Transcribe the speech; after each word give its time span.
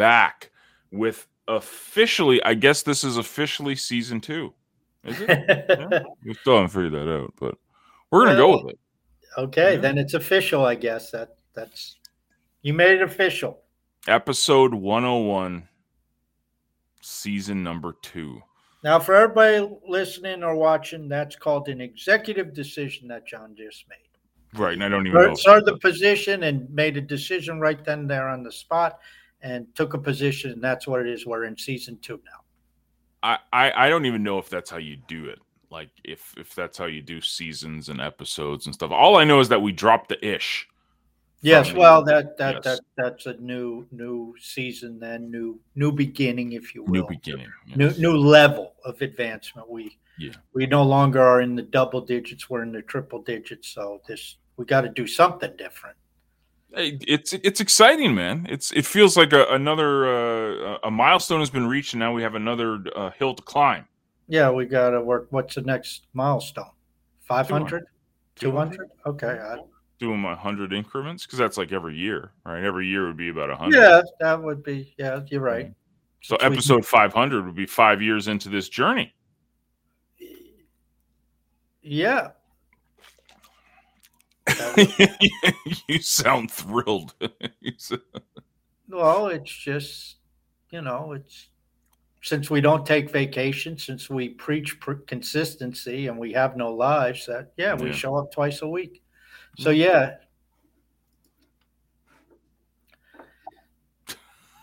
Back 0.00 0.50
with 0.90 1.26
officially, 1.46 2.42
I 2.42 2.54
guess 2.54 2.82
this 2.82 3.04
is 3.04 3.18
officially 3.18 3.76
season 3.76 4.18
two. 4.22 4.54
Is 5.04 5.20
it? 5.20 5.28
yeah. 5.68 6.02
We 6.24 6.32
still 6.34 6.54
haven't 6.56 6.70
figured 6.70 6.92
that 6.94 7.14
out, 7.14 7.34
but 7.38 7.56
we're 8.10 8.24
gonna 8.24 8.38
well, 8.38 8.58
go 8.58 8.64
with 8.64 8.74
it. 8.74 8.80
Okay, 9.36 9.74
yeah. 9.74 9.80
then 9.80 9.98
it's 9.98 10.14
official, 10.14 10.64
I 10.64 10.74
guess. 10.74 11.10
That 11.10 11.36
that's 11.54 11.98
you 12.62 12.72
made 12.72 12.92
it 12.92 13.02
official. 13.02 13.60
Episode 14.08 14.72
101, 14.72 15.68
season 17.02 17.62
number 17.62 17.94
two. 18.00 18.40
Now, 18.82 18.98
for 18.98 19.14
everybody 19.14 19.76
listening 19.86 20.42
or 20.42 20.56
watching, 20.56 21.10
that's 21.10 21.36
called 21.36 21.68
an 21.68 21.82
executive 21.82 22.54
decision 22.54 23.06
that 23.08 23.26
John 23.26 23.54
just 23.54 23.84
made. 23.90 23.98
Right, 24.58 24.72
and 24.72 24.82
I 24.82 24.88
don't 24.88 25.06
even 25.06 25.20
know. 25.20 25.34
started 25.34 25.66
the 25.66 25.76
position 25.76 26.44
and 26.44 26.68
made 26.70 26.96
a 26.96 27.02
decision 27.02 27.60
right 27.60 27.84
then 27.84 28.06
there 28.06 28.28
on 28.28 28.42
the 28.42 28.50
spot, 28.50 28.98
and 29.42 29.66
took 29.74 29.94
a 29.94 29.98
position, 29.98 30.52
and 30.52 30.62
that's 30.62 30.86
what 30.86 31.00
it 31.00 31.08
is. 31.08 31.26
We're 31.26 31.44
in 31.44 31.56
season 31.56 31.98
two 32.02 32.20
now. 32.24 32.40
I, 33.22 33.38
I 33.52 33.86
I 33.86 33.88
don't 33.88 34.06
even 34.06 34.22
know 34.22 34.38
if 34.38 34.48
that's 34.48 34.70
how 34.70 34.78
you 34.78 34.96
do 35.08 35.26
it. 35.26 35.38
Like 35.70 35.90
if 36.04 36.34
if 36.36 36.54
that's 36.54 36.78
how 36.78 36.86
you 36.86 37.02
do 37.02 37.20
seasons 37.20 37.88
and 37.88 38.00
episodes 38.00 38.66
and 38.66 38.74
stuff. 38.74 38.90
All 38.90 39.16
I 39.16 39.24
know 39.24 39.40
is 39.40 39.48
that 39.48 39.62
we 39.62 39.72
dropped 39.72 40.08
the 40.08 40.24
ish. 40.26 40.66
Yes, 41.42 41.72
well, 41.72 42.04
that 42.04 42.36
that 42.36 42.56
yes. 42.56 42.64
that 42.64 42.80
that's 42.96 43.26
a 43.26 43.34
new 43.34 43.86
new 43.92 44.34
season, 44.38 44.98
then 44.98 45.30
new 45.30 45.58
new 45.74 45.90
beginning, 45.90 46.52
if 46.52 46.74
you 46.74 46.82
will. 46.82 46.90
New 46.90 47.06
beginning. 47.06 47.48
Yes. 47.66 47.76
New 47.76 47.90
new 47.98 48.16
level 48.16 48.74
of 48.84 49.00
advancement. 49.00 49.70
We 49.70 49.98
yeah. 50.18 50.32
We 50.52 50.66
no 50.66 50.82
longer 50.82 51.22
are 51.22 51.40
in 51.40 51.54
the 51.54 51.62
double 51.62 52.02
digits; 52.02 52.50
we're 52.50 52.62
in 52.62 52.72
the 52.72 52.82
triple 52.82 53.22
digits. 53.22 53.68
So 53.68 54.02
this 54.06 54.36
we 54.58 54.66
got 54.66 54.82
to 54.82 54.90
do 54.90 55.06
something 55.06 55.56
different. 55.56 55.96
It's 56.72 57.32
it's 57.32 57.60
exciting, 57.60 58.14
man. 58.14 58.46
It's 58.48 58.70
it 58.72 58.86
feels 58.86 59.16
like 59.16 59.32
a, 59.32 59.44
another 59.46 60.06
uh, 60.06 60.78
a 60.84 60.90
milestone 60.90 61.40
has 61.40 61.50
been 61.50 61.66
reached, 61.66 61.94
and 61.94 62.00
now 62.00 62.12
we 62.12 62.22
have 62.22 62.34
another 62.34 62.82
uh, 62.94 63.10
hill 63.10 63.34
to 63.34 63.42
climb. 63.42 63.86
Yeah, 64.28 64.50
we 64.50 64.66
got 64.66 64.90
to 64.90 65.00
work. 65.00 65.26
What's 65.30 65.56
the 65.56 65.62
next 65.62 66.06
milestone? 66.12 66.70
500? 67.22 67.84
200? 68.36 68.88
Okay. 69.06 69.26
I, 69.26 69.58
Doing 69.98 70.20
my 70.20 70.30
100 70.30 70.72
increments 70.72 71.26
because 71.26 71.38
that's 71.38 71.58
like 71.58 71.72
every 71.72 71.96
year, 71.96 72.32
right? 72.46 72.62
Every 72.64 72.86
year 72.86 73.06
would 73.06 73.16
be 73.16 73.28
about 73.28 73.50
100. 73.50 73.76
Yeah, 73.76 74.00
that 74.20 74.40
would 74.40 74.62
be. 74.62 74.94
Yeah, 74.98 75.20
you're 75.26 75.42
right. 75.42 75.74
So 76.22 76.36
episode 76.36 76.86
500 76.86 77.44
would 77.44 77.54
be 77.54 77.66
five 77.66 78.00
years 78.00 78.28
into 78.28 78.48
this 78.48 78.68
journey. 78.68 79.14
Yeah, 81.82 82.30
you 85.88 86.00
sound 86.00 86.50
thrilled. 86.50 87.14
well, 88.88 89.26
it's 89.26 89.52
just, 89.52 90.16
you 90.70 90.82
know, 90.82 91.12
it's 91.12 91.48
since 92.22 92.50
we 92.50 92.60
don't 92.60 92.84
take 92.84 93.10
vacation, 93.10 93.78
since 93.78 94.10
we 94.10 94.28
preach 94.28 94.78
consistency 95.06 96.06
and 96.06 96.18
we 96.18 96.32
have 96.32 96.56
no 96.56 96.72
lives, 96.72 97.26
that, 97.26 97.52
yeah, 97.56 97.74
we 97.74 97.88
yeah. 97.88 97.94
show 97.94 98.16
up 98.16 98.30
twice 98.30 98.62
a 98.62 98.68
week. 98.68 99.02
So, 99.58 99.70
mm-hmm. 99.70 99.80
yeah. 99.80 100.16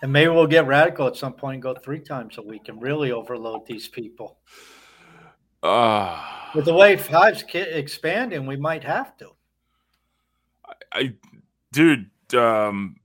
And 0.04 0.14
maybe 0.14 0.30
we'll 0.30 0.46
get 0.46 0.68
radical 0.68 1.08
at 1.08 1.16
some 1.16 1.34
point 1.34 1.56
and 1.56 1.64
go 1.64 1.74
three 1.74 2.00
times 2.00 2.38
a 2.38 2.42
week 2.44 2.70
and 2.70 2.80
really 2.82 3.12
overload 3.12 3.66
these 3.66 3.88
people. 3.88 4.38
Uh, 5.64 6.24
With 6.54 6.66
the 6.66 6.74
way 6.74 6.96
Hive's 6.96 7.44
expanding, 7.54 8.46
we 8.46 8.58
might 8.58 8.84
have 8.84 9.18
to. 9.18 9.32
I, 10.94 11.14
dude, 11.72 12.10
um, 12.34 12.98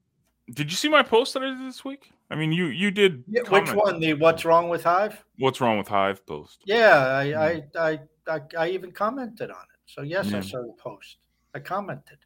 did 0.52 0.70
you 0.70 0.76
see 0.76 0.88
my 0.88 1.02
post 1.02 1.34
that 1.34 1.42
I 1.42 1.50
did 1.50 1.60
this 1.60 1.84
week? 1.84 2.10
I 2.30 2.34
mean, 2.34 2.52
you 2.52 2.66
you 2.66 2.90
did. 2.90 3.24
Yeah, 3.28 3.42
which 3.48 3.72
one? 3.72 4.00
The 4.00 4.14
"What's 4.14 4.44
wrong 4.44 4.68
with 4.68 4.84
Hive"? 4.84 5.22
What's 5.38 5.60
wrong 5.60 5.78
with 5.78 5.88
Hive 5.88 6.24
post? 6.26 6.62
Yeah, 6.64 7.16
I 7.16 7.26
mm. 7.26 7.68
I, 7.76 7.90
I, 7.90 7.98
I, 8.34 8.40
I 8.58 8.68
even 8.68 8.90
commented 8.92 9.50
on 9.50 9.56
it. 9.56 9.80
So 9.86 10.02
yes. 10.02 10.32
I 10.32 10.40
saw 10.40 10.62
the 10.62 10.74
post. 10.78 11.18
I 11.54 11.58
commented. 11.58 12.18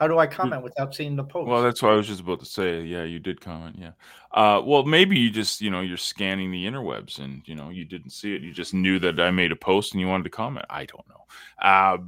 How 0.00 0.08
do 0.08 0.18
I 0.18 0.26
comment 0.26 0.62
without 0.62 0.94
seeing 0.94 1.14
the 1.14 1.24
post? 1.24 1.46
Well, 1.46 1.62
that's 1.62 1.82
what 1.82 1.92
I 1.92 1.96
was 1.96 2.06
just 2.06 2.20
about 2.20 2.40
to 2.40 2.46
say. 2.46 2.82
Yeah, 2.82 3.04
you 3.04 3.18
did 3.18 3.38
comment. 3.38 3.76
Yeah. 3.78 3.90
Uh, 4.32 4.62
well, 4.64 4.82
maybe 4.82 5.18
you 5.18 5.30
just, 5.30 5.60
you 5.60 5.68
know, 5.68 5.82
you're 5.82 5.98
scanning 5.98 6.50
the 6.50 6.64
interwebs 6.64 7.18
and, 7.18 7.42
you 7.44 7.54
know, 7.54 7.68
you 7.68 7.84
didn't 7.84 8.10
see 8.10 8.34
it. 8.34 8.40
You 8.40 8.50
just 8.50 8.72
knew 8.72 8.98
that 8.98 9.20
I 9.20 9.30
made 9.30 9.52
a 9.52 9.56
post 9.56 9.92
and 9.92 10.00
you 10.00 10.08
wanted 10.08 10.24
to 10.24 10.30
comment. 10.30 10.64
I 10.70 10.86
don't 10.86 11.06
know. 11.06 11.26
Uh, 11.60 11.98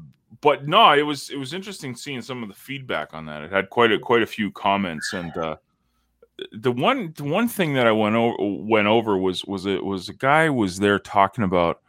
but 0.40 0.66
no, 0.66 0.92
it 0.92 1.02
was 1.02 1.30
it 1.30 1.36
was 1.36 1.52
interesting 1.52 1.94
seeing 1.94 2.22
some 2.22 2.42
of 2.42 2.48
the 2.48 2.54
feedback 2.54 3.12
on 3.12 3.26
that. 3.26 3.42
It 3.42 3.52
had 3.52 3.70
quite 3.70 3.92
a 3.92 3.98
quite 3.98 4.22
a 4.22 4.26
few 4.26 4.50
comments, 4.50 5.12
and 5.12 5.36
uh, 5.36 5.56
the 6.52 6.72
one 6.72 7.12
the 7.16 7.24
one 7.24 7.48
thing 7.48 7.74
that 7.74 7.86
I 7.86 7.92
went 7.92 8.16
over 8.16 8.36
went 8.40 8.86
over 8.86 9.18
was 9.18 9.44
was 9.44 9.66
it 9.66 9.84
was 9.84 10.08
a 10.08 10.14
guy 10.14 10.48
was 10.48 10.78
there 10.78 10.98
talking 10.98 11.44
about 11.44 11.80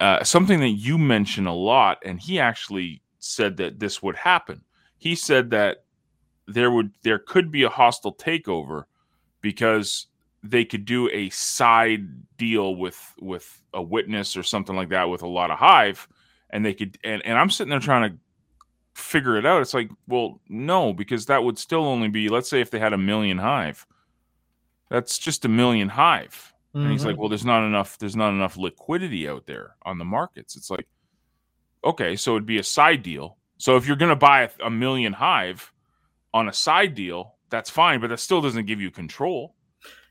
uh, 0.00 0.24
something 0.24 0.60
that 0.60 0.70
you 0.70 0.96
mention 0.96 1.46
a 1.46 1.54
lot, 1.54 1.98
and 2.04 2.18
he 2.18 2.40
actually 2.40 3.02
said 3.18 3.56
that 3.58 3.78
this 3.78 4.02
would 4.02 4.16
happen. 4.16 4.62
He 4.96 5.14
said 5.14 5.50
that 5.50 5.84
there 6.48 6.70
would 6.70 6.92
there 7.02 7.18
could 7.18 7.50
be 7.50 7.64
a 7.64 7.68
hostile 7.68 8.14
takeover 8.14 8.84
because 9.42 10.06
they 10.42 10.64
could 10.64 10.84
do 10.84 11.08
a 11.10 11.28
side 11.30 12.06
deal 12.36 12.76
with 12.76 13.14
with 13.20 13.62
a 13.74 13.82
witness 13.82 14.36
or 14.36 14.42
something 14.42 14.74
like 14.74 14.88
that 14.88 15.08
with 15.08 15.22
a 15.22 15.28
lot 15.28 15.50
of 15.50 15.58
hive 15.58 16.08
and 16.52 16.64
they 16.64 16.74
could 16.74 16.98
and, 17.02 17.24
and 17.24 17.38
i'm 17.38 17.50
sitting 17.50 17.70
there 17.70 17.80
trying 17.80 18.10
to 18.10 18.16
figure 18.94 19.36
it 19.36 19.46
out. 19.46 19.62
It's 19.62 19.74
like 19.74 19.90
well 20.06 20.40
no 20.48 20.92
because 20.92 21.26
that 21.26 21.42
would 21.44 21.58
still 21.58 21.84
only 21.84 22.08
be 22.08 22.28
let's 22.28 22.48
say 22.48 22.60
if 22.60 22.70
they 22.70 22.78
had 22.78 22.92
a 22.92 22.98
million 22.98 23.38
hive 23.38 23.86
that's 24.90 25.18
just 25.18 25.44
a 25.44 25.48
million 25.48 25.88
hive. 25.88 26.52
Mm-hmm. 26.74 26.84
and 26.84 26.92
he's 26.92 27.04
like 27.04 27.14
mm-hmm. 27.14 27.20
well 27.20 27.28
there's 27.28 27.44
not 27.44 27.66
enough 27.66 27.98
there's 27.98 28.16
not 28.16 28.30
enough 28.30 28.56
liquidity 28.56 29.28
out 29.28 29.46
there 29.46 29.76
on 29.82 29.98
the 29.98 30.04
markets. 30.04 30.56
It's 30.56 30.70
like 30.70 30.86
okay 31.84 32.16
so 32.16 32.32
it'd 32.32 32.46
be 32.46 32.58
a 32.58 32.64
side 32.64 33.02
deal. 33.02 33.38
So 33.58 33.76
if 33.76 33.86
you're 33.86 33.96
going 33.96 34.08
to 34.08 34.16
buy 34.16 34.42
a, 34.42 34.50
a 34.66 34.70
million 34.70 35.12
hive 35.12 35.72
on 36.34 36.48
a 36.48 36.52
side 36.52 36.94
deal 36.94 37.36
that's 37.50 37.70
fine 37.70 38.00
but 38.00 38.08
that 38.08 38.20
still 38.20 38.40
doesn't 38.40 38.66
give 38.66 38.80
you 38.80 38.90
control. 38.90 39.54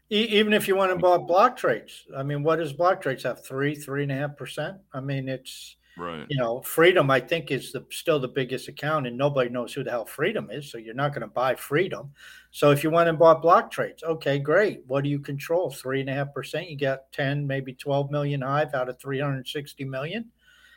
Even 0.09 0.51
if 0.51 0.67
you 0.67 0.75
want 0.75 0.91
to 0.91 0.97
buy 0.97 1.17
block 1.17 1.55
trades 1.55 2.05
i 2.17 2.23
mean 2.23 2.43
what 2.43 2.57
does 2.57 2.73
block 2.73 3.01
trades 3.01 3.23
have? 3.23 3.45
Three 3.45 3.75
three 3.75 4.03
and 4.03 4.11
a 4.11 4.15
half 4.15 4.37
percent? 4.37 4.77
I 4.91 5.01
mean 5.01 5.29
it's 5.29 5.77
Right. 5.97 6.25
You 6.29 6.37
know, 6.37 6.61
Freedom, 6.61 7.11
I 7.11 7.19
think, 7.19 7.51
is 7.51 7.71
the 7.71 7.85
still 7.89 8.19
the 8.19 8.27
biggest 8.27 8.67
account, 8.67 9.07
and 9.07 9.17
nobody 9.17 9.49
knows 9.49 9.73
who 9.73 9.83
the 9.83 9.91
hell 9.91 10.05
Freedom 10.05 10.49
is. 10.49 10.71
So 10.71 10.77
you're 10.77 10.93
not 10.93 11.11
going 11.11 11.21
to 11.21 11.27
buy 11.27 11.55
Freedom. 11.55 12.11
So 12.51 12.71
if 12.71 12.83
you 12.83 12.89
went 12.89 13.09
and 13.09 13.19
bought 13.19 13.41
block 13.41 13.71
trades, 13.71 14.03
okay, 14.03 14.39
great. 14.39 14.83
What 14.87 15.03
do 15.03 15.09
you 15.09 15.19
control? 15.19 15.69
Three 15.69 16.01
and 16.01 16.09
a 16.09 16.13
half 16.13 16.33
percent. 16.33 16.69
You 16.69 16.77
got 16.77 17.11
10, 17.11 17.45
maybe 17.45 17.73
12 17.73 18.09
million 18.09 18.41
hive 18.41 18.73
out 18.73 18.89
of 18.89 18.99
360 18.99 19.83
million. 19.85 20.31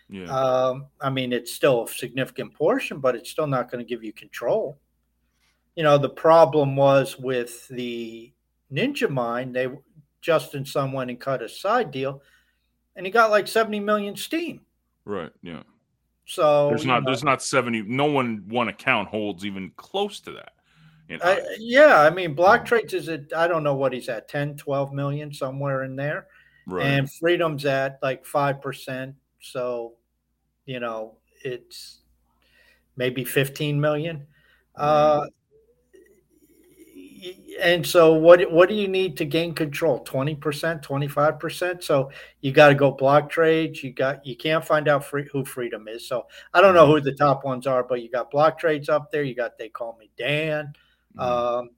Yeah. 0.09 0.25
Um, 0.25 0.87
I 1.01 1.11
mean, 1.11 1.33
it's 1.33 1.55
still 1.55 1.85
a 1.85 1.89
significant 1.89 2.55
portion, 2.55 2.99
but 2.99 3.15
it's 3.15 3.31
still 3.31 3.47
not 3.47 3.71
going 3.71 3.85
to 3.85 3.88
give 3.88 4.05
you 4.05 4.12
control. 4.12 4.79
You 5.77 5.83
know, 5.83 5.99
the 5.99 6.11
problem 6.11 6.77
was 6.77 7.19
with 7.19 7.67
the 7.69 8.33
Ninja 8.73 9.09
Mine, 9.09 9.53
they 9.53 9.69
Justin 10.21 10.65
Sun 10.65 10.93
went 10.93 11.11
and 11.11 11.21
cut 11.21 11.43
a 11.43 11.49
side 11.49 11.91
deal, 11.91 12.23
and 12.97 13.05
he 13.05 13.12
got 13.12 13.31
like 13.31 13.47
70 13.47 13.81
million 13.81 14.17
Steem. 14.17 14.61
Right. 15.05 15.31
Yeah. 15.43 15.62
So 16.27 16.69
there's 16.69 16.87
not 16.87 17.03
know, 17.03 17.11
there's 17.11 17.25
not 17.25 17.43
70 17.43 17.83
no 17.83 18.06
one 18.06 18.45
one 18.49 18.69
account 18.69 19.09
holds 19.09 19.45
even 19.45 19.73
close 19.77 20.21
to 20.21 20.33
that. 20.33 20.53
You 21.09 21.19
know? 21.19 21.25
I, 21.25 21.43
yeah, 21.59 22.01
I 22.01 22.11
mean 22.11 22.35
block 22.35 22.65
trades 22.65 22.95
is 22.95 23.09
at 23.11 23.25
I 23.37 23.47
don't 23.47 23.62
know 23.62 23.75
what 23.75 23.93
he's 23.93 24.09
at 24.09 24.29
10 24.29 24.56
12 24.56 24.93
million 24.93 25.33
somewhere 25.33 25.85
in 25.85 25.97
there. 25.97 26.29
Right. 26.67 26.87
And 26.87 27.12
freedom's 27.12 27.67
at 27.67 27.99
like 28.03 28.25
5%, 28.25 29.15
so 29.41 29.95
you 30.65 30.81
know, 30.81 31.19
it's 31.45 32.00
maybe 32.97 33.23
15 33.25 33.79
million. 33.79 34.27
Uh 34.75 35.27
and 37.61 37.87
so 37.87 38.12
what 38.12 38.50
what 38.50 38.69
do 38.69 38.75
you 38.75 38.88
need 38.88 39.17
to 39.17 39.25
gain 39.25 39.55
control? 39.55 40.05
20% 40.05 40.38
25% 40.82 41.82
so 41.82 42.11
you 42.41 42.53
got 42.53 42.69
to 42.69 42.75
go 42.75 42.91
block 42.91 43.31
trades. 43.31 43.82
You 43.82 43.93
got 43.93 44.25
you 44.26 44.37
can't 44.37 44.65
find 44.65 44.88
out 44.88 45.05
free, 45.05 45.29
who 45.32 45.44
freedom 45.44 45.88
is. 45.88 46.06
So 46.06 46.26
i 46.53 46.61
don't 46.61 46.75
know 46.75 46.87
who 46.87 47.00
the 47.00 47.15
top 47.15 47.44
ones 47.44 47.67
are 47.67 47.82
but 47.82 48.03
you 48.03 48.11
got 48.11 48.31
block 48.31 48.59
trades 48.59 48.88
up 48.88 49.11
there. 49.11 49.23
You 49.23 49.35
got 49.35 49.59
they 49.59 49.69
call 49.69 49.97
me 49.99 50.11
dan. 50.17 50.73
Mm-hmm. 51.17 51.21
um, 51.21 51.71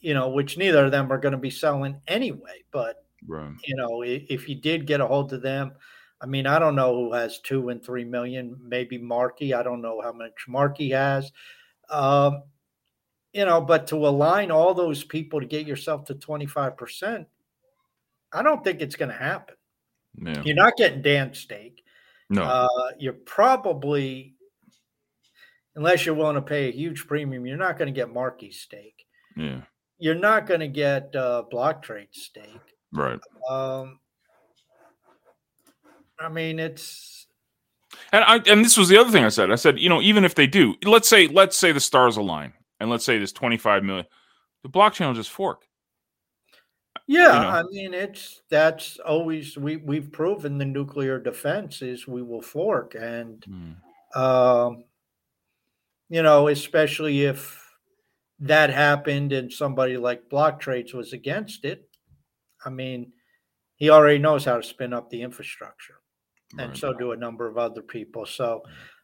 you 0.00 0.12
know 0.12 0.28
which 0.28 0.58
neither 0.58 0.84
of 0.84 0.90
them 0.90 1.10
are 1.12 1.18
going 1.18 1.32
to 1.32 1.38
be 1.38 1.48
selling 1.48 2.00
anyway 2.08 2.62
but 2.72 3.04
right. 3.26 3.54
you 3.64 3.76
know 3.76 4.02
if 4.02 4.48
you 4.48 4.56
did 4.56 4.84
get 4.84 5.00
a 5.00 5.06
hold 5.06 5.32
of 5.32 5.42
them 5.42 5.70
i 6.20 6.26
mean 6.26 6.44
i 6.44 6.58
don't 6.58 6.74
know 6.74 6.92
who 6.92 7.12
has 7.12 7.38
two 7.38 7.68
and 7.68 7.84
three 7.84 8.04
million 8.04 8.58
maybe 8.60 8.98
marky 8.98 9.54
i 9.54 9.62
don't 9.62 9.80
know 9.80 10.00
how 10.02 10.12
much 10.12 10.32
marky 10.48 10.90
has. 10.90 11.30
Um, 11.88 12.42
you 13.34 13.44
know, 13.44 13.60
but 13.60 13.88
to 13.88 13.96
align 13.96 14.50
all 14.52 14.72
those 14.72 15.02
people 15.02 15.40
to 15.40 15.46
get 15.46 15.66
yourself 15.66 16.04
to 16.04 16.14
25%, 16.14 17.26
I 18.32 18.42
don't 18.42 18.62
think 18.62 18.80
it's 18.80 18.94
going 18.94 19.10
to 19.10 19.16
happen. 19.16 19.56
Yeah. 20.16 20.42
You're 20.44 20.54
not 20.54 20.76
getting 20.76 21.02
Dan 21.02 21.34
stake. 21.34 21.82
No. 22.30 22.44
Uh, 22.44 22.68
you're 22.98 23.12
probably, 23.12 24.36
unless 25.74 26.06
you're 26.06 26.14
willing 26.14 26.36
to 26.36 26.42
pay 26.42 26.68
a 26.68 26.72
huge 26.72 27.08
premium, 27.08 27.44
you're 27.44 27.56
not 27.56 27.76
going 27.76 27.92
to 27.92 27.92
get 27.92 28.14
Marky's 28.14 28.60
stake. 28.60 29.04
Yeah. 29.36 29.62
You're 29.98 30.14
not 30.14 30.46
going 30.46 30.60
to 30.60 30.68
get 30.68 31.14
uh, 31.16 31.42
block 31.50 31.82
trade 31.82 32.08
stake. 32.12 32.46
Right. 32.92 33.18
Um, 33.50 33.98
I 36.20 36.28
mean, 36.28 36.60
it's. 36.60 37.26
And 38.12 38.24
I 38.24 38.36
and 38.50 38.64
this 38.64 38.76
was 38.76 38.88
the 38.88 38.96
other 38.96 39.10
thing 39.10 39.24
I 39.24 39.28
said. 39.28 39.52
I 39.52 39.54
said, 39.54 39.78
you 39.78 39.88
know, 39.88 40.02
even 40.02 40.24
if 40.24 40.34
they 40.34 40.48
do, 40.48 40.74
let's 40.84 41.08
say 41.08 41.28
let's 41.28 41.56
say 41.56 41.70
the 41.70 41.80
stars 41.80 42.16
align 42.16 42.52
and 42.80 42.90
let's 42.90 43.04
say 43.04 43.18
this 43.18 43.32
25 43.32 43.84
million, 43.84 44.06
the 44.62 44.68
blockchain 44.68 45.06
will 45.06 45.14
just 45.14 45.30
fork. 45.30 45.66
Yeah, 47.06 47.36
you 47.36 47.42
know? 47.42 47.48
I 47.48 47.62
mean 47.64 47.94
it's 47.94 48.42
that's 48.50 48.98
always 48.98 49.58
we 49.58 49.76
we've 49.76 50.10
proven 50.10 50.58
the 50.58 50.64
nuclear 50.64 51.18
defense 51.18 51.82
is 51.82 52.08
we 52.08 52.22
will 52.22 52.40
fork 52.40 52.94
and 52.98 53.44
mm. 53.46 54.18
um 54.18 54.84
you 56.08 56.22
know, 56.22 56.48
especially 56.48 57.24
if 57.24 57.60
that 58.40 58.70
happened 58.70 59.32
and 59.32 59.52
somebody 59.52 59.96
like 59.96 60.28
block 60.28 60.60
trades 60.60 60.92
was 60.92 61.12
against 61.12 61.64
it. 61.64 61.88
I 62.64 62.70
mean, 62.70 63.12
he 63.76 63.90
already 63.90 64.18
knows 64.18 64.44
how 64.44 64.56
to 64.56 64.62
spin 64.62 64.92
up 64.92 65.10
the 65.10 65.22
infrastructure. 65.22 65.94
Right. 66.54 66.68
And 66.68 66.76
so 66.76 66.92
do 66.92 67.12
a 67.12 67.16
number 67.16 67.46
of 67.48 67.58
other 67.58 67.82
people. 67.82 68.24
So 68.26 68.62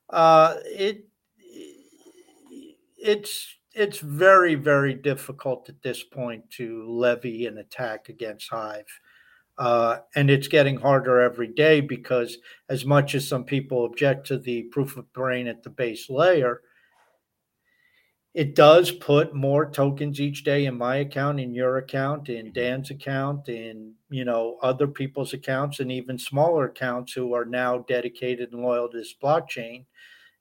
uh 0.08 0.56
it 0.64 1.06
it's 2.96 3.56
it's 3.74 3.98
very 3.98 4.54
very 4.54 4.94
difficult 4.94 5.68
at 5.68 5.82
this 5.82 6.02
point 6.02 6.48
to 6.50 6.84
levy 6.88 7.46
an 7.46 7.58
attack 7.58 8.08
against 8.08 8.48
hive 8.48 8.86
uh, 9.58 9.98
and 10.14 10.30
it's 10.30 10.48
getting 10.48 10.78
harder 10.78 11.20
every 11.20 11.48
day 11.48 11.80
because 11.80 12.38
as 12.70 12.86
much 12.86 13.14
as 13.14 13.28
some 13.28 13.44
people 13.44 13.84
object 13.84 14.26
to 14.26 14.38
the 14.38 14.62
proof 14.64 14.96
of 14.96 15.12
brain 15.12 15.46
at 15.46 15.62
the 15.62 15.70
base 15.70 16.08
layer 16.10 16.62
it 18.32 18.54
does 18.54 18.92
put 18.92 19.34
more 19.34 19.68
tokens 19.68 20.20
each 20.20 20.44
day 20.44 20.66
in 20.66 20.76
my 20.76 20.96
account 20.96 21.40
in 21.40 21.54
your 21.54 21.78
account 21.78 22.28
in 22.28 22.46
mm-hmm. 22.46 22.52
dan's 22.52 22.90
account 22.90 23.48
in 23.48 23.92
you 24.08 24.24
know 24.24 24.58
other 24.62 24.88
people's 24.88 25.32
accounts 25.32 25.80
and 25.80 25.92
even 25.92 26.18
smaller 26.18 26.64
accounts 26.64 27.12
who 27.12 27.34
are 27.34 27.44
now 27.44 27.78
dedicated 27.88 28.52
and 28.52 28.62
loyal 28.62 28.88
to 28.88 28.98
this 28.98 29.14
blockchain 29.22 29.84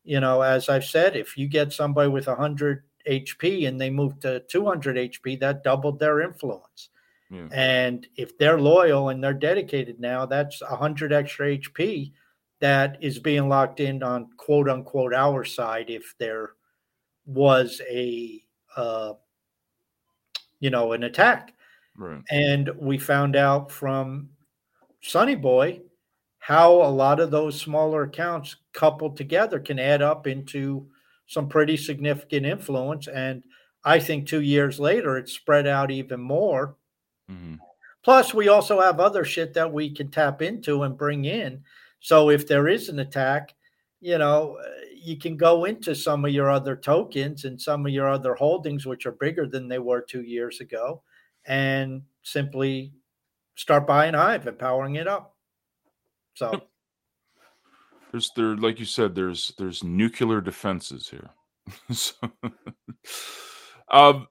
you 0.03 0.19
know 0.19 0.41
as 0.41 0.69
i've 0.69 0.85
said 0.85 1.15
if 1.15 1.37
you 1.37 1.47
get 1.47 1.73
somebody 1.73 2.09
with 2.09 2.27
a 2.27 2.35
hundred 2.35 2.83
HP 3.09 3.67
and 3.67 3.79
they 3.79 3.89
moved 3.89 4.21
to 4.21 4.41
200 4.41 4.95
HP, 4.95 5.39
that 5.39 5.63
doubled 5.63 6.00
their 6.00 6.21
influence. 6.21 6.89
Yeah. 7.31 7.47
And 7.51 8.07
if 8.15 8.38
they're 8.38 8.59
loyal 8.59 9.09
and 9.09 9.23
they're 9.23 9.33
dedicated 9.33 10.00
now, 10.00 10.25
that's 10.25 10.61
100 10.61 11.13
extra 11.13 11.57
HP 11.57 12.11
that 12.59 12.97
is 13.01 13.19
being 13.19 13.47
locked 13.47 13.79
in 13.79 14.03
on 14.03 14.29
quote 14.38 14.69
unquote 14.69 15.13
our 15.13 15.44
side 15.44 15.89
if 15.89 16.13
there 16.17 16.51
was 17.25 17.81
a 17.89 18.44
uh, 18.75 19.13
you 20.59 20.69
know 20.69 20.94
an 20.94 21.03
attack 21.03 21.53
right. 21.97 22.21
and 22.29 22.69
we 22.77 22.97
found 22.97 23.35
out 23.35 23.71
from 23.71 24.29
sunny 25.01 25.35
boy 25.35 25.79
how 26.39 26.71
a 26.73 26.89
lot 26.89 27.19
of 27.19 27.31
those 27.31 27.59
smaller 27.59 28.03
accounts 28.03 28.55
coupled 28.73 29.15
together 29.15 29.59
can 29.59 29.79
add 29.79 30.01
up 30.01 30.27
into 30.27 30.88
some 31.29 31.47
pretty 31.47 31.77
significant 31.77 32.43
influence. 32.45 33.07
And 33.07 33.43
I 33.85 33.99
think 33.99 34.27
two 34.27 34.41
years 34.41 34.79
later, 34.79 35.15
it's 35.15 35.31
spread 35.31 35.67
out 35.67 35.91
even 35.91 36.19
more. 36.19 36.75
Mm-hmm. 37.31 37.55
Plus, 38.03 38.33
we 38.33 38.47
also 38.47 38.81
have 38.81 38.99
other 38.99 39.23
shit 39.23 39.53
that 39.53 39.71
we 39.71 39.91
can 39.91 40.09
tap 40.09 40.41
into 40.41 40.83
and 40.83 40.97
bring 40.97 41.25
in. 41.25 41.63
So 41.99 42.31
if 42.31 42.47
there 42.47 42.67
is 42.67 42.89
an 42.89 42.99
attack, 42.99 43.53
you 44.01 44.17
know, 44.17 44.57
you 44.95 45.17
can 45.17 45.37
go 45.37 45.65
into 45.65 45.93
some 45.93 46.25
of 46.25 46.31
your 46.31 46.49
other 46.49 46.75
tokens 46.75 47.45
and 47.45 47.61
some 47.61 47.85
of 47.85 47.91
your 47.91 48.09
other 48.09 48.33
holdings, 48.33 48.87
which 48.87 49.05
are 49.05 49.11
bigger 49.11 49.45
than 49.45 49.67
they 49.67 49.79
were 49.79 50.01
two 50.01 50.23
years 50.23 50.61
ago, 50.61 51.03
and 51.45 52.01
simply 52.23 52.91
start 53.53 53.85
buying 53.85 54.15
Hive 54.15 54.47
and 54.47 54.57
powering 54.57 54.95
it 54.95 55.07
up. 55.07 55.35
So 56.33 56.63
there's 58.11 58.31
there 58.35 58.56
like 58.56 58.79
you 58.79 58.85
said 58.85 59.15
there's 59.15 59.53
there's 59.57 59.83
nuclear 59.83 60.41
defenses 60.41 61.09
here. 61.09 61.29
So, 61.91 62.15
um 63.91 64.27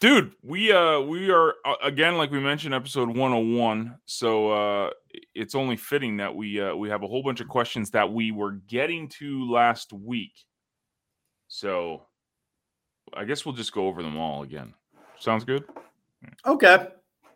dude 0.00 0.32
we 0.42 0.72
uh 0.72 1.00
we 1.00 1.30
are 1.30 1.54
uh, 1.64 1.76
again 1.82 2.16
like 2.16 2.32
we 2.32 2.40
mentioned 2.40 2.74
episode 2.74 3.08
101 3.08 3.96
so 4.06 4.50
uh 4.50 4.90
it's 5.34 5.54
only 5.54 5.76
fitting 5.76 6.16
that 6.16 6.34
we 6.34 6.60
uh 6.60 6.74
we 6.74 6.88
have 6.88 7.04
a 7.04 7.06
whole 7.06 7.22
bunch 7.22 7.40
of 7.40 7.46
questions 7.48 7.90
that 7.90 8.12
we 8.12 8.32
were 8.32 8.52
getting 8.68 9.08
to 9.08 9.48
last 9.50 9.92
week. 9.92 10.32
So 11.48 12.06
i 13.16 13.24
guess 13.24 13.46
we'll 13.46 13.54
just 13.54 13.72
go 13.72 13.86
over 13.86 14.02
them 14.02 14.16
all 14.16 14.42
again. 14.42 14.74
Sounds 15.20 15.44
good? 15.44 15.64
Okay. 16.44 16.88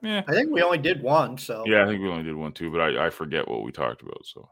Yeah. 0.03 0.23
I 0.27 0.33
think 0.33 0.51
we 0.51 0.63
only 0.63 0.79
did 0.79 1.01
one 1.01 1.39
so. 1.39 1.63
Yeah 1.65 1.85
i 1.85 1.87
think 1.87 2.03
we 2.03 2.09
only 2.09 2.25
did 2.25 2.35
one 2.35 2.53
too 2.53 2.73
but 2.73 2.81
i 2.81 3.07
i 3.07 3.11
forget 3.11 3.47
what 3.47 3.63
we 3.63 3.71
talked 3.71 4.03
about 4.03 4.25
so 4.25 4.49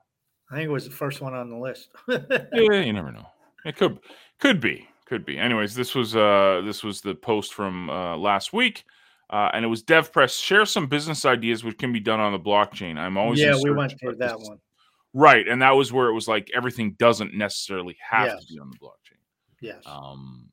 I 0.51 0.55
think 0.55 0.67
it 0.67 0.73
was 0.73 0.85
the 0.85 0.95
first 0.95 1.21
one 1.21 1.35
on 1.35 1.51
the 1.51 1.57
list. 1.57 1.89
yeah, 2.09 2.19
you 2.53 2.93
never 2.93 3.13
know. 3.13 3.27
It 3.65 3.77
could 3.77 3.99
could 4.39 4.61
be 4.61 4.89
could 5.07 5.25
be. 5.25 5.39
Anyways, 5.39 5.75
this 5.75 5.95
was 5.95 6.15
uh 6.15 6.63
this 6.65 6.85
was 6.85 7.01
the 7.01 7.15
post 7.15 7.55
from 7.55 7.91
uh, 7.91 8.17
last 8.17 8.53
week. 8.53 8.85
Uh, 9.29 9.51
and 9.55 9.65
it 9.65 9.69
was 9.69 9.83
DevPress. 9.83 10.41
Share 10.41 10.65
some 10.65 10.87
business 10.87 11.25
ideas 11.25 11.65
which 11.65 11.79
can 11.79 11.93
be 11.93 11.99
done 11.99 12.21
on 12.21 12.33
the 12.33 12.39
blockchain. 12.39 12.97
I'm 12.97 13.17
always 13.17 13.41
yeah. 13.41 13.57
We 13.61 13.73
went 13.73 13.99
through 13.99 14.17
that 14.17 14.39
one, 14.39 14.59
right? 15.15 15.49
And 15.49 15.63
that 15.63 15.73
was 15.73 15.93
where 15.93 16.09
it 16.09 16.13
was 16.13 16.29
like 16.29 16.51
everything 16.55 16.93
doesn't 16.99 17.35
necessarily 17.35 17.97
have 18.09 18.29
yes. 18.29 18.45
to 18.45 18.55
be 18.55 18.61
on 18.61 18.71
the 18.71 18.77
blockchain. 18.77 19.19
Yes. 19.61 19.83
Um. 19.85 20.51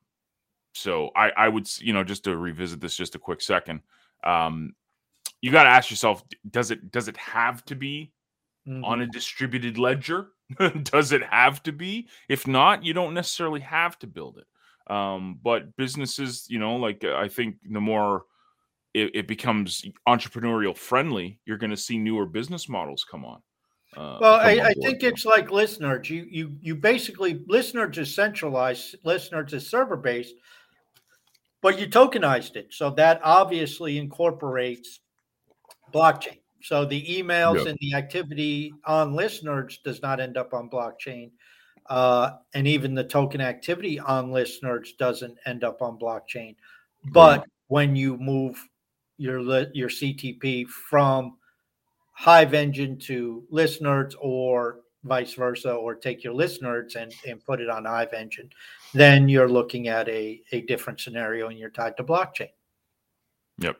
So 0.74 1.12
I 1.16 1.30
I 1.38 1.50
would 1.50 1.68
you 1.80 1.94
know 1.94 2.04
just 2.04 2.24
to 2.24 2.36
revisit 2.36 2.82
this 2.82 2.96
just 2.96 3.14
a 3.14 3.20
quick 3.20 3.42
second. 3.42 3.82
Um, 4.24 4.74
you 5.42 5.52
got 5.52 5.64
to 5.64 5.70
ask 5.70 5.92
yourself: 5.92 6.24
Does 6.50 6.72
it 6.72 6.90
does 6.90 7.08
it 7.08 7.18
have 7.18 7.64
to 7.66 7.76
be 7.76 8.12
mm-hmm. 8.68 8.84
on 8.84 9.02
a 9.02 9.08
distributed 9.08 9.78
ledger? 9.78 10.30
Does 10.84 11.12
it 11.12 11.24
have 11.24 11.64
to 11.64 11.72
be? 11.72 12.08
If 12.30 12.48
not, 12.48 12.84
you 12.84 12.94
don't 12.94 13.14
necessarily 13.14 13.62
have 13.62 13.98
to 14.00 14.08
build 14.08 14.38
it. 14.38 14.92
Um, 14.94 15.40
but 15.42 15.76
businesses, 15.78 16.46
you 16.50 16.60
know, 16.60 16.76
like 16.76 17.04
I 17.04 17.28
think 17.28 17.56
the 17.70 17.80
more 17.80 18.26
it, 18.94 19.12
it 19.16 19.28
becomes 19.28 19.86
entrepreneurial 20.08 20.76
friendly, 20.78 21.40
you're 21.46 21.58
going 21.58 21.72
to 21.72 21.78
see 21.78 21.98
newer 21.98 22.26
business 22.26 22.68
models 22.68 23.06
come 23.10 23.26
on. 23.26 23.42
Uh, 23.96 24.18
well, 24.20 24.34
I, 24.36 24.60
I, 24.60 24.74
think 24.74 25.04
it's 25.04 25.24
like 25.24 25.50
ListNerds. 25.50 26.10
You 26.10 26.26
you 26.28 26.56
you 26.60 26.76
basically 26.76 27.36
ListNerds 27.36 27.98
is 28.00 28.14
centralized, 28.14 28.96
ListNerds 29.06 29.54
is 29.54 29.70
server 29.70 29.98
based, 29.98 30.34
but 31.62 31.80
you 31.80 31.86
tokenized 31.88 32.56
it, 32.56 32.74
so 32.74 32.90
that 32.92 33.22
obviously 33.24 34.00
incorporates 34.00 35.00
blockchain. 35.94 36.40
So 36.64 36.86
the 36.86 37.06
emails 37.06 37.58
yep. 37.58 37.68
and 37.68 37.78
the 37.82 37.94
activity 37.94 38.74
on 38.86 39.14
ListNerds 39.14 39.84
does 39.84 40.02
not 40.02 40.22
end 40.22 40.38
up 40.38 40.54
on 40.54 40.70
blockchain. 40.70 41.32
Uh, 41.90 42.32
and 42.54 42.66
even 42.66 42.96
the 42.96 43.04
token 43.04 43.42
activity 43.42 44.00
on 44.00 44.32
ListNerds 44.32 44.98
doesn't 44.98 45.38
end 45.46 45.66
up 45.66 45.82
on 45.82 46.00
blockchain. 46.00 46.56
But 47.12 47.40
right. 47.40 47.48
when 47.68 47.96
you 47.98 48.16
move 48.18 48.58
your 49.18 49.40
your 49.74 49.90
CTP 49.90 50.68
from 50.68 51.38
Hive 52.14 52.54
Engine 52.54 52.98
to 53.00 53.44
ListNerds 53.52 54.16
or 54.22 54.80
vice 55.04 55.34
versa, 55.34 55.74
or 55.74 55.96
take 55.96 56.24
your 56.24 56.34
ListNerds 56.34 56.96
and, 56.96 57.14
and 57.28 57.44
put 57.44 57.60
it 57.60 57.70
on 57.70 57.84
Hive 57.84 58.14
Engine, 58.14 58.50
then 58.94 59.28
you're 59.28 59.50
looking 59.50 59.90
at 59.90 60.08
a, 60.08 60.42
a 60.54 60.62
different 60.62 61.02
scenario 61.02 61.50
and 61.50 61.60
you're 61.60 61.70
tied 61.70 61.98
to 61.98 62.06
blockchain. 62.06 62.52
Yep. 63.58 63.76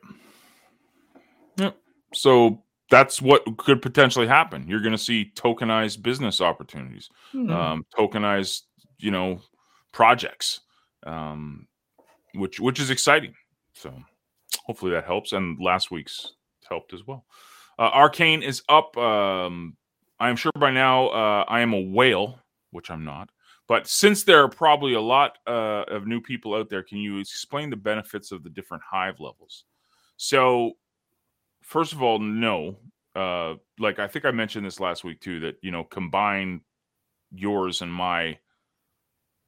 Yep. 1.56 1.76
So 2.12 2.62
that's 2.90 3.22
what 3.22 3.44
could 3.56 3.82
potentially 3.82 4.26
happen. 4.26 4.66
You're 4.68 4.80
going 4.80 4.92
to 4.92 4.98
see 4.98 5.32
tokenized 5.34 6.02
business 6.02 6.40
opportunities, 6.40 7.08
mm-hmm. 7.32 7.50
um, 7.52 7.86
tokenized, 7.96 8.62
you 8.98 9.10
know, 9.10 9.40
projects, 9.92 10.60
um, 11.04 11.66
which 12.34 12.60
which 12.60 12.80
is 12.80 12.90
exciting. 12.90 13.34
So 13.74 13.94
hopefully 14.64 14.92
that 14.92 15.04
helps. 15.04 15.32
And 15.32 15.58
last 15.60 15.90
week's 15.90 16.34
helped 16.68 16.92
as 16.92 17.06
well. 17.06 17.24
Uh, 17.78 17.90
Arcange 17.90 18.42
is 18.42 18.62
up. 18.68 18.96
Um, 18.96 19.76
I 20.20 20.30
am 20.30 20.36
sure 20.36 20.52
by 20.58 20.70
now 20.70 21.08
uh, 21.08 21.44
I 21.48 21.60
am 21.60 21.72
a 21.72 21.80
whale, 21.80 22.38
which 22.70 22.90
I'm 22.90 23.04
not. 23.04 23.30
But 23.66 23.86
since 23.86 24.24
there 24.24 24.42
are 24.42 24.48
probably 24.48 24.94
a 24.94 25.00
lot 25.00 25.38
uh, 25.46 25.84
of 25.88 26.06
new 26.06 26.20
people 26.20 26.54
out 26.54 26.68
there, 26.68 26.82
can 26.82 26.98
you 26.98 27.18
explain 27.18 27.70
the 27.70 27.76
benefits 27.76 28.30
of 28.30 28.42
the 28.42 28.50
different 28.50 28.82
hive 28.88 29.20
levels? 29.20 29.64
So, 30.16 30.72
first 31.64 31.92
of 31.92 32.02
all, 32.02 32.18
no. 32.18 32.76
Uh, 33.16 33.54
like 33.78 33.98
I 33.98 34.08
think 34.08 34.24
I 34.24 34.30
mentioned 34.30 34.66
this 34.66 34.80
last 34.80 35.04
week 35.04 35.20
too, 35.20 35.40
that 35.40 35.56
you 35.62 35.70
know, 35.70 35.84
combine 35.84 36.60
yours 37.32 37.80
and 37.80 37.92
my 37.92 38.38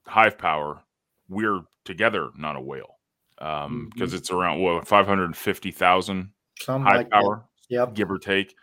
hive 0.07 0.39
power, 0.39 0.83
we're 1.29 1.63
together, 1.85 2.31
not 2.37 2.57
a 2.57 2.61
whale, 2.61 2.99
because 3.37 3.67
um, 3.67 3.91
mm-hmm. 3.97 4.15
it's 4.15 4.31
around 4.31 4.61
what 4.61 4.87
five 4.87 5.07
hundred 5.07 5.37
fifty 5.37 5.73
thousand 5.73 6.31
hive 6.65 6.97
like 6.97 7.11
power, 7.11 7.45
yep. 7.69 7.95
give 7.95 8.11
or 8.11 8.19
take. 8.19 8.55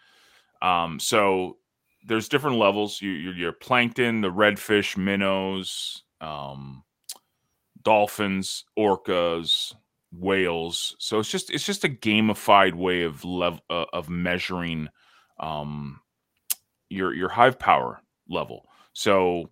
Um, 0.61 0.99
so 0.99 1.57
there's 2.05 2.29
different 2.29 2.57
levels. 2.57 3.01
You, 3.01 3.11
you're, 3.11 3.33
you're 3.33 3.51
plankton, 3.51 4.21
the 4.21 4.31
redfish, 4.31 4.95
minnows, 4.95 6.03
um, 6.21 6.83
dolphins, 7.83 8.63
orcas, 8.79 9.75
whales. 10.17 10.95
So 10.99 11.19
it's 11.19 11.29
just 11.29 11.49
it's 11.49 11.65
just 11.65 11.83
a 11.83 11.89
gamified 11.89 12.73
way 12.73 13.03
of 13.03 13.23
level 13.23 13.61
uh, 13.69 13.85
of 13.93 14.09
measuring 14.09 14.89
um, 15.39 15.99
your 16.89 17.13
your 17.13 17.29
hive 17.29 17.59
power 17.59 18.01
level. 18.29 18.65
So 18.93 19.49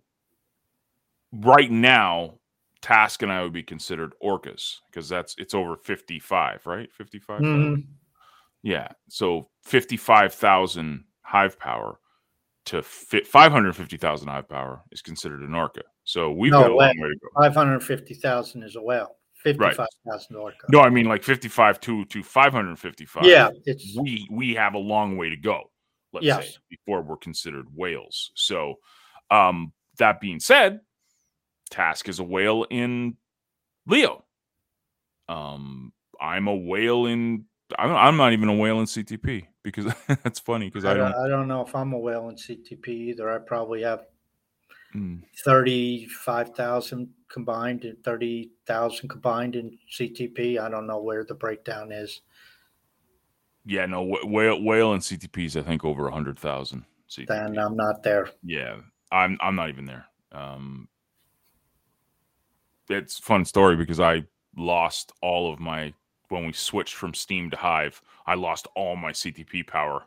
right 1.32 1.70
now, 1.70 2.38
Task 2.80 3.22
and 3.22 3.32
I 3.32 3.42
would 3.42 3.52
be 3.52 3.62
considered 3.62 4.12
orcas 4.22 4.76
because 4.90 5.08
that's 5.08 5.34
it's 5.38 5.54
over 5.54 5.76
55, 5.76 6.66
right? 6.66 6.92
55. 6.92 7.40
Mm-hmm. 7.40 7.80
Yeah. 8.62 8.88
So 9.08 9.48
55,000 9.64 11.04
hive 11.22 11.58
power 11.58 11.98
to 12.66 12.82
fit 12.82 13.26
550,000 13.26 14.28
hive 14.28 14.48
power 14.48 14.82
is 14.92 15.02
considered 15.02 15.40
an 15.40 15.54
orca. 15.54 15.82
So 16.04 16.30
we've 16.30 16.52
no, 16.52 16.62
got 16.62 16.70
a 16.70 16.76
long 16.76 16.94
way 16.98 17.08
to 17.08 17.18
go. 17.20 17.28
550,000 17.36 18.62
is 18.62 18.76
a 18.76 18.82
whale. 18.82 19.16
55,000 19.42 20.36
right. 20.36 20.42
orca. 20.42 20.66
No, 20.70 20.80
I 20.80 20.90
mean 20.90 21.06
like 21.06 21.22
55 21.22 21.80
to 21.80 22.04
to 22.06 22.22
555. 22.22 23.24
Yeah, 23.24 23.50
it's 23.64 23.96
we 23.96 24.26
we 24.30 24.54
have 24.54 24.74
a 24.74 24.78
long 24.78 25.16
way 25.16 25.28
to 25.30 25.36
go. 25.36 25.70
Let's 26.12 26.26
yes. 26.26 26.46
say 26.46 26.56
before 26.70 27.02
we're 27.02 27.16
considered 27.16 27.66
whales. 27.74 28.32
So 28.34 28.76
um 29.30 29.72
that 29.98 30.20
being 30.20 30.40
said, 30.40 30.80
Task 31.70 32.08
is 32.08 32.18
a 32.18 32.24
whale 32.24 32.66
in 32.70 33.16
Leo. 33.86 34.24
Um 35.28 35.92
I'm 36.20 36.48
a 36.48 36.54
whale 36.56 37.06
in 37.06 37.46
I'm 37.78 38.16
not 38.16 38.32
even 38.32 38.48
a 38.48 38.54
whale 38.54 38.80
in 38.80 38.86
CTP 38.86 39.46
because 39.62 39.86
that's 40.22 40.38
funny 40.38 40.68
because 40.68 40.84
I, 40.84 40.92
I, 40.92 40.94
don't 40.94 41.14
I 41.14 41.28
don't 41.28 41.48
know 41.48 41.62
if 41.62 41.74
I'm 41.74 41.92
a 41.92 41.98
whale 41.98 42.28
in 42.28 42.36
CTP 42.36 42.88
either. 42.88 43.30
I 43.30 43.38
probably 43.38 43.82
have 43.82 44.06
mm. 44.94 45.22
thirty 45.44 46.06
five 46.06 46.54
thousand 46.54 47.08
combined 47.28 47.84
and 47.84 48.02
thirty 48.04 48.50
thousand 48.66 49.08
combined 49.08 49.56
in 49.56 49.78
CTP. 49.90 50.58
I 50.58 50.68
don't 50.68 50.86
know 50.86 51.02
where 51.02 51.24
the 51.24 51.34
breakdown 51.34 51.92
is. 51.92 52.22
Yeah, 53.64 53.86
no 53.86 54.02
whale 54.24 54.62
whale 54.62 54.92
and 54.92 55.02
CTPs. 55.02 55.56
I 55.56 55.62
think 55.62 55.84
over 55.84 56.08
a 56.08 56.12
hundred 56.12 56.38
thousand. 56.38 56.84
Then 57.28 57.58
I'm 57.58 57.76
not 57.76 58.02
there. 58.02 58.30
Yeah, 58.42 58.76
I'm 59.10 59.38
I'm 59.40 59.54
not 59.54 59.68
even 59.68 59.84
there. 59.84 60.06
Um, 60.32 60.88
it's 62.88 63.18
fun 63.18 63.44
story 63.44 63.76
because 63.76 64.00
I 64.00 64.24
lost 64.56 65.12
all 65.20 65.52
of 65.52 65.60
my 65.60 65.92
when 66.32 66.46
we 66.46 66.52
switched 66.52 66.94
from 66.94 67.14
Steem 67.14 67.50
to 67.50 67.56
Hive, 67.56 68.00
I 68.26 68.34
lost 68.34 68.66
all 68.74 68.96
my 68.96 69.12
CTP 69.12 69.66
power 69.66 70.04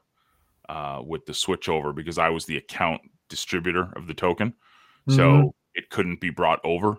uh, 0.68 1.02
with 1.06 1.26
the 1.26 1.34
switch 1.34 1.70
over 1.70 1.94
because 1.94 2.18
I 2.18 2.30
was 2.30 2.46
the 2.46 2.58
account 2.58 3.02
distributor 3.30 3.94
of 3.96 4.08
the 4.08 4.14
token. 4.14 4.54
Mm-hmm. 5.08 5.16
So 5.16 5.56
it 5.74 5.90
couldn't 5.90 6.22
be 6.22 6.30
brought 6.30 6.60
over. 6.64 6.98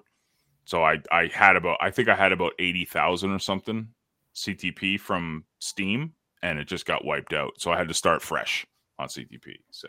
So 0.64 0.82
I, 0.82 0.98
I 1.12 1.30
had 1.32 1.56
about, 1.56 1.78
I 1.80 1.90
think 1.90 2.08
I 2.08 2.16
had 2.16 2.32
about 2.32 2.52
80,000 2.58 3.30
or 3.30 3.38
something 3.38 3.88
CTP 4.34 5.00
from 5.00 5.44
Steem, 5.60 6.12
and 6.42 6.58
it 6.58 6.66
just 6.66 6.86
got 6.86 7.04
wiped 7.04 7.32
out. 7.32 7.52
So 7.58 7.70
I 7.70 7.78
had 7.78 7.88
to 7.88 7.94
start 7.94 8.22
fresh 8.22 8.66
on 8.98 9.08
CTP. 9.08 9.54
So 9.70 9.88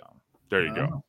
there 0.50 0.66
you 0.66 0.74
go. 0.74 1.04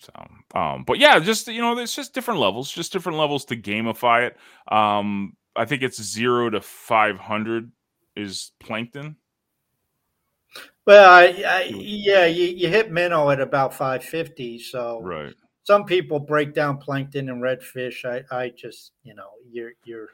So, 0.00 0.12
um, 0.58 0.84
but 0.84 0.98
yeah, 0.98 1.18
just 1.18 1.46
you 1.48 1.60
know, 1.60 1.78
it's 1.78 1.94
just 1.94 2.14
different 2.14 2.40
levels, 2.40 2.70
just 2.70 2.92
different 2.92 3.18
levels 3.18 3.44
to 3.46 3.56
gamify 3.56 4.28
it. 4.28 4.36
Um, 4.74 5.36
I 5.54 5.66
think 5.66 5.82
it's 5.82 6.02
zero 6.02 6.48
to 6.48 6.62
five 6.62 7.18
hundred 7.18 7.70
is 8.16 8.52
plankton. 8.60 9.16
Well, 10.86 11.10
I, 11.10 11.44
I, 11.46 11.62
yeah, 11.74 12.24
you, 12.24 12.44
you 12.44 12.68
hit 12.68 12.90
minnow 12.90 13.28
at 13.28 13.40
about 13.40 13.74
five 13.74 14.02
fifty. 14.02 14.58
So 14.58 15.02
right. 15.02 15.34
Some 15.70 15.84
people 15.84 16.18
break 16.18 16.52
down 16.52 16.78
plankton 16.78 17.28
and 17.28 17.40
redfish. 17.40 18.04
I, 18.04 18.24
I 18.36 18.48
just 18.48 18.90
you 19.04 19.14
know 19.14 19.30
you're 19.48 19.74
you're 19.84 20.08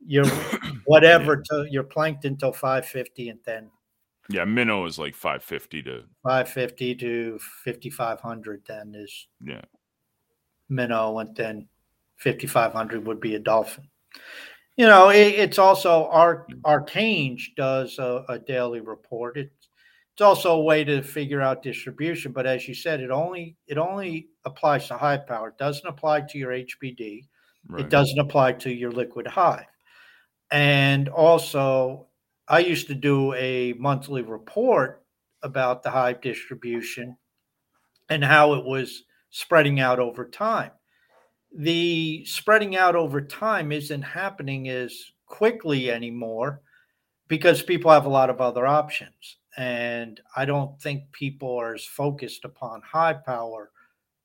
you're 0.00 0.24
whatever 0.86 1.36
to 1.36 1.66
your 1.70 1.82
plankton 1.82 2.38
till 2.38 2.52
five 2.52 2.86
fifty 2.86 3.28
and 3.28 3.38
then 3.44 3.70
yeah, 4.30 4.46
minnow 4.46 4.86
is 4.86 4.98
like 4.98 5.14
five 5.14 5.44
fifty 5.44 5.82
to 5.82 6.04
five 6.22 6.48
fifty 6.48 6.94
to 6.94 7.38
fifty 7.64 7.90
five 7.90 8.18
hundred. 8.20 8.62
Then 8.66 8.94
is 8.94 9.28
yeah 9.44 9.60
minnow, 10.70 11.18
and 11.18 11.36
then 11.36 11.68
fifty 12.16 12.46
five 12.46 12.72
hundred 12.72 13.06
would 13.06 13.20
be 13.20 13.34
a 13.34 13.38
dolphin 13.38 13.88
you 14.78 14.86
know, 14.86 15.10
it, 15.10 15.34
it's 15.34 15.58
also 15.58 16.06
our, 16.06 16.46
our 16.64 16.84
Arcange 16.84 17.54
does 17.56 17.98
a, 17.98 18.24
a, 18.28 18.38
daily 18.38 18.78
report. 18.78 19.36
It's 19.36 19.57
it's 20.18 20.22
also 20.22 20.56
a 20.56 20.64
way 20.64 20.82
to 20.82 21.00
figure 21.00 21.40
out 21.40 21.62
distribution. 21.62 22.32
But 22.32 22.44
as 22.44 22.66
you 22.66 22.74
said, 22.74 22.98
it 22.98 23.12
only 23.12 23.54
it 23.68 23.78
only 23.78 24.30
applies 24.44 24.88
to 24.88 24.96
hive 24.96 25.28
power. 25.28 25.50
It 25.50 25.58
doesn't 25.58 25.86
apply 25.86 26.22
to 26.22 26.38
your 26.38 26.50
HBD. 26.50 27.28
Right. 27.68 27.84
It 27.84 27.88
doesn't 27.88 28.18
apply 28.18 28.54
to 28.54 28.74
your 28.74 28.90
liquid 28.90 29.28
hive. 29.28 29.66
And 30.50 31.08
also, 31.08 32.08
I 32.48 32.58
used 32.58 32.88
to 32.88 32.96
do 32.96 33.32
a 33.34 33.74
monthly 33.74 34.22
report 34.22 35.04
about 35.44 35.84
the 35.84 35.90
hive 35.90 36.20
distribution 36.20 37.16
and 38.08 38.24
how 38.24 38.54
it 38.54 38.64
was 38.64 39.04
spreading 39.30 39.78
out 39.78 40.00
over 40.00 40.28
time 40.28 40.72
the 41.54 42.24
spreading 42.26 42.76
out 42.76 42.94
over 42.94 43.20
time 43.20 43.72
isn't 43.72 44.02
happening 44.02 44.68
as 44.68 45.12
quickly 45.26 45.90
anymore 45.90 46.60
because 47.26 47.62
people 47.62 47.90
have 47.90 48.04
a 48.04 48.10
lot 48.10 48.30
of 48.30 48.40
other 48.40 48.66
options. 48.66 49.37
And 49.56 50.20
I 50.36 50.44
don't 50.44 50.80
think 50.80 51.10
people 51.12 51.56
are 51.56 51.74
as 51.74 51.84
focused 51.84 52.44
upon 52.44 52.82
Hive 52.82 53.24
Power 53.24 53.70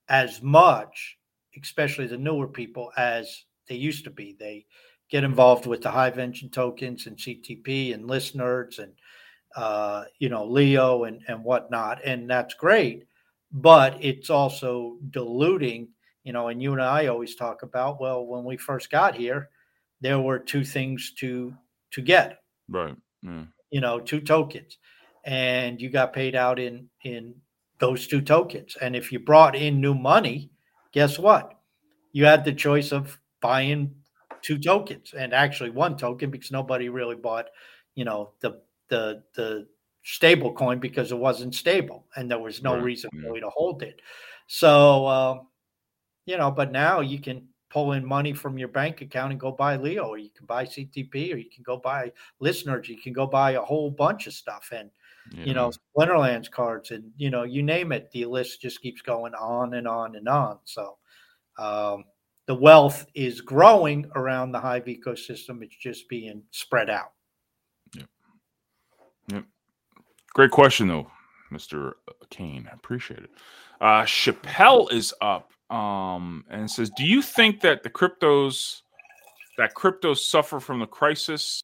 as 0.10 0.42
much, 0.42 1.18
especially 1.62 2.08
the 2.08 2.18
newer 2.18 2.48
people, 2.48 2.92
as 2.98 3.46
they 3.68 3.76
used 3.76 4.04
to 4.04 4.12
be. 4.12 4.36
They 4.38 4.66
get 5.10 5.24
involved 5.24 5.66
with 5.66 5.82
the 5.82 5.92
Engine 6.18 6.50
tokens 6.50 7.08
and 7.08 7.18
CTP 7.18 7.94
and 7.94 8.10
ListNerds 8.10 8.80
and 8.80 8.94
uh, 9.56 10.06
you 10.20 10.30
know 10.30 10.46
Leo 10.46 11.06
and 11.06 11.22
and 11.28 11.44
whatnot, 11.44 12.04
and 12.04 12.30
that's 12.30 12.54
great. 12.54 13.06
But 13.52 13.98
it's 14.04 14.30
also 14.30 14.98
diluting 15.12 15.90
you 16.24 16.32
know, 16.32 16.48
and 16.48 16.62
you 16.62 16.72
and 16.72 16.82
I 16.82 17.08
always 17.08 17.36
talk 17.36 17.64
about, 17.64 18.00
well, 18.00 18.26
when 18.26 18.44
we 18.44 18.58
first 18.58 18.90
got 18.90 19.16
here, 19.16 19.50
there 20.02 20.20
were 20.20 20.40
two 20.40 20.64
things 20.64 21.14
to 21.18 21.54
to 21.92 22.02
get. 22.02 22.40
Right. 22.70 22.96
Yeah. 23.22 23.44
You 23.72 23.82
know, 23.82 24.00
two 24.00 24.22
tokens. 24.22 24.78
And 25.24 25.82
you 25.82 25.90
got 25.90 26.14
paid 26.14 26.36
out 26.36 26.60
in 26.60 26.90
in 27.04 27.36
those 27.80 28.08
two 28.08 28.22
tokens. 28.22 28.78
And 28.82 28.96
if 28.96 29.12
you 29.12 29.20
brought 29.20 29.56
in 29.56 29.82
new 29.82 29.94
money, 29.94 30.52
guess 30.92 31.18
what? 31.18 31.60
You 32.12 32.26
had 32.26 32.46
the 32.46 32.54
choice 32.54 32.92
of 32.92 33.20
buying 33.42 33.94
two 34.42 34.58
tokens 34.58 35.14
and 35.18 35.34
actually 35.34 35.70
one 35.70 35.98
token 35.98 36.30
because 36.30 36.52
nobody 36.52 36.90
really 36.90 37.16
bought, 37.16 37.48
you 37.96 38.06
know, 38.06 38.32
the 38.42 38.62
the 38.90 39.24
the 39.36 39.68
stable 40.04 40.54
coin 40.54 40.80
because 40.80 41.12
it 41.12 41.18
wasn't 41.18 41.56
stable 41.56 42.06
and 42.16 42.30
there 42.30 42.40
was 42.40 42.62
no 42.62 42.74
right. 42.76 42.84
reason 42.84 43.10
really 43.14 43.40
to 43.40 43.50
hold 43.50 43.82
it. 43.82 44.02
So 44.48 45.06
uh, 45.06 45.40
you 46.26 46.38
know, 46.38 46.52
but 46.52 46.72
now 46.72 47.00
you 47.00 47.20
can 47.20 47.48
pull 47.70 47.94
in 47.94 48.06
money 48.06 48.34
from 48.34 48.58
your 48.58 48.68
bank 48.68 49.02
account 49.02 49.32
and 49.32 49.40
go 49.40 49.52
buy 49.52 49.76
Leo, 49.76 50.06
or 50.06 50.18
you 50.20 50.30
can 50.30 50.46
buy 50.46 50.64
CTP, 50.64 51.34
or 51.34 51.38
you 51.38 51.50
can 51.50 51.64
go 51.64 51.78
buy 51.78 52.12
ListNerds, 52.42 52.88
you 52.88 52.98
can 52.98 53.14
go 53.14 53.26
buy 53.26 53.52
a 53.52 53.62
whole 53.62 53.90
bunch 53.90 54.28
of 54.28 54.34
stuff, 54.34 54.70
and 54.72 54.92
yeah. 55.32 55.46
you 55.46 55.54
know, 55.54 55.72
Splinterlands 55.96 56.50
cards, 56.50 56.92
and 56.92 57.12
you 57.18 57.30
know, 57.30 57.44
you 57.44 57.64
name 57.64 57.92
it. 57.92 58.10
The 58.12 58.26
list 58.26 58.62
just 58.62 58.82
keeps 58.82 59.02
going 59.02 59.34
on 59.34 59.76
and 59.76 59.88
on 59.88 60.16
and 60.16 60.28
on. 60.28 60.60
So, 60.66 60.98
um, 61.58 62.06
the 62.46 62.56
wealth 62.56 63.06
is 63.16 63.42
growing 63.42 64.10
around 64.16 64.52
the 64.52 64.60
Hive 64.60 64.86
ecosystem. 64.86 65.64
It's 65.64 65.76
just 65.78 66.10
being 66.10 66.44
spread 66.52 66.90
out. 66.90 67.14
Yep. 67.96 68.10
Yep. 69.32 69.46
Great 70.34 70.52
question, 70.52 70.88
though, 70.88 71.10
Mister 71.52 71.98
Kane. 72.30 72.68
I 72.72 72.76
appreciate 72.76 73.20
it. 73.20 73.32
Uh, 73.80 74.04
Chappelle 74.04 74.92
is 74.92 75.14
up 75.22 75.52
um, 75.70 76.44
and 76.50 76.70
says, 76.70 76.92
"Do 76.98 77.06
you 77.06 77.22
think 77.22 77.62
that 77.62 77.84
the 77.84 77.90
cryptos 77.90 78.82
that 79.58 79.76
cryptos 79.76 80.18
suffer 80.18 80.60
from 80.60 80.80
the 80.80 80.88
crisis 80.88 81.64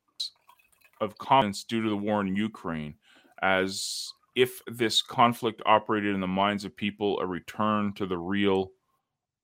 of 1.01 1.17
confidence 1.17 1.63
due 1.63 1.81
to 1.81 1.89
the 1.89 1.97
war 1.97 2.21
in 2.21 2.35
Ukraine, 2.35 2.93
as 3.41 4.11
if 4.35 4.61
this 4.67 5.01
conflict 5.01 5.61
operated 5.65 6.13
in 6.13 6.21
the 6.21 6.27
minds 6.27 6.65
of 6.65 6.75
people 6.75 7.19
a 7.19 7.25
return 7.25 7.93
to 7.93 8.05
the 8.05 8.17
real 8.17 8.71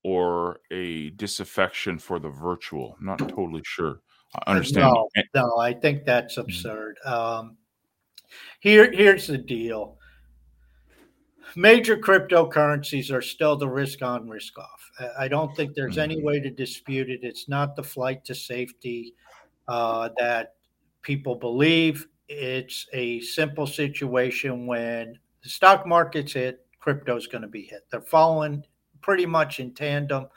or 0.03 0.59
a 0.71 1.09
disaffection 1.11 1.97
for 1.97 2.19
the 2.19 2.29
virtual. 2.29 2.95
I'm 2.99 3.05
not 3.07 3.19
totally 3.19 3.63
sure. 3.65 4.01
I 4.45 4.51
understand. 4.51 4.93
No, 4.93 5.09
no 5.33 5.57
I 5.57 5.73
think 5.73 6.05
that's 6.05 6.33
mm-hmm. 6.35 6.41
absurd. 6.41 6.97
Um, 7.05 7.57
here, 8.59 8.91
here's 8.91 9.27
the 9.27 9.37
deal. 9.37 9.97
Major 11.55 11.97
cryptocurrencies 11.97 13.11
are 13.11 13.21
still 13.21 13.55
the 13.55 13.67
risk 13.67 14.01
on, 14.01 14.29
risk 14.29 14.57
off. 14.57 14.91
I 15.17 15.27
don't 15.27 15.55
think 15.55 15.73
there's 15.73 15.97
any 15.97 16.17
mm-hmm. 16.17 16.25
way 16.25 16.39
to 16.39 16.49
dispute 16.49 17.09
it. 17.09 17.21
It's 17.23 17.49
not 17.49 17.75
the 17.75 17.83
flight 17.83 18.23
to 18.25 18.35
safety 18.35 19.13
uh, 19.67 20.09
that 20.17 20.55
people 21.01 21.35
believe. 21.35 22.07
It's 22.27 22.87
a 22.93 23.19
simple 23.21 23.67
situation 23.67 24.65
when 24.65 25.19
the 25.43 25.49
stock 25.49 25.85
market's 25.85 26.33
hit, 26.33 26.65
crypto's 26.79 27.27
going 27.27 27.43
to 27.43 27.47
be 27.47 27.63
hit. 27.63 27.85
They're 27.89 28.01
following 28.01 28.63
pretty 29.01 29.25
much 29.25 29.59
in 29.59 29.73
tandem. 29.73 30.27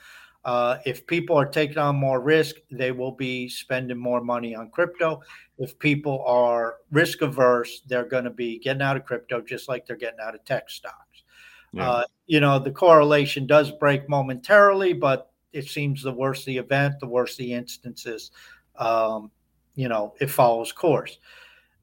Uh, 0.44 0.78
if 0.86 1.06
people 1.06 1.36
are 1.36 1.48
taking 1.48 1.78
on 1.78 1.96
more 1.96 2.20
risk, 2.20 2.56
they 2.70 2.92
will 2.92 3.12
be 3.12 3.48
spending 3.48 3.98
more 3.98 4.22
money 4.22 4.54
on 4.54 4.70
crypto. 4.70 5.20
If 5.58 5.78
people 5.78 6.24
are 6.26 6.76
risk 6.90 7.22
averse, 7.22 7.82
they're 7.86 8.04
going 8.04 8.24
to 8.24 8.30
be 8.30 8.58
getting 8.58 8.82
out 8.82 8.96
of 8.96 9.04
crypto 9.04 9.40
just 9.40 9.68
like 9.68 9.86
they're 9.86 9.96
getting 9.96 10.20
out 10.20 10.34
of 10.34 10.44
tech 10.44 10.70
stocks. 10.70 11.24
Yeah. 11.72 11.90
Uh, 11.90 12.04
you 12.26 12.40
know, 12.40 12.58
the 12.58 12.70
correlation 12.70 13.46
does 13.46 13.70
break 13.72 14.08
momentarily, 14.08 14.92
but 14.92 15.32
it 15.52 15.66
seems 15.66 16.02
the 16.02 16.12
worse 16.12 16.44
the 16.44 16.56
event, 16.56 17.00
the 17.00 17.06
worse 17.06 17.36
the 17.36 17.52
instances, 17.52 18.30
um, 18.76 19.30
you 19.74 19.88
know, 19.88 20.14
it 20.20 20.30
follows 20.30 20.72
course. 20.72 21.18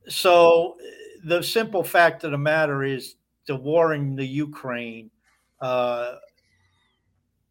So 0.08 0.78
the 1.24 1.42
simple 1.42 1.84
fact 1.84 2.24
of 2.24 2.32
the 2.32 2.38
matter 2.38 2.84
is 2.84 3.16
the 3.48 3.56
war 3.56 3.94
in 3.94 4.16
the 4.16 4.26
Ukraine 4.26 5.10
uh, 5.62 6.16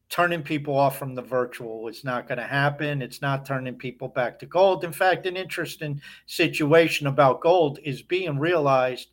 turning 0.09 0.43
people 0.43 0.77
off 0.77 0.97
from 0.97 1.15
the 1.15 1.23
virtual 1.23 1.89
is 1.89 2.05
not 2.05 2.29
going 2.29 2.39
to 2.39 2.47
happen. 2.47 3.03
It's 3.03 3.21
not 3.21 3.45
turning 3.45 3.75
people 3.75 4.07
back 4.07 4.39
to 4.39 4.47
gold. 4.47 4.85
In 4.85 4.93
fact, 4.93 5.27
an 5.27 5.37
interesting 5.37 6.01
situation 6.27 7.09
about 7.09 7.41
gold 7.41 7.81
is 7.83 8.01
being 8.03 8.39
realized 8.39 9.09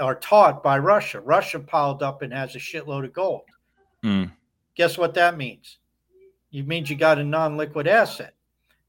or 0.00 0.16
taught 0.16 0.62
by 0.62 0.78
Russia. 0.78 1.20
Russia 1.20 1.60
piled 1.60 2.02
up 2.02 2.22
and 2.22 2.32
has 2.32 2.56
a 2.56 2.58
shitload 2.58 3.04
of 3.04 3.12
gold. 3.12 3.42
Mm. 4.04 4.32
Guess 4.74 4.98
what 4.98 5.14
that 5.14 5.36
means? 5.36 5.78
It 6.50 6.66
means 6.66 6.90
you 6.90 6.96
got 6.96 7.18
a 7.18 7.24
non 7.24 7.56
liquid 7.56 7.86
asset 7.86 8.34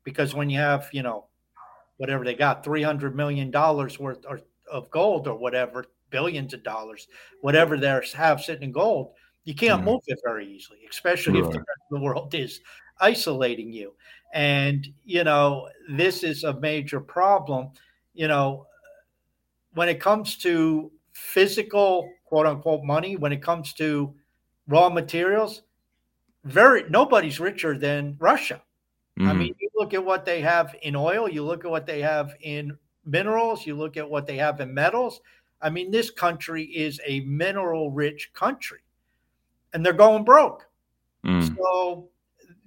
because 0.04 0.34
when 0.34 0.50
you 0.50 0.58
have, 0.58 0.90
you 0.92 1.04
know, 1.04 1.26
whatever 1.98 2.24
they 2.24 2.36
got, 2.36 2.64
$300 2.64 3.14
million 3.14 3.52
worth 3.52 4.26
of 4.72 4.90
gold 4.92 5.28
or 5.28 5.36
whatever, 5.38 5.86
billions 6.10 6.54
of 6.54 6.64
dollars, 6.64 7.08
whatever 7.42 7.78
they 7.78 8.02
have 8.16 8.42
sitting 8.42 8.64
in 8.64 8.72
gold 8.72 9.14
you 9.46 9.54
can't 9.54 9.82
mm. 9.82 9.86
move 9.86 10.02
it 10.08 10.20
very 10.24 10.48
easily, 10.48 10.80
especially 10.90 11.42
right. 11.42 11.48
if 11.48 11.52
the 11.52 11.60
rest 11.60 11.82
of 11.92 11.98
the 11.98 12.00
world 12.00 12.34
is 12.36 12.62
isolating 13.00 13.72
you. 13.74 13.94
And, 14.34 14.88
you 15.04 15.24
know, 15.24 15.70
this 15.90 16.24
is 16.24 16.44
a 16.44 16.60
major 16.60 17.00
problem. 17.00 17.70
You 18.14 18.28
know, 18.28 18.68
when 19.74 19.90
it 19.90 20.00
comes 20.00 20.38
to 20.38 20.92
physical, 21.14 22.10
quote 22.26 22.48
unquote, 22.48 22.84
money, 22.84 23.16
when 23.16 23.32
it 23.32 23.42
comes 23.42 23.74
to 23.74 24.14
raw 24.68 24.90
materials, 24.90 25.64
very 26.46 26.84
nobody's 26.90 27.40
richer 27.40 27.78
than 27.78 28.16
Russia. 28.20 28.62
Mm. 29.20 29.28
I 29.28 29.30
mm-hmm. 29.30 29.40
mean, 29.40 29.56
you 29.60 29.70
look 29.76 29.94
at 29.94 30.04
what 30.04 30.26
they 30.26 30.42
have 30.42 30.76
in 30.82 30.96
oil, 30.96 31.30
you 31.30 31.44
look 31.44 31.66
at 31.66 31.72
what 31.72 31.86
they 31.86 32.02
have 32.02 32.34
in 32.42 32.78
minerals, 33.06 33.66
you 33.66 33.76
look 33.76 33.98
at 33.98 34.10
what 34.10 34.26
they 34.26 34.38
have 34.38 34.60
in 34.60 34.74
metals. 34.74 35.22
I 35.62 35.70
mean, 35.70 35.92
this 35.92 36.10
country 36.10 36.64
is 36.64 37.00
a 37.06 37.22
mineral 37.22 37.92
rich 37.92 38.32
country 38.34 38.80
and 39.74 39.86
they're 39.86 39.94
going 39.94 40.24
broke. 40.24 40.68
Mm. 41.26 41.56
So 41.56 42.10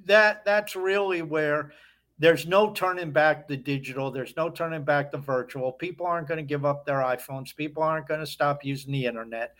that 0.06 0.44
that's 0.44 0.76
really 0.76 1.22
where 1.22 1.72
there's 2.18 2.46
no 2.46 2.72
turning 2.72 3.12
back 3.12 3.46
the 3.46 3.56
digital. 3.56 4.10
There's 4.10 4.36
no 4.36 4.48
turning 4.48 4.84
back 4.84 5.12
the 5.12 5.18
virtual. 5.18 5.72
People 5.72 6.06
aren't 6.06 6.28
going 6.28 6.38
to 6.38 6.44
give 6.44 6.64
up 6.64 6.86
their 6.86 6.98
iPhones. 6.98 7.54
People 7.54 7.82
aren't 7.82 8.08
going 8.08 8.20
to 8.20 8.26
stop 8.26 8.64
using 8.64 8.92
the 8.92 9.04
internet. 9.04 9.54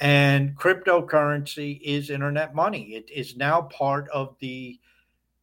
And 0.00 0.56
cryptocurrency 0.56 1.80
is 1.82 2.10
internet 2.10 2.54
money. 2.54 2.94
It 2.94 3.10
is 3.10 3.36
now 3.36 3.62
part 3.62 4.08
of 4.08 4.36
the. 4.40 4.78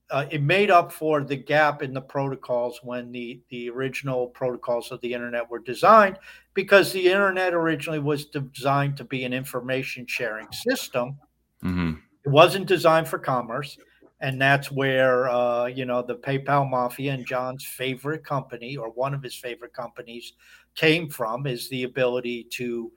Uh, 0.10 0.26
it 0.32 0.42
made 0.42 0.72
up 0.72 0.92
for 0.92 1.22
the 1.22 1.36
gap 1.36 1.84
in 1.84 1.94
the 1.94 2.02
protocols 2.02 2.80
when 2.82 3.12
the 3.12 3.42
the 3.50 3.70
original 3.70 4.28
protocols 4.28 4.92
of 4.92 5.02
the 5.02 5.14
internet 5.14 5.50
were 5.50 5.60
designed, 5.60 6.18
because 6.54 6.94
the 6.94 7.08
internet 7.08 7.54
originally 7.54 8.00
was 8.00 8.26
designed 8.26 8.96
to 8.96 9.04
be 9.04 9.26
an 9.26 9.34
information 9.34 10.06
sharing 10.08 10.48
system 10.52 11.18
Mm-hmm. 11.64 11.94
It 12.26 12.30
wasn't 12.30 12.68
designed 12.68 13.08
for 13.08 13.20
commerce. 13.20 13.78
And 14.20 14.42
that's 14.42 14.72
where, 14.72 15.30
uh, 15.30 15.68
you 15.68 15.86
know, 15.86 16.02
the 16.02 16.16
PayPal 16.16 16.68
Mafia 16.68 17.14
and 17.14 17.26
John's 17.26 17.64
favorite 17.64 18.24
company, 18.24 18.76
or 18.76 18.90
one 18.90 19.14
of 19.14 19.22
his 19.22 19.36
favorite 19.36 19.74
companies, 19.74 20.34
came 20.74 21.08
from 21.08 21.46
is 21.46 21.70
the 21.70 21.84
ability 21.84 22.48
to 22.52 22.92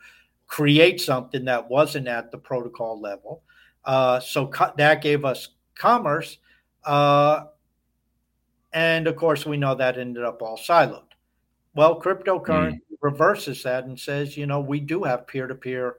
create 0.46 1.00
something 1.00 1.44
that 1.44 1.68
wasn't 1.68 2.08
at 2.08 2.30
the 2.30 2.38
protocol 2.38 2.98
level. 2.98 3.42
Uh, 3.84 4.18
so 4.18 4.46
co- 4.46 4.72
that 4.78 5.02
gave 5.02 5.26
us 5.26 5.48
commerce. 5.74 6.38
Uh, 6.84 7.44
and 8.72 9.06
of 9.06 9.16
course, 9.16 9.44
we 9.44 9.56
know 9.56 9.74
that 9.74 9.98
ended 9.98 10.24
up 10.24 10.42
all 10.42 10.56
siloed. 10.56 11.02
Well, 11.74 12.00
cryptocurrency 12.00 12.74
mm. 12.74 12.80
reverses 13.00 13.62
that 13.62 13.84
and 13.84 13.98
says, 13.98 14.36
you 14.36 14.46
know, 14.46 14.60
we 14.60 14.80
do 14.80 15.02
have 15.04 15.26
peer 15.26 15.46
to 15.46 15.54
peer 15.54 15.96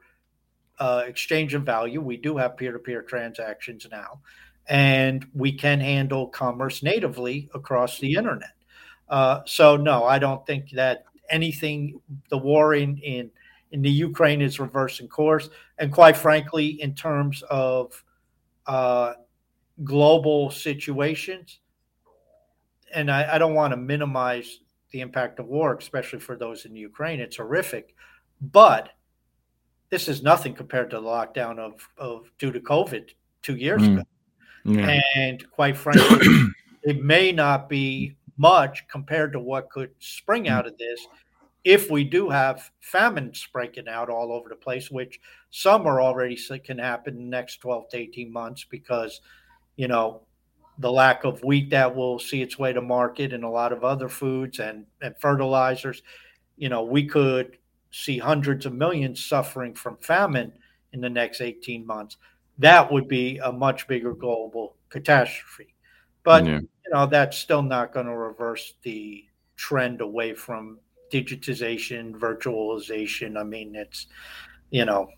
uh, 0.79 1.03
exchange 1.05 1.53
of 1.53 1.63
value. 1.63 2.01
We 2.01 2.17
do 2.17 2.37
have 2.37 2.57
peer 2.57 2.71
to 2.71 2.79
peer 2.79 3.01
transactions 3.01 3.87
now, 3.91 4.21
and 4.67 5.25
we 5.33 5.51
can 5.51 5.79
handle 5.79 6.27
commerce 6.27 6.81
natively 6.81 7.49
across 7.53 7.99
the 7.99 8.15
internet. 8.15 8.51
Uh, 9.09 9.41
so, 9.45 9.77
no, 9.77 10.05
I 10.05 10.19
don't 10.19 10.45
think 10.45 10.71
that 10.71 11.03
anything, 11.29 11.99
the 12.29 12.37
war 12.37 12.73
in, 12.75 12.97
in, 12.97 13.29
in 13.71 13.81
the 13.81 13.89
Ukraine 13.89 14.41
is 14.41 14.59
reversing 14.59 15.07
course. 15.07 15.49
And 15.77 15.91
quite 15.91 16.17
frankly, 16.17 16.81
in 16.81 16.93
terms 16.95 17.43
of 17.49 18.03
uh, 18.67 19.13
global 19.83 20.51
situations, 20.51 21.59
and 22.93 23.09
I, 23.09 23.35
I 23.35 23.37
don't 23.37 23.53
want 23.53 23.71
to 23.71 23.77
minimize 23.77 24.59
the 24.91 25.01
impact 25.01 25.39
of 25.39 25.47
war, 25.47 25.75
especially 25.75 26.19
for 26.19 26.35
those 26.35 26.65
in 26.65 26.75
Ukraine. 26.75 27.19
It's 27.19 27.37
horrific. 27.37 27.95
But 28.41 28.89
this 29.89 30.07
is 30.07 30.23
nothing 30.23 30.53
compared 30.53 30.89
to 30.89 30.97
the 30.97 31.03
lockdown 31.03 31.59
of, 31.59 31.87
of 31.97 32.31
due 32.37 32.51
to 32.51 32.59
COVID 32.59 33.09
two 33.41 33.55
years 33.55 33.81
mm. 33.81 33.93
ago. 33.93 34.03
Yeah. 34.65 34.99
And 35.15 35.49
quite 35.51 35.77
frankly, 35.77 36.27
it 36.83 37.03
may 37.03 37.31
not 37.31 37.69
be 37.69 38.15
much 38.37 38.87
compared 38.87 39.33
to 39.33 39.39
what 39.39 39.69
could 39.69 39.91
spring 39.99 40.47
out 40.47 40.67
of 40.67 40.77
this 40.77 41.07
if 41.63 41.91
we 41.91 42.03
do 42.03 42.29
have 42.29 42.71
famines 42.79 43.47
breaking 43.53 43.87
out 43.87 44.09
all 44.09 44.31
over 44.31 44.49
the 44.49 44.55
place, 44.55 44.89
which 44.89 45.19
some 45.51 45.85
are 45.85 46.01
already 46.01 46.37
can 46.63 46.79
happen 46.79 47.17
in 47.17 47.23
the 47.25 47.29
next 47.29 47.57
12 47.57 47.89
to 47.89 47.97
18 47.97 48.33
months 48.33 48.65
because, 48.69 49.21
you 49.75 49.87
know, 49.87 50.21
the 50.79 50.91
lack 50.91 51.23
of 51.23 51.43
wheat 51.43 51.69
that 51.69 51.95
will 51.95 52.19
see 52.19 52.41
its 52.41 52.57
way 52.57 52.73
to 52.73 52.81
market 52.81 53.33
and 53.33 53.43
a 53.43 53.49
lot 53.49 53.71
of 53.71 53.83
other 53.83 54.09
foods 54.09 54.59
and, 54.59 54.85
and 55.01 55.15
fertilizers. 55.19 56.01
You 56.57 56.69
know, 56.69 56.83
we 56.83 57.05
could 57.05 57.57
see 57.91 58.17
hundreds 58.17 58.65
of 58.65 58.73
millions 58.73 59.23
suffering 59.23 59.73
from 59.73 59.97
famine 59.97 60.53
in 60.93 61.01
the 61.01 61.09
next 61.09 61.41
18 61.41 61.85
months, 61.85 62.17
that 62.57 62.91
would 62.91 63.07
be 63.07 63.37
a 63.39 63.51
much 63.51 63.87
bigger 63.87 64.13
global 64.13 64.75
catastrophe. 64.89 65.73
But 66.23 66.45
yeah. 66.45 66.59
you 66.59 66.91
know, 66.91 67.05
that's 67.05 67.37
still 67.37 67.61
not 67.61 67.93
going 67.93 68.05
to 68.05 68.15
reverse 68.15 68.73
the 68.83 69.25
trend 69.55 70.01
away 70.01 70.33
from 70.33 70.79
digitization, 71.11 72.13
virtualization. 72.13 73.39
I 73.39 73.43
mean, 73.43 73.75
it's 73.75 74.07
you 74.69 74.85
know, 74.85 75.09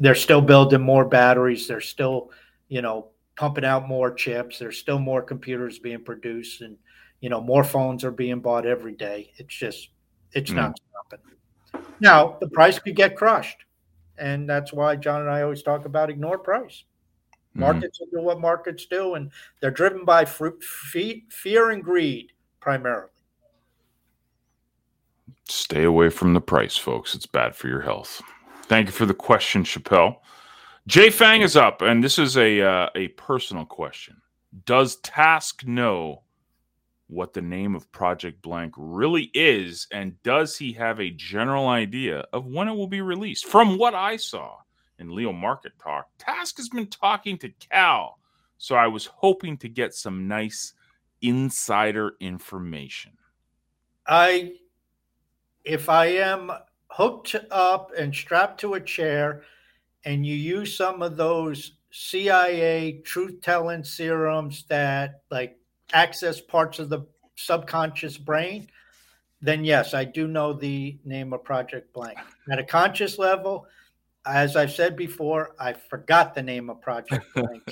they're 0.00 0.14
still 0.14 0.40
building 0.40 0.80
more 0.80 1.04
batteries. 1.04 1.68
They're 1.68 1.80
still, 1.80 2.30
you 2.68 2.82
know, 2.82 3.10
pumping 3.36 3.64
out 3.64 3.88
more 3.88 4.12
chips. 4.12 4.58
There's 4.58 4.78
still 4.78 4.98
more 4.98 5.22
computers 5.22 5.78
being 5.78 6.02
produced, 6.02 6.60
and 6.62 6.76
you 7.20 7.30
know, 7.30 7.40
more 7.40 7.64
phones 7.64 8.04
are 8.04 8.10
being 8.10 8.40
bought 8.40 8.66
every 8.66 8.94
day. 8.94 9.32
It's 9.36 9.54
just, 9.54 9.90
it's 10.32 10.50
mm. 10.50 10.56
not 10.56 10.78
stopping. 10.90 11.84
Now, 12.00 12.36
the 12.40 12.48
price 12.48 12.78
could 12.78 12.96
get 12.96 13.16
crushed. 13.16 13.58
And 14.18 14.48
that's 14.48 14.72
why 14.72 14.96
John 14.96 15.22
and 15.22 15.30
I 15.30 15.42
always 15.42 15.62
talk 15.62 15.84
about 15.84 16.10
ignore 16.10 16.38
price. 16.38 16.84
Mm-hmm. 17.50 17.60
Markets 17.60 17.98
do 17.98 18.20
what 18.20 18.40
markets 18.40 18.86
do, 18.86 19.14
and 19.14 19.30
they're 19.60 19.70
driven 19.70 20.04
by 20.04 20.24
fruit, 20.24 20.62
fear 20.64 21.70
and 21.70 21.82
greed 21.82 22.32
primarily. 22.60 23.10
Stay 25.48 25.84
away 25.84 26.08
from 26.08 26.34
the 26.34 26.40
price, 26.40 26.76
folks. 26.76 27.14
It's 27.14 27.26
bad 27.26 27.54
for 27.54 27.68
your 27.68 27.82
health. 27.82 28.20
Thank 28.64 28.86
you 28.86 28.92
for 28.92 29.06
the 29.06 29.14
question, 29.14 29.62
Chappelle. 29.62 30.16
Jay 30.86 31.10
Fang 31.10 31.42
is 31.42 31.56
up, 31.56 31.82
and 31.82 32.02
this 32.02 32.16
is 32.16 32.36
a 32.36 32.62
uh, 32.62 32.88
a 32.94 33.08
personal 33.08 33.64
question. 33.64 34.22
Does 34.66 34.96
Task 34.96 35.66
know 35.66 36.22
what 37.08 37.32
the 37.32 37.42
name 37.42 37.74
of 37.74 37.90
Project 37.90 38.40
Blank 38.40 38.74
really 38.76 39.30
is, 39.34 39.88
and 39.90 40.20
does 40.22 40.56
he 40.56 40.72
have 40.74 41.00
a 41.00 41.10
general 41.10 41.66
idea 41.66 42.24
of 42.32 42.46
when 42.46 42.68
it 42.68 42.74
will 42.74 42.86
be 42.86 43.00
released? 43.00 43.46
From 43.46 43.78
what 43.78 43.94
I 43.94 44.16
saw 44.16 44.58
in 45.00 45.12
Leo 45.12 45.32
Market 45.32 45.72
Talk, 45.82 46.06
Task 46.18 46.56
has 46.58 46.68
been 46.68 46.86
talking 46.86 47.36
to 47.38 47.48
Cal, 47.48 48.20
so 48.56 48.76
I 48.76 48.86
was 48.86 49.06
hoping 49.06 49.56
to 49.58 49.68
get 49.68 49.92
some 49.92 50.28
nice 50.28 50.72
insider 51.20 52.12
information. 52.20 53.12
I, 54.06 54.52
if 55.64 55.88
I 55.88 56.06
am 56.06 56.52
hooked 56.90 57.34
up 57.50 57.90
and 57.98 58.14
strapped 58.14 58.60
to 58.60 58.74
a 58.74 58.80
chair, 58.80 59.42
and 60.06 60.24
you 60.24 60.36
use 60.36 60.76
some 60.76 61.02
of 61.02 61.16
those 61.16 61.72
CIA 61.90 63.00
truth 63.04 63.40
telling 63.42 63.82
serums 63.82 64.64
that 64.68 65.22
like 65.30 65.58
access 65.92 66.40
parts 66.40 66.78
of 66.78 66.88
the 66.88 67.06
subconscious 67.34 68.16
brain, 68.16 68.68
then 69.42 69.64
yes, 69.64 69.94
I 69.94 70.04
do 70.04 70.28
know 70.28 70.52
the 70.52 70.96
name 71.04 71.32
of 71.32 71.44
Project 71.44 71.92
Blank. 71.92 72.18
At 72.50 72.60
a 72.60 72.64
conscious 72.64 73.18
level, 73.18 73.66
as 74.24 74.56
I've 74.56 74.72
said 74.72 74.96
before, 74.96 75.54
I 75.58 75.72
forgot 75.72 76.34
the 76.34 76.42
name 76.42 76.70
of 76.70 76.80
Project 76.80 77.26
Blank. 77.34 77.62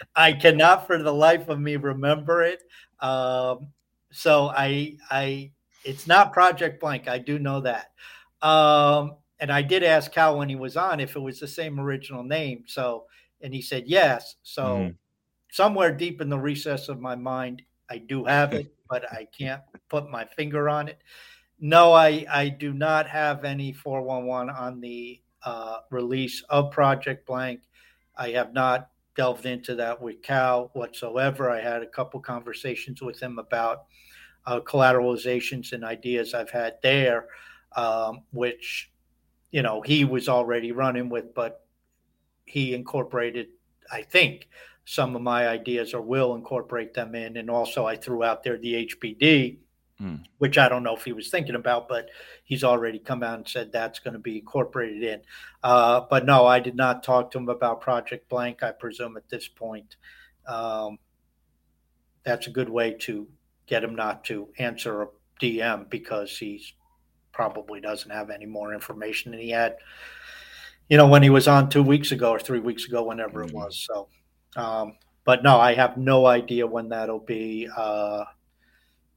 I 0.16 0.32
cannot 0.32 0.86
for 0.86 1.02
the 1.02 1.12
life 1.12 1.48
of 1.48 1.58
me 1.58 1.74
remember 1.76 2.42
it. 2.44 2.62
Um, 3.00 3.68
so 4.12 4.48
I, 4.48 4.96
I, 5.10 5.50
it's 5.84 6.06
not 6.06 6.32
Project 6.32 6.80
Blank. 6.80 7.08
I 7.08 7.18
do 7.18 7.40
know 7.40 7.60
that. 7.62 7.90
Um, 8.42 9.16
and 9.40 9.50
I 9.50 9.62
did 9.62 9.82
ask 9.82 10.12
Cal 10.12 10.38
when 10.38 10.48
he 10.48 10.56
was 10.56 10.76
on 10.76 11.00
if 11.00 11.16
it 11.16 11.20
was 11.20 11.40
the 11.40 11.48
same 11.48 11.80
original 11.80 12.22
name. 12.22 12.64
So, 12.66 13.04
and 13.40 13.52
he 13.52 13.60
said 13.60 13.84
yes. 13.86 14.36
So, 14.42 14.64
mm-hmm. 14.64 14.90
somewhere 15.50 15.92
deep 15.92 16.20
in 16.20 16.28
the 16.28 16.38
recess 16.38 16.88
of 16.88 17.00
my 17.00 17.16
mind, 17.16 17.62
I 17.90 17.98
do 17.98 18.24
have 18.24 18.52
it, 18.52 18.74
but 18.88 19.10
I 19.12 19.26
can't 19.36 19.62
put 19.88 20.10
my 20.10 20.24
finger 20.24 20.68
on 20.68 20.88
it. 20.88 21.02
No, 21.60 21.92
I 21.92 22.26
I 22.30 22.48
do 22.48 22.72
not 22.72 23.06
have 23.08 23.44
any 23.44 23.72
411 23.72 24.54
on 24.54 24.80
the 24.80 25.20
uh, 25.44 25.78
release 25.90 26.42
of 26.48 26.70
Project 26.70 27.26
Blank. 27.26 27.60
I 28.16 28.30
have 28.30 28.52
not 28.52 28.90
delved 29.16 29.46
into 29.46 29.74
that 29.76 30.00
with 30.00 30.22
Cal 30.22 30.70
whatsoever. 30.72 31.50
I 31.50 31.60
had 31.60 31.82
a 31.82 31.86
couple 31.86 32.20
conversations 32.20 33.00
with 33.00 33.20
him 33.20 33.38
about 33.38 33.84
uh, 34.46 34.60
collateralizations 34.60 35.72
and 35.72 35.84
ideas 35.84 36.34
I've 36.34 36.50
had 36.50 36.76
there, 36.82 37.26
um, 37.76 38.22
which 38.32 38.90
you 39.54 39.62
know 39.62 39.80
he 39.82 40.04
was 40.04 40.28
already 40.28 40.72
running 40.72 41.08
with, 41.08 41.32
but 41.32 41.64
he 42.44 42.74
incorporated, 42.74 43.46
I 43.90 44.02
think, 44.02 44.48
some 44.84 45.14
of 45.14 45.22
my 45.22 45.46
ideas 45.46 45.94
or 45.94 46.00
will 46.00 46.34
incorporate 46.34 46.92
them 46.92 47.14
in. 47.14 47.36
And 47.36 47.48
also, 47.48 47.86
I 47.86 47.94
threw 47.94 48.24
out 48.24 48.42
there 48.42 48.58
the 48.58 48.88
HBD, 48.88 49.58
mm. 50.02 50.24
which 50.38 50.58
I 50.58 50.68
don't 50.68 50.82
know 50.82 50.96
if 50.96 51.04
he 51.04 51.12
was 51.12 51.30
thinking 51.30 51.54
about, 51.54 51.88
but 51.88 52.08
he's 52.42 52.64
already 52.64 52.98
come 52.98 53.22
out 53.22 53.38
and 53.38 53.48
said 53.48 53.70
that's 53.70 54.00
going 54.00 54.14
to 54.14 54.18
be 54.18 54.38
incorporated 54.38 55.04
in. 55.04 55.20
Uh, 55.62 56.00
but 56.10 56.26
no, 56.26 56.46
I 56.46 56.58
did 56.58 56.74
not 56.74 57.04
talk 57.04 57.30
to 57.30 57.38
him 57.38 57.48
about 57.48 57.80
Project 57.80 58.28
Blank. 58.28 58.64
I 58.64 58.72
presume 58.72 59.16
at 59.16 59.28
this 59.28 59.46
point, 59.46 59.94
um, 60.48 60.98
that's 62.24 62.48
a 62.48 62.50
good 62.50 62.68
way 62.68 62.94
to 63.02 63.28
get 63.68 63.84
him 63.84 63.94
not 63.94 64.24
to 64.24 64.48
answer 64.58 65.02
a 65.02 65.08
DM 65.40 65.88
because 65.88 66.36
he's 66.36 66.72
probably 67.34 67.80
doesn't 67.80 68.10
have 68.10 68.30
any 68.30 68.46
more 68.46 68.72
information 68.72 69.32
than 69.32 69.40
he 69.40 69.50
had 69.50 69.76
you 70.88 70.96
know 70.96 71.06
when 71.06 71.22
he 71.22 71.30
was 71.30 71.48
on 71.48 71.68
two 71.68 71.82
weeks 71.82 72.12
ago 72.12 72.30
or 72.30 72.38
three 72.38 72.60
weeks 72.60 72.86
ago 72.86 73.02
whenever 73.02 73.42
it 73.42 73.48
mm-hmm. 73.48 73.56
was 73.56 73.86
so 73.86 74.08
um, 74.56 74.96
but 75.24 75.42
no, 75.42 75.58
I 75.58 75.74
have 75.74 75.96
no 75.96 76.26
idea 76.26 76.66
when 76.66 76.88
that'll 76.90 77.18
be. 77.18 77.68
Uh, 77.74 78.24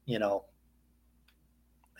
you 0.05 0.19
know, 0.19 0.45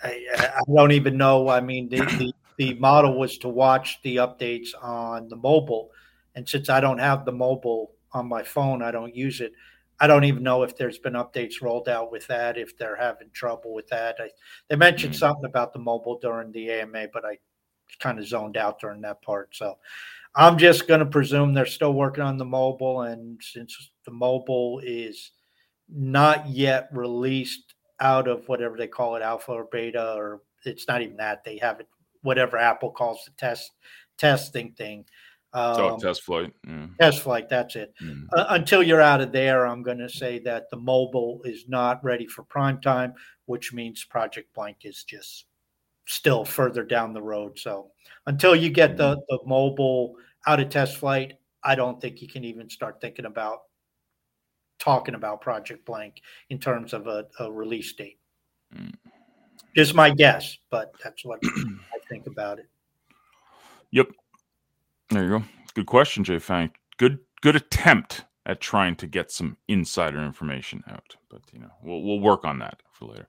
I, 0.01 0.25
I, 0.38 0.62
don't 0.73 0.93
even 0.93 1.17
know. 1.17 1.49
I 1.49 1.60
mean, 1.60 1.89
the, 1.89 1.97
the, 1.97 2.34
the 2.58 2.73
model 2.75 3.19
was 3.19 3.38
to 3.39 3.49
watch 3.49 3.99
the 4.01 4.17
updates 4.17 4.69
on 4.82 5.27
the 5.27 5.36
mobile, 5.36 5.91
and 6.36 6.47
since 6.47 6.69
I 6.69 6.80
don't 6.80 6.99
have 6.99 7.25
the 7.25 7.34
mobile 7.34 7.91
on 8.13 8.30
my 8.30 8.43
phone, 8.43 8.82
I 8.82 8.91
don't 8.91 9.13
use 9.13 9.41
it. 9.41 9.51
I 9.99 10.07
don't 10.07 10.25
even 10.25 10.43
know 10.43 10.63
if 10.63 10.77
there's 10.77 10.99
been 10.99 11.13
updates 11.13 11.62
rolled 11.62 11.89
out 11.89 12.12
with 12.12 12.27
that. 12.27 12.57
If 12.57 12.77
they're 12.77 12.95
having 12.95 13.29
trouble 13.33 13.73
with 13.73 13.88
that, 13.88 14.17
I, 14.19 14.29
they 14.69 14.75
mentioned 14.75 15.13
mm-hmm. 15.13 15.19
something 15.19 15.45
about 15.45 15.73
the 15.73 15.79
mobile 15.79 16.19
during 16.19 16.51
the 16.51 16.71
AMA, 16.71 17.07
but 17.12 17.25
I 17.25 17.39
kind 17.99 18.19
of 18.19 18.27
zoned 18.27 18.57
out 18.57 18.79
during 18.79 19.01
that 19.01 19.21
part. 19.21 19.55
So 19.55 19.77
I'm 20.36 20.57
just 20.57 20.88
going 20.88 20.99
to 20.99 21.05
presume 21.05 21.53
they're 21.53 21.65
still 21.65 21.93
working 21.93 22.23
on 22.23 22.38
the 22.38 22.45
mobile, 22.45 23.01
and 23.01 23.41
since 23.41 23.91
the 24.05 24.12
mobile 24.12 24.79
is 24.83 25.31
not 25.89 26.47
yet 26.47 26.89
released 26.91 27.73
out 27.99 28.27
of 28.27 28.47
whatever 28.47 28.77
they 28.77 28.88
call 28.88 29.15
it, 29.15 29.23
alpha 29.23 29.51
or 29.51 29.67
beta, 29.71 30.13
or 30.15 30.41
it's 30.63 30.88
not 30.88 31.01
even 31.01 31.17
that 31.17 31.43
they 31.43 31.57
have 31.57 31.79
it, 31.79 31.88
whatever 32.21 32.57
Apple 32.57 32.91
calls 32.91 33.23
the 33.25 33.31
test 33.31 33.71
testing 34.17 34.73
thing. 34.73 35.05
Um, 35.53 35.75
oh, 35.79 35.97
test 35.97 36.23
flight. 36.23 36.53
Yeah. 36.67 36.88
Test 36.99 37.21
flight. 37.21 37.49
That's 37.49 37.75
it. 37.75 37.93
Mm. 38.03 38.27
Uh, 38.33 38.45
until 38.49 38.83
you're 38.83 39.01
out 39.01 39.21
of 39.21 39.31
there, 39.31 39.65
I'm 39.65 39.81
going 39.81 39.97
to 39.97 40.10
say 40.10 40.39
that 40.39 40.69
the 40.69 40.77
mobile 40.77 41.41
is 41.45 41.65
not 41.67 42.03
ready 42.03 42.27
for 42.27 42.43
prime 42.43 42.81
time, 42.81 43.13
which 43.45 43.73
means 43.73 44.03
Project 44.03 44.53
Blank 44.53 44.77
is 44.83 45.03
just 45.03 45.45
still 46.05 46.45
further 46.45 46.83
down 46.83 47.13
the 47.13 47.21
road. 47.21 47.57
So 47.57 47.91
until 48.25 48.55
you 48.55 48.69
get 48.69 48.97
the, 48.97 49.15
mm-hmm. 49.15 49.21
the 49.29 49.39
mobile 49.45 50.15
out 50.45 50.60
of 50.60 50.69
TestFlight, 50.69 51.33
I 51.63 51.75
don't 51.75 51.99
think 51.99 52.21
you 52.21 52.27
can 52.27 52.43
even 52.43 52.69
start 52.69 53.01
thinking 53.01 53.25
about 53.25 53.60
talking 54.79 55.15
about 55.15 55.41
Project 55.41 55.86
Blank 55.86 56.21
in 56.49 56.60
terms 56.60 56.93
of 56.93 57.07
a, 57.07 57.25
a 57.39 57.51
release 57.51 57.93
date. 57.93 58.19
Mm. 58.75 58.93
Just 59.75 59.95
my 59.95 60.10
guess, 60.10 60.57
but 60.69 60.93
that's 61.03 61.25
what 61.25 61.39
I 61.43 61.99
think 62.10 62.27
about 62.27 62.60
it. 62.60 62.67
Yep. 63.91 64.07
There 65.10 65.24
you 65.24 65.39
go. 65.39 65.43
Good 65.74 65.86
question, 65.86 66.24
Jay 66.24 66.39
Fang. 66.39 66.72
Good 66.98 67.20
good 67.41 67.56
attempt 67.56 68.26
at 68.46 68.62
trying 68.62 68.96
to 68.96 69.08
get 69.08 69.30
some 69.30 69.58
insider 69.67 70.24
information 70.24 70.84
out. 70.89 71.15
But 71.30 71.41
you 71.54 71.60
know, 71.60 71.70
we'll 71.84 72.02
we'll 72.02 72.20
work 72.20 72.46
on 72.46 72.60
that 72.60 72.82
for 72.91 73.06
later. 73.06 73.28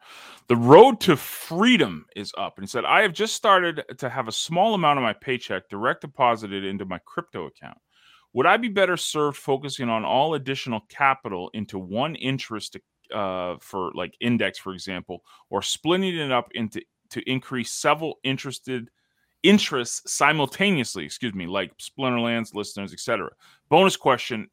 The 0.49 0.57
road 0.57 1.01
to 1.03 1.17
freedom 1.17 2.07
is 2.17 2.33
up, 2.39 2.57
and 2.57 2.65
he 2.65 2.69
said, 2.69 2.85
"I 2.85 3.03
have 3.03 3.13
just 3.13 3.35
started 3.35 3.85
to 3.99 4.09
have 4.09 4.29
a 4.29 4.33
small 4.33 4.75
amount 4.75 4.99
of 4.99 5.03
my 5.03 5.13
paycheck 5.13 5.69
direct 5.69 6.01
deposited 6.01 6.65
into 6.65 6.85
my 6.85 6.99
crypto 7.05 7.47
account. 7.47 7.79
Would 8.33 8.47
I 8.47 8.57
be 8.57 8.69
better 8.69 8.97
served 8.97 9.37
focusing 9.37 9.89
on 9.89 10.05
all 10.05 10.35
additional 10.35 10.81
capital 10.89 11.51
into 11.55 11.79
one 11.79 12.15
interest 12.17 12.77
uh, 13.15 13.57
for 13.61 13.93
like 13.95 14.15
index, 14.21 14.59
for 14.59 14.73
example, 14.73 15.23
or 15.51 15.63
splitting 15.63 16.17
it 16.17 16.33
up 16.33 16.49
into 16.55 16.83
to 17.11 17.31
increase 17.31 17.71
several 17.71 18.19
interested?" 18.25 18.91
Interests 19.43 20.13
simultaneously 20.13 21.05
excuse 21.05 21.35
me 21.35 21.47
like 21.47 21.73
splinterlands 21.79 22.53
ListNerds 22.53 22.93
etc 22.93 23.31
bonus 23.69 23.97
question 23.97 24.49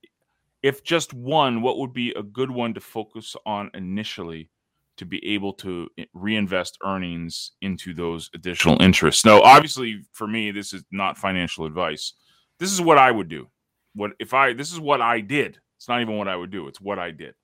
if 0.66 0.84
just 0.84 1.14
one, 1.14 1.62
what 1.62 1.78
would 1.78 1.94
be 1.94 2.10
a 2.14 2.24
good 2.24 2.50
one 2.50 2.74
to 2.74 2.80
focus 2.80 3.36
on 3.46 3.70
initially 3.76 4.50
to 4.98 5.06
be 5.06 5.24
able 5.24 5.54
to 5.54 5.88
reinvest 6.16 6.80
earnings 6.84 7.52
into 7.62 7.94
those 7.94 8.32
additional 8.34 8.82
interests? 8.82 9.24
Now, 9.24 9.44
obviously, 9.44 10.02
for 10.12 10.28
me, 10.28 10.50
this 10.50 10.74
is 10.74 10.84
not 10.90 11.20
financial 11.20 11.68
advice. 11.68 12.14
This 12.58 12.72
is 12.72 12.82
what 12.82 12.98
I 12.98 13.12
would 13.12 13.30
do. 13.30 13.48
What 13.94 14.14
if 14.18 14.34
I? 14.34 14.54
This 14.54 14.72
is 14.72 14.80
what 14.80 15.02
I 15.02 15.20
did. 15.20 15.60
It's 15.78 15.88
not 15.88 16.02
even 16.02 16.18
what 16.18 16.28
I 16.28 16.36
would 16.36 16.50
do. 16.50 16.68
It's 16.68 16.82
what 16.82 16.98
I 16.98 17.12
did. 17.12 17.36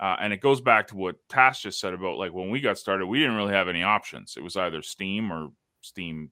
Uh, 0.00 0.16
and 0.18 0.32
it 0.32 0.40
goes 0.40 0.62
back 0.62 0.88
to 0.88 0.96
what 0.96 1.16
Task 1.28 1.60
just 1.60 1.80
said 1.80 1.92
about 1.92 2.16
like 2.16 2.32
when 2.32 2.48
we 2.48 2.62
got 2.62 2.78
started, 2.78 3.04
we 3.04 3.18
didn't 3.18 3.36
really 3.36 3.52
have 3.52 3.68
any 3.68 3.82
options. 3.82 4.36
It 4.38 4.42
was 4.42 4.56
either 4.56 4.80
Steem 4.80 5.30
or 5.30 5.48
Steem 5.82 6.30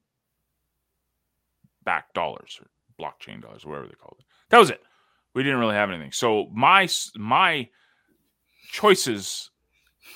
back 1.88 2.12
dollars 2.12 2.60
or 2.60 2.68
blockchain 3.00 3.40
dollars, 3.40 3.64
whatever 3.64 3.86
they 3.86 3.94
called 3.94 4.16
it. 4.18 4.26
That 4.50 4.58
was 4.58 4.70
it 4.70 4.82
we 5.38 5.44
didn't 5.44 5.60
really 5.60 5.76
have 5.76 5.90
anything. 5.90 6.10
So 6.10 6.48
my 6.52 6.88
my 7.16 7.68
choices 8.70 9.50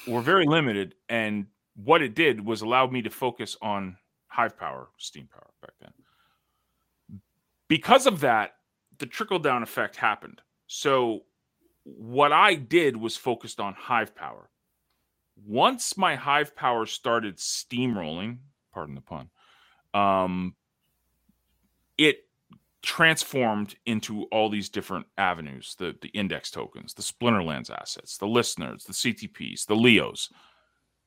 were 0.09 0.21
very 0.21 0.47
limited, 0.47 0.97
and 1.09 1.47
what 1.77 2.03
it 2.03 2.17
did 2.17 2.45
was 2.45 2.63
allowed 2.63 2.93
me 2.93 3.03
to 3.03 3.11
focus 3.11 3.57
on 3.63 3.97
Hive 4.27 4.59
Power, 4.59 4.89
Steem 4.99 5.29
Power 5.33 5.51
back 5.61 5.75
then. 5.81 7.21
Because 7.69 8.07
of 8.07 8.19
that, 8.21 8.55
the 8.99 9.07
trickle 9.07 9.39
down 9.39 9.63
effect 9.63 9.95
happened. 9.95 10.41
So 10.67 11.21
what 11.85 12.33
I 12.33 12.55
did 12.55 12.97
was 12.97 13.17
focused 13.17 13.61
on 13.61 13.75
Hive 13.75 14.17
Power. 14.17 14.51
Once 15.47 15.97
my 15.97 16.17
Hive 16.17 16.57
Power 16.57 16.85
started 16.85 17.37
steamrolling, 17.37 18.39
pardon 18.75 18.97
the 18.97 19.01
pun, 19.01 19.31
um, 19.95 20.55
it 22.03 22.25
transformed 22.83 23.77
into 23.87 24.25
all 24.25 24.49
these 24.49 24.69
different 24.69 25.07
avenues 25.17 25.77
the 25.79 25.95
the 26.03 26.09
index 26.09 26.51
tokens 26.51 26.95
the 26.95 27.03
splinterlands 27.03 27.71
assets 27.71 28.19
the 28.19 28.27
ListNerds 28.27 28.85
the 28.85 28.93
ctps 28.93 29.67
the 29.67 29.75
leos 29.75 30.29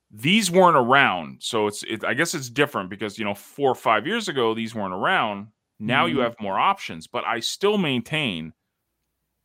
these 0.10 0.50
weren't 0.50 0.78
around 0.78 1.38
so 1.42 1.68
it's 1.68 1.84
it, 1.84 2.06
i 2.06 2.14
guess 2.14 2.34
it's 2.34 2.50
different 2.50 2.90
because 2.90 3.20
you 3.20 3.26
know 3.26 3.36
four 3.36 3.70
or 3.70 3.76
five 3.76 4.08
years 4.08 4.30
ago 4.30 4.54
these 4.54 4.74
weren't 4.74 4.94
around 4.94 5.48
now 5.78 6.06
mm-hmm. 6.06 6.16
you 6.16 6.24
have 6.24 6.36
more 6.40 6.58
options 6.58 7.08
but 7.08 7.26
i 7.26 7.42
still 7.42 7.78
maintain 7.78 8.54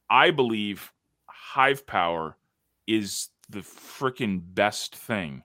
i 0.09 0.31
believe 0.31 0.93
hive 1.27 1.85
power 1.85 2.37
is 2.87 3.29
the 3.49 3.59
freaking 3.61 4.41
best 4.55 4.95
thing 4.95 5.43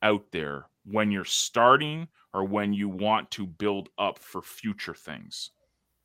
out 0.00 0.24
there 0.32 0.64
when 0.84 1.10
you're 1.10 1.24
starting 1.24 2.08
or 2.34 2.44
when 2.44 2.72
you 2.72 2.88
want 2.88 3.30
to 3.32 3.46
build 3.46 3.88
up 3.98 4.18
for 4.18 4.42
future 4.42 4.94
things. 4.94 5.50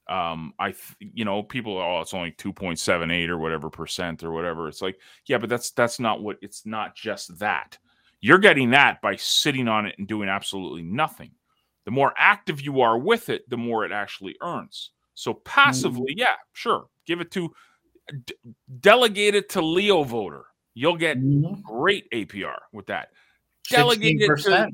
Um, 0.09 0.53
I, 0.59 0.73
you 0.99 1.25
know, 1.25 1.43
people, 1.43 1.77
oh, 1.77 1.99
it's 2.01 2.13
only 2.13 2.31
2.78 2.31 3.27
or 3.29 3.37
whatever 3.37 3.69
percent 3.69 4.23
or 4.23 4.31
whatever. 4.31 4.67
It's 4.67 4.81
like, 4.81 4.99
yeah, 5.25 5.37
but 5.37 5.49
that's, 5.49 5.71
that's 5.71 5.99
not 5.99 6.21
what 6.21 6.37
it's 6.41 6.65
not 6.65 6.95
just 6.95 7.37
that. 7.39 7.77
You're 8.21 8.37
getting 8.37 8.71
that 8.71 9.01
by 9.01 9.15
sitting 9.17 9.67
on 9.67 9.85
it 9.85 9.95
and 9.97 10.07
doing 10.07 10.29
absolutely 10.29 10.81
nothing. 10.81 11.31
The 11.85 11.91
more 11.91 12.13
active 12.17 12.61
you 12.61 12.81
are 12.81 12.97
with 12.97 13.29
it, 13.29 13.49
the 13.49 13.57
more 13.57 13.85
it 13.85 13.91
actually 13.91 14.35
earns. 14.41 14.91
So 15.13 15.33
passively, 15.33 16.13
mm-hmm. 16.13 16.19
yeah, 16.19 16.35
sure, 16.53 16.87
give 17.05 17.21
it 17.21 17.31
to 17.31 17.53
d- 18.25 18.35
delegate 18.79 19.35
it 19.35 19.49
to 19.49 19.61
Leo 19.61 20.03
voter. 20.03 20.45
You'll 20.73 20.97
get 20.97 21.17
mm-hmm. 21.17 21.61
great 21.61 22.09
APR 22.11 22.57
with 22.71 22.87
that. 22.87 23.09
Delegate 23.69 24.21
it 24.21 24.43
to 24.43 24.69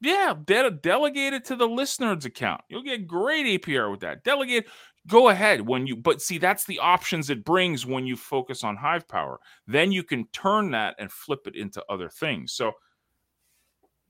yeah, 0.00 0.34
de- 0.44 0.70
delegate 0.70 1.32
it 1.32 1.44
to 1.46 1.56
the 1.56 1.68
ListNerds 1.68 2.24
account. 2.24 2.60
You'll 2.68 2.82
get 2.82 3.06
great 3.06 3.62
APR 3.62 3.90
with 3.90 4.00
that. 4.00 4.24
Delegate, 4.24 4.66
go 5.06 5.28
ahead 5.28 5.60
when 5.60 5.86
you, 5.86 5.96
but 5.96 6.20
see, 6.20 6.38
that's 6.38 6.64
the 6.64 6.78
options 6.78 7.30
it 7.30 7.44
brings 7.44 7.86
when 7.86 8.06
you 8.06 8.16
focus 8.16 8.62
on 8.62 8.76
Hive 8.76 9.08
Power. 9.08 9.40
Then 9.66 9.92
you 9.92 10.02
can 10.02 10.26
turn 10.28 10.70
that 10.72 10.96
and 10.98 11.10
flip 11.10 11.46
it 11.46 11.56
into 11.56 11.82
other 11.88 12.10
things. 12.10 12.52
So, 12.52 12.72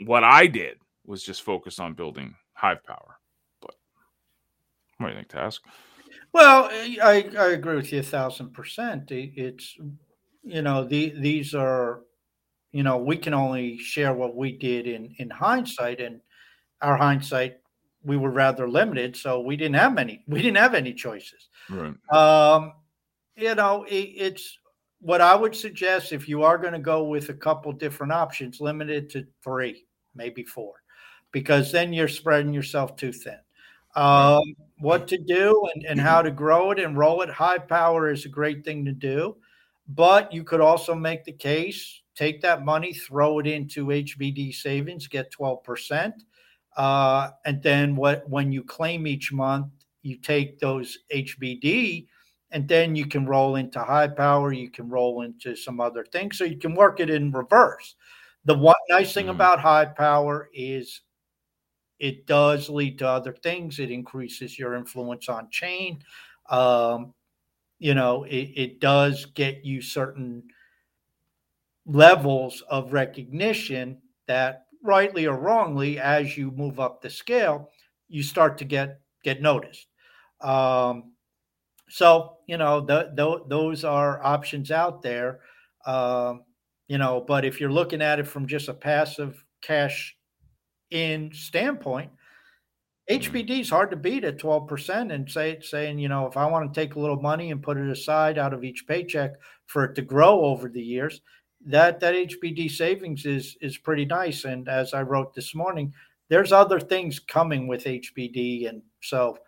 what 0.05 0.25
I 0.25 0.47
did 0.47 0.79
was 1.07 1.23
just 1.23 1.43
focus 1.43 1.79
on 1.79 1.95
building 1.95 2.35
Hive 2.53 2.83
Power. 2.85 3.19
But 3.61 3.75
what 4.99 5.07
do 5.09 5.13
you 5.13 5.19
think, 5.19 5.29
Task? 5.29 5.63
Well, 6.33 6.69
I, 6.71 7.29
I 7.39 7.47
agree 7.53 7.77
with 7.77 7.93
you 7.93 8.01
a 8.01 8.03
thousand 8.03 8.53
percent. 8.53 9.11
It's, 9.11 9.77
you 10.43 10.63
know, 10.63 10.85
the, 10.85 11.15
these 11.19 11.55
are 11.55 12.01
you 12.77 12.83
know, 12.83 12.99
we 12.99 13.17
can 13.17 13.33
only 13.33 13.79
share 13.79 14.13
what 14.13 14.37
we 14.37 14.53
did 14.53 14.87
in 14.87 15.15
in 15.19 15.31
hindsight, 15.31 15.99
and 15.99 16.21
our 16.83 16.97
hindsight, 16.97 17.57
we 18.05 18.19
were 18.19 18.31
rather 18.31 18.69
limited, 18.69 19.17
so 19.17 19.41
we 19.41 19.57
didn't 19.57 19.77
have 19.77 19.95
many. 19.95 20.23
We 20.29 20.43
didn't 20.43 20.59
have 20.59 20.75
any 20.75 20.93
choices. 20.93 21.49
Right. 21.71 21.95
Um, 22.13 22.75
you 23.35 23.55
know, 23.55 23.85
it, 23.85 23.95
it's 23.95 24.59
what 25.01 25.23
I 25.23 25.35
would 25.35 25.57
suggest 25.57 26.13
if 26.13 26.29
you 26.29 26.43
are 26.43 26.59
going 26.59 26.75
to 26.75 26.79
go 26.79 27.05
with 27.05 27.31
a 27.31 27.35
couple 27.35 27.73
different 27.73 28.13
options, 28.13 28.61
limited 28.61 29.09
to 29.11 29.27
three, 29.43 29.87
maybe 30.15 30.45
four, 30.45 30.75
because 31.33 31.73
then 31.73 31.95
you're 31.95 32.09
spreading 32.09 32.53
yourself 32.53 32.97
too 32.97 33.13
thin. 33.13 33.39
Um, 33.95 34.43
what 34.81 35.09
to 35.09 35.17
do 35.17 35.67
and, 35.75 35.87
and 35.87 35.99
how 35.99 36.21
to 36.21 36.31
grow 36.31 36.73
it 36.73 36.79
and 36.79 36.99
roll 36.99 37.23
it. 37.23 37.31
Hive 37.31 37.67
Power 37.67 38.11
is 38.11 38.27
a 38.27 38.29
great 38.29 38.67
thing 38.67 38.85
to 38.85 38.93
do, 38.93 39.37
but 39.89 40.31
you 40.31 40.45
could 40.45 40.61
also 40.61 40.95
make 40.95 41.25
the 41.25 41.33
case 41.33 42.03
take 42.17 42.41
that 42.43 42.65
money, 42.65 42.93
throw 42.93 43.39
it 43.39 43.47
into 43.47 43.87
HBD 43.87 44.55
savings, 44.55 45.07
get 45.07 45.33
12%. 45.33 46.13
Uh, 46.77 47.31
and 47.45 47.63
then 47.63 47.97
what 47.97 48.29
when 48.29 48.53
you 48.53 48.63
claim 48.63 49.07
each 49.07 49.33
month, 49.33 49.67
you 50.03 50.17
take 50.17 50.59
those 50.59 50.99
HBD 51.13 52.07
and 52.51 52.69
then 52.69 52.95
you 52.95 53.07
can 53.07 53.27
roll 53.27 53.57
into 53.57 53.81
Hive 53.81 54.17
Power, 54.17 54.53
you 54.53 54.71
can 54.71 54.89
roll 54.89 55.23
into 55.23 55.57
some 55.57 55.81
other 55.81 56.05
things. 56.05 56.39
So 56.39 56.45
you 56.45 56.59
can 56.59 56.75
work 56.75 57.01
it 57.01 57.11
in 57.11 57.33
reverse. 57.33 57.97
The 58.45 58.55
one 58.55 58.77
nice 58.89 59.13
thing 59.13 59.27
mm-hmm. 59.27 59.35
about 59.35 59.61
Hive 59.61 59.97
Power 59.97 60.49
is 60.55 61.03
it 61.99 62.27
does 62.27 62.69
lead 62.69 62.99
to 62.99 63.09
other 63.09 63.33
things. 63.33 63.79
It 63.79 63.91
increases 63.91 64.59
your 64.59 64.75
influence 64.75 65.29
on 65.29 65.49
chain. 65.51 66.01
Um, 66.49 67.15
you 67.79 67.95
know, 67.95 68.25
it, 68.25 68.51
it 68.55 68.81
does 68.81 69.27
get 69.27 69.65
you 69.65 69.83
certain 69.83 70.45
levels 71.87 72.63
of 72.69 72.93
recognition 72.93 73.99
that 74.27 74.67
rightly 74.83 75.27
or 75.27 75.39
wrongly 75.39 75.99
as 75.99 76.37
you 76.37 76.51
move 76.51 76.81
up 76.81 77.01
the 77.01 77.11
scale 77.11 77.71
you 78.09 78.23
start 78.23 78.59
to 78.59 78.65
get 78.65 79.01
get 79.25 79.43
noticed. 79.43 79.87
Um, 80.41 81.13
so 81.89 82.39
you 82.47 82.57
know 82.57 82.81
the, 82.81 83.13
the, 83.15 83.45
those 83.49 83.85
are 83.85 84.23
options 84.23 84.71
out 84.71 85.03
there 85.03 85.41
um, 85.87 86.43
you 86.89 86.99
know 86.99 87.25
but 87.27 87.45
if 87.45 87.61
you're 87.61 87.71
looking 87.71 88.03
at 88.03 88.19
it 88.19 88.27
from 88.27 88.47
just 88.47 88.69
a 88.69 88.75
passive 88.75 89.45
cash 89.63 90.17
in 90.91 91.31
standpoint 91.33 92.11
HBD 93.11 93.61
is 93.61 93.71
hard 93.71 93.91
to 93.91 93.97
beat 93.97 94.25
at 94.25 94.39
12% 94.39 95.15
and 95.15 95.31
say 95.31 95.61
saying, 95.61 96.01
you 96.01 96.09
know, 96.09 96.27
if 96.27 96.37
I 96.37 96.45
want 96.47 96.73
to 96.73 96.81
take 96.81 96.97
a 96.97 96.99
little 96.99 97.21
money 97.21 97.53
and 97.53 97.63
put 97.63 97.77
it 97.77 97.89
aside 97.89 98.37
out 98.37 98.53
of 98.53 98.65
each 98.65 98.85
paycheck 98.89 99.35
for 99.67 99.85
it 99.85 99.95
to 99.95 100.03
grow 100.03 100.45
over 100.45 100.69
the 100.69 100.83
years, 100.83 101.21
that 101.67 102.01
that 102.01 102.15
HBD 102.15 102.71
savings 102.71 103.27
is 103.27 103.57
is 103.61 103.77
pretty 103.77 104.05
nice. 104.05 104.45
And 104.45 104.69
as 104.69 104.95
I 104.95 105.03
wrote 105.03 105.35
this 105.35 105.55
morning, 105.55 105.93
there's 106.29 106.53
other 106.53 106.81
things 106.81 107.19
coming 107.19 107.67
with 107.67 107.85
HBD, 107.85 108.69
and 108.69 108.83
so 109.03 109.39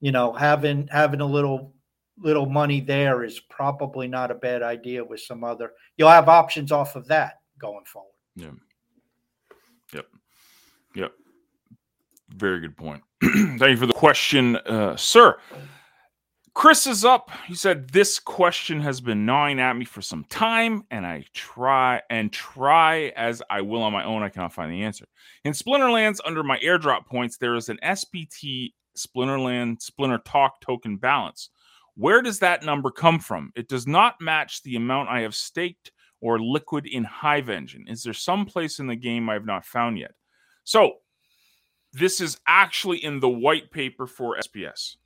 you 0.00 0.12
know 0.12 0.32
having 0.32 0.88
having 0.90 1.20
a 1.20 1.26
little 1.26 1.72
little 2.18 2.46
money 2.46 2.80
there 2.80 3.24
is 3.24 3.40
probably 3.40 4.08
not 4.08 4.30
a 4.30 4.34
bad 4.34 4.62
idea 4.62 5.04
with 5.04 5.20
some 5.20 5.44
other. 5.44 5.72
You'll 5.96 6.08
have 6.08 6.28
options 6.28 6.72
off 6.72 6.96
of 6.96 7.06
that 7.08 7.40
going 7.58 7.84
forward. 7.84 8.12
Yeah. 8.34 8.50
Yep. 9.92 10.06
Yep. 10.94 11.12
Very 12.30 12.60
good 12.60 12.76
point. 12.76 13.02
Thank 13.22 13.60
you 13.60 13.76
for 13.76 13.86
the 13.86 13.92
question, 13.92 14.56
uh, 14.56 14.96
sir. 14.96 15.38
Chris 16.56 16.86
is 16.86 17.04
up. 17.04 17.30
He 17.46 17.54
said, 17.54 17.90
This 17.90 18.18
question 18.18 18.80
has 18.80 19.02
been 19.02 19.26
gnawing 19.26 19.60
at 19.60 19.76
me 19.76 19.84
for 19.84 20.00
some 20.00 20.24
time, 20.24 20.84
and 20.90 21.06
I 21.06 21.26
try 21.34 22.00
and 22.08 22.32
try 22.32 23.12
as 23.14 23.42
I 23.50 23.60
will 23.60 23.82
on 23.82 23.92
my 23.92 24.02
own. 24.02 24.22
I 24.22 24.30
cannot 24.30 24.54
find 24.54 24.72
the 24.72 24.82
answer. 24.82 25.04
In 25.44 25.52
Splinterlands, 25.52 26.18
under 26.24 26.42
my 26.42 26.58
airdrop 26.60 27.04
points, 27.04 27.36
there 27.36 27.56
is 27.56 27.68
an 27.68 27.78
SPT 27.84 28.72
Splinterland 28.96 29.82
Splinter 29.82 30.16
Talk 30.24 30.62
token 30.62 30.96
balance. 30.96 31.50
Where 31.94 32.22
does 32.22 32.38
that 32.38 32.64
number 32.64 32.90
come 32.90 33.20
from? 33.20 33.52
It 33.54 33.68
does 33.68 33.86
not 33.86 34.18
match 34.22 34.62
the 34.62 34.76
amount 34.76 35.10
I 35.10 35.20
have 35.20 35.34
staked 35.34 35.92
or 36.22 36.40
liquid 36.40 36.86
in 36.86 37.04
Hive 37.04 37.50
Engine. 37.50 37.84
Is 37.86 38.02
there 38.02 38.14
some 38.14 38.46
place 38.46 38.78
in 38.78 38.86
the 38.86 38.96
game 38.96 39.28
I 39.28 39.34
have 39.34 39.44
not 39.44 39.66
found 39.66 39.98
yet? 39.98 40.12
So, 40.64 40.94
this 41.92 42.22
is 42.22 42.40
actually 42.48 43.04
in 43.04 43.20
the 43.20 43.28
white 43.28 43.70
paper 43.70 44.06
for 44.06 44.38
SPS 44.38 44.96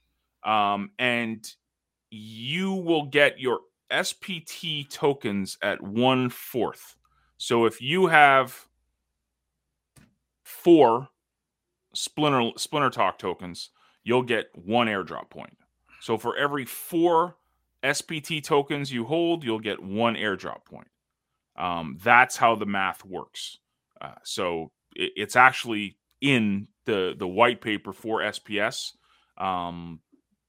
um, 0.44 0.90
and 0.98 1.46
you 2.11 2.72
will 2.72 3.07
get 3.07 3.38
your 3.38 3.61
SPT 3.90 4.88
tokens 4.88 5.59
at 5.62 5.81
one 5.83 6.31
fourth. 6.31 6.96
So 7.37 7.64
if 7.64 7.81
you 7.81 8.07
have 8.07 8.68
four 10.44 11.09
Splinter 11.94 12.50
Splinter 12.57 12.90
Talk 12.90 13.18
tokens, 13.18 13.70
you'll 14.05 14.22
get 14.22 14.46
one 14.55 14.87
airdrop 14.87 15.31
point. 15.31 15.57
So 16.00 16.16
for 16.16 16.37
every 16.37 16.64
four 16.64 17.37
SPT 17.83 18.42
tokens 18.42 18.92
you 18.92 19.05
hold, 19.05 19.44
you'll 19.44 19.59
get 19.59 19.83
one 19.83 20.14
airdrop 20.14 20.64
point. 20.64 20.88
Um, 21.57 21.98
that's 22.03 22.37
how 22.37 22.55
the 22.55 22.66
math 22.66 23.05
works. 23.05 23.59
Uh, 24.00 24.14
so 24.22 24.70
it, 24.94 25.12
it's 25.16 25.37
actually 25.37 25.96
in 26.20 26.68
the 26.85 27.14
the 27.18 27.29
white 27.29 27.61
paper 27.61 27.92
for 27.92 28.20
SPS. 28.20 28.92
Um, 29.38 30.00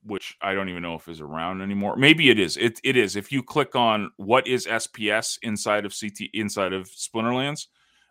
which 0.04 0.36
I 0.42 0.54
don't 0.54 0.68
even 0.68 0.82
know 0.82 0.94
if 0.94 1.08
is 1.08 1.20
around 1.20 1.60
anymore. 1.60 1.96
Maybe 1.96 2.30
it 2.30 2.38
is. 2.38 2.56
It 2.56 2.80
it 2.84 2.96
is. 2.96 3.16
If 3.16 3.32
you 3.32 3.42
click 3.42 3.74
on 3.74 4.10
what 4.16 4.46
is 4.46 4.66
SPS 4.66 5.38
inside 5.42 5.84
of 5.84 5.94
CT 5.98 6.28
inside 6.34 6.72
of 6.72 6.88
Splinterlands, 6.88 7.66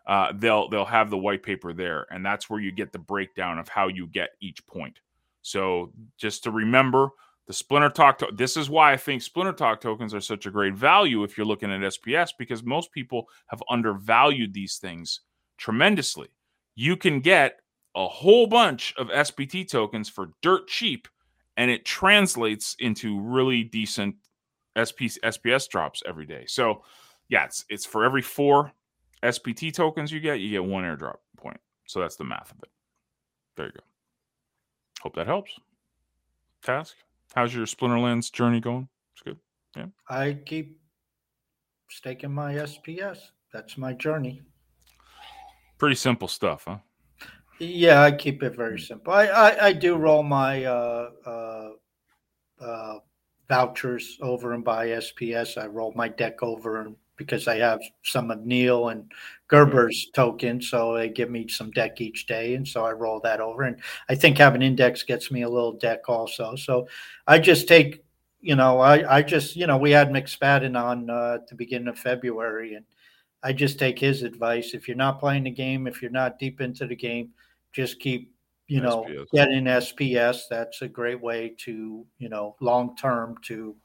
uh, 0.06 0.32
they'll 0.34 0.68
they'll 0.68 0.84
have 0.84 1.10
the 1.10 1.18
white 1.18 1.42
paper 1.42 1.72
there, 1.72 2.06
and 2.10 2.24
that's 2.24 2.48
where 2.48 2.60
you 2.60 2.72
get 2.72 2.92
the 2.92 2.98
breakdown 2.98 3.58
of 3.58 3.68
how 3.68 3.88
you 3.88 4.06
get 4.06 4.30
each 4.40 4.66
point. 4.66 5.00
So 5.42 5.92
just 6.18 6.44
to 6.44 6.50
remember, 6.50 7.10
the 7.46 7.52
Splinter 7.52 7.90
Talk. 7.90 8.18
To- 8.18 8.32
this 8.34 8.56
is 8.56 8.70
why 8.70 8.92
I 8.92 8.96
think 8.96 9.22
Splinter 9.22 9.52
Talk 9.52 9.80
tokens 9.80 10.14
are 10.14 10.20
such 10.20 10.46
a 10.46 10.50
great 10.50 10.74
value 10.74 11.24
if 11.24 11.36
you're 11.36 11.46
looking 11.46 11.70
at 11.70 11.80
SPS 11.80 12.30
because 12.38 12.62
most 12.62 12.92
people 12.92 13.28
have 13.48 13.62
undervalued 13.68 14.54
these 14.54 14.76
things 14.76 15.20
tremendously. 15.58 16.28
You 16.74 16.96
can 16.96 17.20
get 17.20 17.60
a 17.94 18.06
whole 18.06 18.46
bunch 18.46 18.94
of 18.96 19.08
SPT 19.08 19.68
tokens 19.68 20.08
for 20.08 20.30
dirt 20.40 20.66
cheap 20.66 21.08
and 21.56 21.70
it 21.70 21.84
translates 21.84 22.76
into 22.78 23.20
really 23.20 23.64
decent 23.64 24.16
SP, 24.76 25.12
SPS 25.22 25.68
drops 25.68 26.02
every 26.06 26.26
day. 26.26 26.44
So, 26.46 26.82
yeah, 27.28 27.44
it's 27.44 27.64
it's 27.68 27.84
for 27.84 28.04
every 28.04 28.22
four 28.22 28.72
SPT 29.22 29.72
tokens 29.72 30.10
you 30.10 30.20
get, 30.20 30.40
you 30.40 30.50
get 30.50 30.64
one 30.64 30.84
airdrop 30.84 31.16
point. 31.36 31.60
So 31.86 32.00
that's 32.00 32.16
the 32.16 32.24
math 32.24 32.50
of 32.50 32.58
it. 32.62 32.70
There 33.56 33.66
you 33.66 33.72
go. 33.72 33.80
Hope 35.02 35.14
that 35.16 35.26
helps. 35.26 35.52
Task. 36.62 36.96
How's 37.34 37.54
your 37.54 37.66
Splinterlands 37.66 38.32
journey 38.32 38.60
going? 38.60 38.88
It's 39.14 39.22
good. 39.22 39.38
Yeah. 39.76 39.86
I 40.08 40.38
keep 40.44 40.78
staking 41.90 42.32
my 42.32 42.54
SPS. 42.54 43.18
That's 43.52 43.76
my 43.76 43.92
journey. 43.92 44.42
Pretty 45.78 45.96
simple 45.96 46.28
stuff, 46.28 46.64
huh? 46.66 46.78
Yeah, 47.62 48.02
I 48.02 48.10
keep 48.10 48.42
it 48.42 48.56
very 48.56 48.80
simple. 48.80 49.12
I 49.12 49.26
I, 49.26 49.66
I 49.66 49.72
do 49.72 49.94
roll 49.94 50.24
my 50.24 50.64
uh, 50.64 51.10
uh, 51.24 51.68
uh, 52.60 52.98
vouchers 53.48 54.18
over 54.20 54.52
and 54.52 54.64
buy 54.64 54.88
SPS. 54.88 55.56
I 55.56 55.66
roll 55.66 55.92
my 55.94 56.08
deck 56.08 56.42
over 56.42 56.80
and 56.80 56.96
because 57.16 57.46
I 57.46 57.58
have 57.58 57.80
some 58.02 58.32
of 58.32 58.44
Neil 58.44 58.88
and 58.88 59.12
Gerber's 59.48 60.08
tokens, 60.12 60.70
so 60.70 60.94
they 60.94 61.08
give 61.08 61.30
me 61.30 61.46
some 61.46 61.70
DEC 61.70 62.00
each 62.00 62.26
day, 62.26 62.54
and 62.56 62.66
so 62.66 62.84
I 62.84 62.92
roll 62.92 63.20
that 63.20 63.40
over. 63.40 63.62
And 63.62 63.80
I 64.08 64.16
think 64.16 64.38
having 64.38 64.62
index 64.62 65.04
gets 65.04 65.30
me 65.30 65.42
a 65.42 65.48
little 65.48 65.78
DEC 65.78 66.00
also. 66.08 66.56
So 66.56 66.88
I 67.28 67.38
just 67.38 67.68
take, 67.68 68.02
you 68.40 68.56
know, 68.56 68.80
I 68.80 69.18
I 69.18 69.22
just 69.22 69.54
you 69.54 69.68
know 69.68 69.76
we 69.78 69.92
had 69.92 70.10
McSpadden 70.10 70.76
on 70.76 71.08
uh, 71.10 71.34
at 71.36 71.46
the 71.46 71.54
beginning 71.54 71.86
of 71.88 71.98
February, 71.98 72.74
and 72.74 72.84
I 73.44 73.52
just 73.52 73.78
take 73.78 74.00
his 74.00 74.24
advice. 74.24 74.74
If 74.74 74.88
you're 74.88 74.96
not 74.96 75.20
playing 75.20 75.44
the 75.44 75.50
game, 75.50 75.86
if 75.86 76.02
you're 76.02 76.10
not 76.10 76.40
deep 76.40 76.60
into 76.60 76.88
the 76.88 76.96
game, 76.96 77.30
just 77.72 78.00
keep 78.00 78.34
you 78.68 78.80
know 78.80 79.04
SPS. 79.08 79.26
getting 79.32 79.64
SPS. 79.64 80.42
That's 80.48 80.82
a 80.82 80.88
great 80.88 81.20
way 81.20 81.54
to 81.58 82.06
you 82.18 82.28
know 82.28 82.56
long 82.60 82.96
term 82.96 83.36
to 83.42 83.76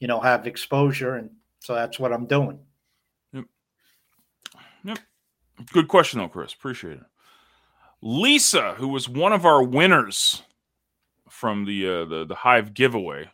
you 0.00 0.08
know 0.08 0.20
have 0.20 0.46
exposure 0.46 1.16
and 1.16 1.30
so 1.64 1.74
that's 1.74 1.98
what 1.98 2.12
I'm 2.12 2.26
doing. 2.26 2.58
Yep. 3.32 3.44
Yep. 4.84 4.98
Good 5.72 5.88
question, 5.88 6.18
though, 6.18 6.28
Chris. 6.28 6.52
Appreciate 6.52 6.98
it. 6.98 7.04
Lisa, 8.02 8.74
who 8.74 8.88
was 8.88 9.08
one 9.08 9.32
of 9.32 9.46
our 9.46 9.62
winners 9.62 10.42
from 11.30 11.64
the 11.64 11.88
uh, 11.88 12.04
the 12.04 12.26
the 12.26 12.34
Hive 12.34 12.74
giveaway, 12.74 13.30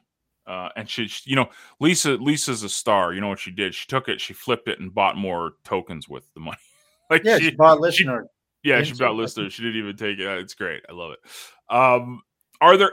uh, 0.47 0.69
and 0.77 0.89
she, 0.89 1.09
she, 1.09 1.31
you 1.31 1.35
know, 1.35 1.51
Lisa 1.81 2.13
Lisa's 2.13 2.63
a 2.63 2.69
star. 2.69 3.13
You 3.13 3.21
know 3.21 3.29
what 3.29 3.41
she 3.41 3.51
did? 3.51 3.75
She 3.75 3.89
took 3.89 4.09
it, 4.09 4.21
she 4.21 4.33
flipped 4.33 4.69
it, 4.69 4.79
and 4.79 4.95
bought 4.95 5.17
more 5.17 5.55
tokens 5.65 6.09
with 6.09 6.33
the 6.35 6.41
money. 6.41 6.59
like 7.11 7.25
yeah, 7.25 7.39
she, 7.39 7.51
she 7.51 7.57
bought 7.57 7.81
listener. 7.81 8.23
She, 8.23 8.40
yeah, 8.63 8.83
she 8.83 8.95
bought 8.95 9.15
listener. 9.15 9.51
She 9.51 9.63
didn't 9.63 9.79
even 9.79 9.97
take 9.97 10.19
it. 10.19 10.39
It's 10.39 10.55
great. 10.55 10.83
I 10.89 10.93
love 10.93 11.13
it. 11.13 11.75
Um, 11.75 12.23
are 12.61 12.77
there 12.77 12.93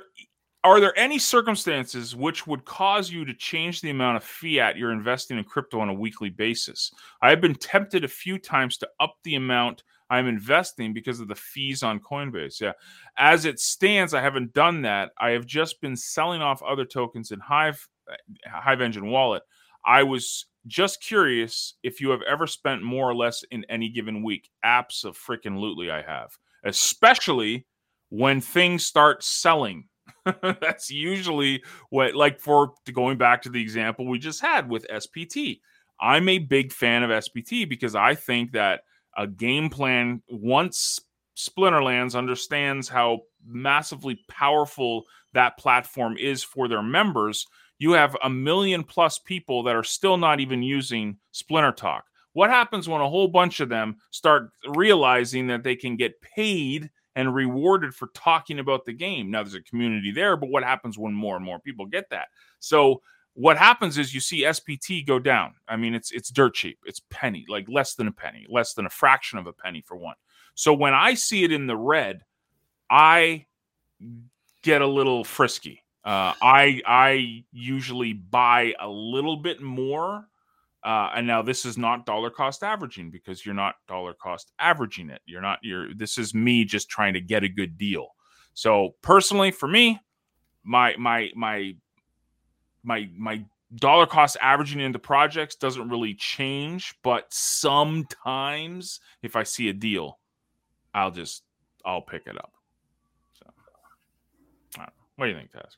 are 0.63 0.79
there 0.79 0.97
any 0.97 1.17
circumstances 1.19 2.15
which 2.15 2.45
would 2.45 2.65
cause 2.65 3.09
you 3.09 3.23
to 3.25 3.33
change 3.33 3.81
the 3.81 3.89
amount 3.89 4.17
of 4.17 4.23
fiat 4.23 4.75
you're 4.75 4.91
investing 4.91 5.37
in 5.37 5.43
crypto 5.43 5.79
on 5.79 5.89
a 5.89 5.93
weekly 5.93 6.29
basis? 6.29 6.91
I 7.21 7.29
have 7.29 7.41
been 7.41 7.55
tempted 7.55 8.03
a 8.03 8.09
few 8.09 8.37
times 8.37 8.77
to 8.77 8.89
up 8.99 9.15
the 9.23 9.35
amount 9.35 9.83
I'm 10.09 10.27
investing 10.27 10.93
because 10.93 11.19
of 11.19 11.27
the 11.27 11.35
fees 11.35 11.83
on 11.83 11.99
Coinbase. 11.99 12.59
Yeah. 12.59 12.73
As 13.17 13.45
it 13.45 13.59
stands, 13.59 14.13
I 14.13 14.21
haven't 14.21 14.53
done 14.53 14.81
that. 14.83 15.11
I 15.17 15.31
have 15.31 15.45
just 15.45 15.81
been 15.81 15.95
selling 15.95 16.41
off 16.41 16.63
other 16.63 16.85
tokens 16.85 17.31
in 17.31 17.39
Hive 17.39 17.87
Hive 18.45 18.81
Engine 18.81 19.07
Wallet. 19.07 19.43
I 19.85 20.03
was 20.03 20.47
just 20.67 21.01
curious 21.01 21.73
if 21.83 21.99
you 22.01 22.09
have 22.11 22.21
ever 22.23 22.45
spent 22.47 22.83
more 22.83 23.09
or 23.09 23.15
less 23.15 23.43
in 23.51 23.65
any 23.69 23.89
given 23.89 24.23
week. 24.23 24.49
Apps 24.65 25.05
of 25.05 25.17
freaking 25.17 25.57
lootly 25.57 25.89
I 25.89 26.01
have, 26.01 26.37
especially 26.63 27.65
when 28.09 28.41
things 28.41 28.85
start 28.85 29.23
selling 29.23 29.85
That's 30.41 30.89
usually 30.89 31.63
what, 31.89 32.15
like, 32.15 32.39
for 32.39 32.73
going 32.91 33.17
back 33.17 33.41
to 33.43 33.49
the 33.49 33.61
example 33.61 34.07
we 34.07 34.19
just 34.19 34.41
had 34.41 34.69
with 34.69 34.87
SPT. 34.87 35.61
I'm 35.99 36.29
a 36.29 36.39
big 36.39 36.73
fan 36.73 37.03
of 37.03 37.23
SPT 37.23 37.67
because 37.67 37.95
I 37.95 38.15
think 38.15 38.51
that 38.51 38.81
a 39.15 39.27
game 39.27 39.69
plan, 39.69 40.21
once 40.29 40.99
Splinterlands 41.35 42.15
understands 42.15 42.87
how 42.87 43.21
massively 43.45 44.19
powerful 44.27 45.03
that 45.33 45.57
platform 45.57 46.17
is 46.17 46.43
for 46.43 46.67
their 46.67 46.83
members, 46.83 47.45
you 47.79 47.91
have 47.93 48.15
a 48.23 48.29
million 48.29 48.83
plus 48.83 49.19
people 49.19 49.63
that 49.63 49.75
are 49.75 49.83
still 49.83 50.17
not 50.17 50.39
even 50.39 50.63
using 50.63 51.17
Splinter 51.31 51.71
Talk. 51.71 52.05
What 52.33 52.49
happens 52.49 52.87
when 52.87 53.01
a 53.01 53.09
whole 53.09 53.27
bunch 53.27 53.59
of 53.59 53.69
them 53.69 53.97
start 54.11 54.51
realizing 54.67 55.47
that 55.47 55.63
they 55.63 55.75
can 55.75 55.95
get 55.95 56.21
paid 56.21 56.89
and 57.17 57.33
rewarded 57.33 57.95
for 57.95 58.09
talking 58.13 58.59
about 58.59 58.85
the 58.85 58.93
game. 58.93 59.31
Now 59.31 59.41
there's 59.41 59.55
a 59.55 59.61
community 59.61 60.11
there, 60.11 60.37
but 60.37 60.49
what 60.49 60.63
happens 60.63 60.99
when 60.99 61.13
more 61.13 61.35
and 61.35 61.43
more 61.43 61.59
people 61.59 61.87
get 61.87 62.11
that? 62.11 62.27
So 62.59 63.01
what 63.33 63.57
happens 63.57 63.97
is 63.97 64.13
you 64.13 64.19
see 64.19 64.51
SPT 64.53 65.03
go 65.05 65.17
down. 65.17 65.55
I 65.67 65.77
mean, 65.77 65.95
it's 65.95 66.11
it's 66.11 66.29
dirt 66.29 66.53
cheap. 66.53 66.77
It's 66.85 67.01
penny, 67.09 67.43
like 67.49 67.65
less 67.67 67.95
than 67.95 68.07
a 68.07 68.11
penny, 68.11 68.45
less 68.49 68.75
than 68.75 68.85
a 68.85 68.89
fraction 68.91 69.39
of 69.39 69.47
a 69.47 69.53
penny 69.53 69.81
for 69.81 69.97
one. 69.97 70.15
So 70.53 70.73
when 70.73 70.93
I 70.93 71.15
see 71.15 71.43
it 71.43 71.51
in 71.51 71.65
the 71.65 71.75
red, 71.75 72.23
I 72.87 73.47
get 74.61 74.83
a 74.83 74.87
little 74.87 75.23
frisky. 75.23 75.83
Uh, 76.07 76.33
I 76.41 76.81
I 76.87 77.43
usually 77.51 78.13
buy 78.13 78.73
a 78.79 78.89
little 78.89 79.37
bit 79.37 79.61
more 79.61 80.25
uh, 80.87 81.11
and 81.15 81.27
now 81.27 81.41
this 81.41 81.65
is 81.65 81.77
not 81.77 82.05
dollar 82.05 82.29
cost 82.29 82.63
averaging 82.63 83.11
because 83.11 83.45
you're 83.45 83.53
not 83.53 83.75
dollar 83.89 84.13
cost 84.13 84.53
averaging 84.57 85.09
it. 85.09 85.21
You're 85.25 85.41
not, 85.41 85.59
you're, 85.61 85.93
this 85.93 86.17
is 86.17 86.33
me 86.33 86.63
just 86.63 86.89
trying 86.89 87.13
to 87.13 87.19
get 87.19 87.43
a 87.43 87.49
good 87.49 87.77
deal. 87.77 88.07
So 88.53 88.95
personally, 89.01 89.51
for 89.51 89.67
me, 89.67 89.99
my, 90.63 90.95
my, 90.97 91.29
my, 91.35 91.73
my, 92.83 93.09
my 93.17 93.43
dollar 93.75 94.05
cost 94.05 94.37
averaging 94.41 94.79
into 94.79 94.97
projects 94.97 95.55
doesn't 95.55 95.89
really 95.89 96.13
change, 96.13 96.95
but 97.03 97.25
sometimes 97.31 99.01
if 99.21 99.35
I 99.35 99.43
see 99.43 99.67
a 99.67 99.73
deal, 99.73 100.19
I'll 100.93 101.11
just, 101.11 101.43
I'll 101.85 102.01
pick 102.01 102.27
it 102.27 102.37
up. 102.37 102.53
So, 103.33 104.85
what 105.17 105.25
do 105.25 105.31
you 105.31 105.37
think, 105.37 105.51
Task? 105.51 105.77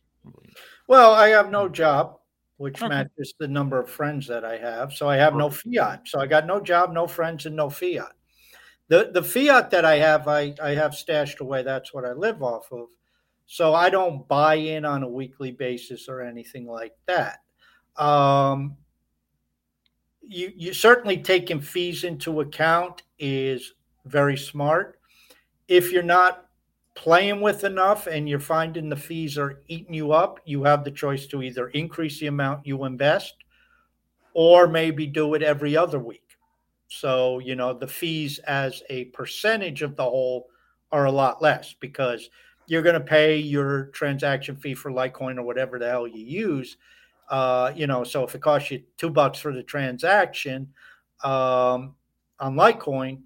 Well, 0.88 1.14
I 1.14 1.30
have 1.30 1.52
no 1.52 1.70
job 1.70 2.20
which 2.60 2.82
okay. 2.82 2.90
matches 2.90 3.34
the 3.40 3.48
number 3.48 3.80
of 3.80 3.90
friends 3.90 4.28
that 4.28 4.44
I 4.44 4.58
have. 4.58 4.92
So 4.92 5.10
I 5.10 5.16
have 5.16 5.34
no 5.34 5.50
fiat. 5.50 6.02
So 6.06 6.20
I 6.20 6.28
got 6.28 6.46
no 6.46 6.60
job, 6.60 6.92
no 6.92 7.08
friends, 7.08 7.46
and 7.46 7.56
no 7.56 7.70
fiat. 7.70 8.12
The 8.90 9.12
the 9.14 9.24
fiat 9.24 9.70
that 9.70 9.86
I 9.86 9.96
have, 9.96 10.28
I, 10.28 10.54
I 10.62 10.72
have 10.72 10.94
stashed 10.94 11.40
away. 11.40 11.64
That's 11.64 11.94
what 11.94 12.04
I 12.04 12.12
live 12.12 12.44
off 12.44 12.70
of. 12.74 12.88
So 13.46 13.74
I 13.74 13.90
don't 13.90 14.28
buy 14.28 14.56
in 14.56 14.84
on 14.84 15.04
a 15.04 15.08
weekly 15.08 15.52
basis 15.52 16.10
or 16.10 16.22
anything 16.22 16.68
like 16.68 16.92
that. 17.06 17.40
Um, 17.96 18.76
you 20.22 20.52
you 20.54 20.74
certainly 20.74 21.18
taking 21.18 21.62
fees 21.62 22.04
into 22.04 22.42
account 22.42 23.04
is 23.20 23.74
very 24.04 24.36
smart. 24.36 25.00
If 25.70 25.94
you're 25.94 26.04
not 26.04 26.49
playing 27.00 27.40
with 27.40 27.64
enough 27.64 28.08
and 28.08 28.28
you're 28.28 28.42
finding 28.42 28.90
the 28.90 28.96
fees 28.96 29.38
are 29.38 29.62
eating 29.70 29.94
you 29.94 30.12
up, 30.12 30.42
you 30.44 30.66
have 30.66 30.84
the 30.84 30.92
choice 30.92 31.26
to 31.28 31.42
either 31.42 31.70
increase 31.70 32.20
the 32.20 32.28
amount 32.28 32.68
you 32.68 32.84
invest 32.84 33.36
or 34.34 34.68
maybe 34.68 35.08
do 35.08 35.34
it 35.34 35.42
every 35.42 35.78
other 35.78 35.98
week. 35.98 36.38
So, 36.90 37.40
you 37.40 37.56
know, 37.56 37.74
the 37.74 37.88
fees 37.88 38.40
as 38.40 38.84
a 38.90 39.06
percentage 39.06 39.82
of 39.82 39.96
the 39.96 40.04
whole 40.04 40.50
are 40.92 41.06
a 41.06 41.12
lot 41.12 41.42
less 41.42 41.74
because 41.80 42.30
you're 42.68 42.82
going 42.82 42.96
to 42.96 43.00
pay 43.00 43.38
your 43.38 43.86
transaction 43.94 44.58
fee 44.58 44.74
for 44.74 44.92
Litecoin 44.92 45.38
or 45.38 45.44
whatever 45.44 45.80
the 45.80 45.88
hell 45.88 46.06
you 46.06 46.26
use. 46.26 46.76
Uh, 47.30 47.72
you 47.74 47.88
know, 47.88 48.04
so 48.04 48.26
if 48.26 48.36
it 48.36 48.42
costs 48.42 48.72
you 48.72 48.84
two 48.98 49.10
bucks 49.10 49.40
for 49.40 49.54
the 49.54 49.64
transaction 49.64 50.68
um, 51.24 51.96
on 52.42 52.56
Litecoin, 52.56 53.22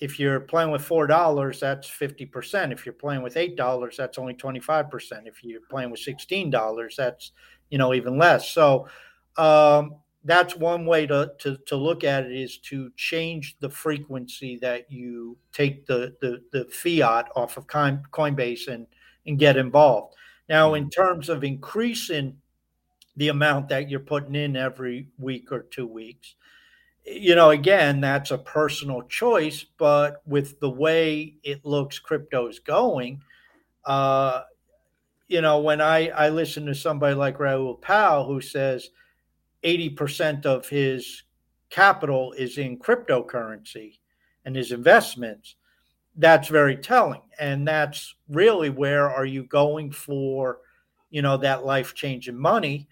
if 0.00 0.18
you're 0.18 0.40
playing 0.40 0.70
with 0.70 0.82
four 0.82 1.06
dollars, 1.06 1.60
that's 1.60 1.88
fifty 1.88 2.26
percent. 2.26 2.72
If 2.72 2.84
you're 2.84 2.92
playing 2.92 3.22
with 3.22 3.36
eight 3.36 3.56
dollars, 3.56 3.96
that's 3.96 4.18
only 4.18 4.34
twenty 4.34 4.60
five 4.60 4.90
percent. 4.90 5.26
If 5.26 5.42
you're 5.42 5.60
playing 5.70 5.90
with 5.90 6.00
sixteen 6.00 6.50
dollars, 6.50 6.96
that's 6.96 7.32
you 7.70 7.78
know 7.78 7.94
even 7.94 8.18
less. 8.18 8.50
So 8.50 8.88
um, 9.36 9.96
that's 10.24 10.56
one 10.56 10.86
way 10.86 11.06
to, 11.06 11.32
to 11.40 11.56
to 11.66 11.76
look 11.76 12.02
at 12.02 12.24
it 12.24 12.32
is 12.32 12.58
to 12.58 12.90
change 12.96 13.56
the 13.60 13.70
frequency 13.70 14.58
that 14.62 14.90
you 14.90 15.36
take 15.52 15.86
the 15.86 16.16
the, 16.20 16.42
the 16.52 16.64
fiat 16.72 17.28
off 17.36 17.56
of 17.56 17.66
Coinbase 17.66 18.68
and 18.68 18.86
and 19.26 19.38
get 19.38 19.56
involved. 19.56 20.16
Now, 20.48 20.74
in 20.74 20.90
terms 20.90 21.28
of 21.28 21.44
increasing 21.44 22.36
the 23.16 23.28
amount 23.28 23.68
that 23.68 23.88
you're 23.88 24.00
putting 24.00 24.34
in 24.34 24.56
every 24.56 25.08
week 25.18 25.52
or 25.52 25.62
two 25.62 25.86
weeks, 25.86 26.34
you 27.04 27.34
know, 27.34 27.50
again, 27.50 28.00
that's 28.00 28.30
a 28.30 28.38
personal 28.38 29.02
choice, 29.02 29.64
but 29.78 30.22
with 30.26 30.58
the 30.60 30.70
way 30.70 31.34
it 31.42 31.64
looks 31.64 31.98
crypto's 31.98 32.58
going, 32.58 33.20
uh, 33.84 34.42
you 35.28 35.40
know, 35.40 35.60
when 35.60 35.80
I, 35.80 36.08
I 36.08 36.28
listen 36.30 36.66
to 36.66 36.74
somebody 36.74 37.14
like 37.14 37.38
Raoul 37.38 37.76
Pal 37.76 38.26
who 38.26 38.40
says 38.40 38.90
80% 39.62 40.46
of 40.46 40.68
his 40.68 41.22
capital 41.70 42.32
is 42.32 42.58
in 42.58 42.78
cryptocurrency 42.78 43.98
and 44.44 44.54
his 44.54 44.72
investments, 44.72 45.56
that's 46.16 46.48
very 46.48 46.76
telling. 46.76 47.22
And 47.38 47.66
that's 47.66 48.14
really 48.28 48.70
where 48.70 49.10
are 49.10 49.24
you 49.24 49.44
going 49.44 49.90
for, 49.90 50.58
you 51.10 51.22
know, 51.22 51.36
that 51.38 51.66
life 51.66 51.94
changing 51.94 52.38
money? 52.38 52.88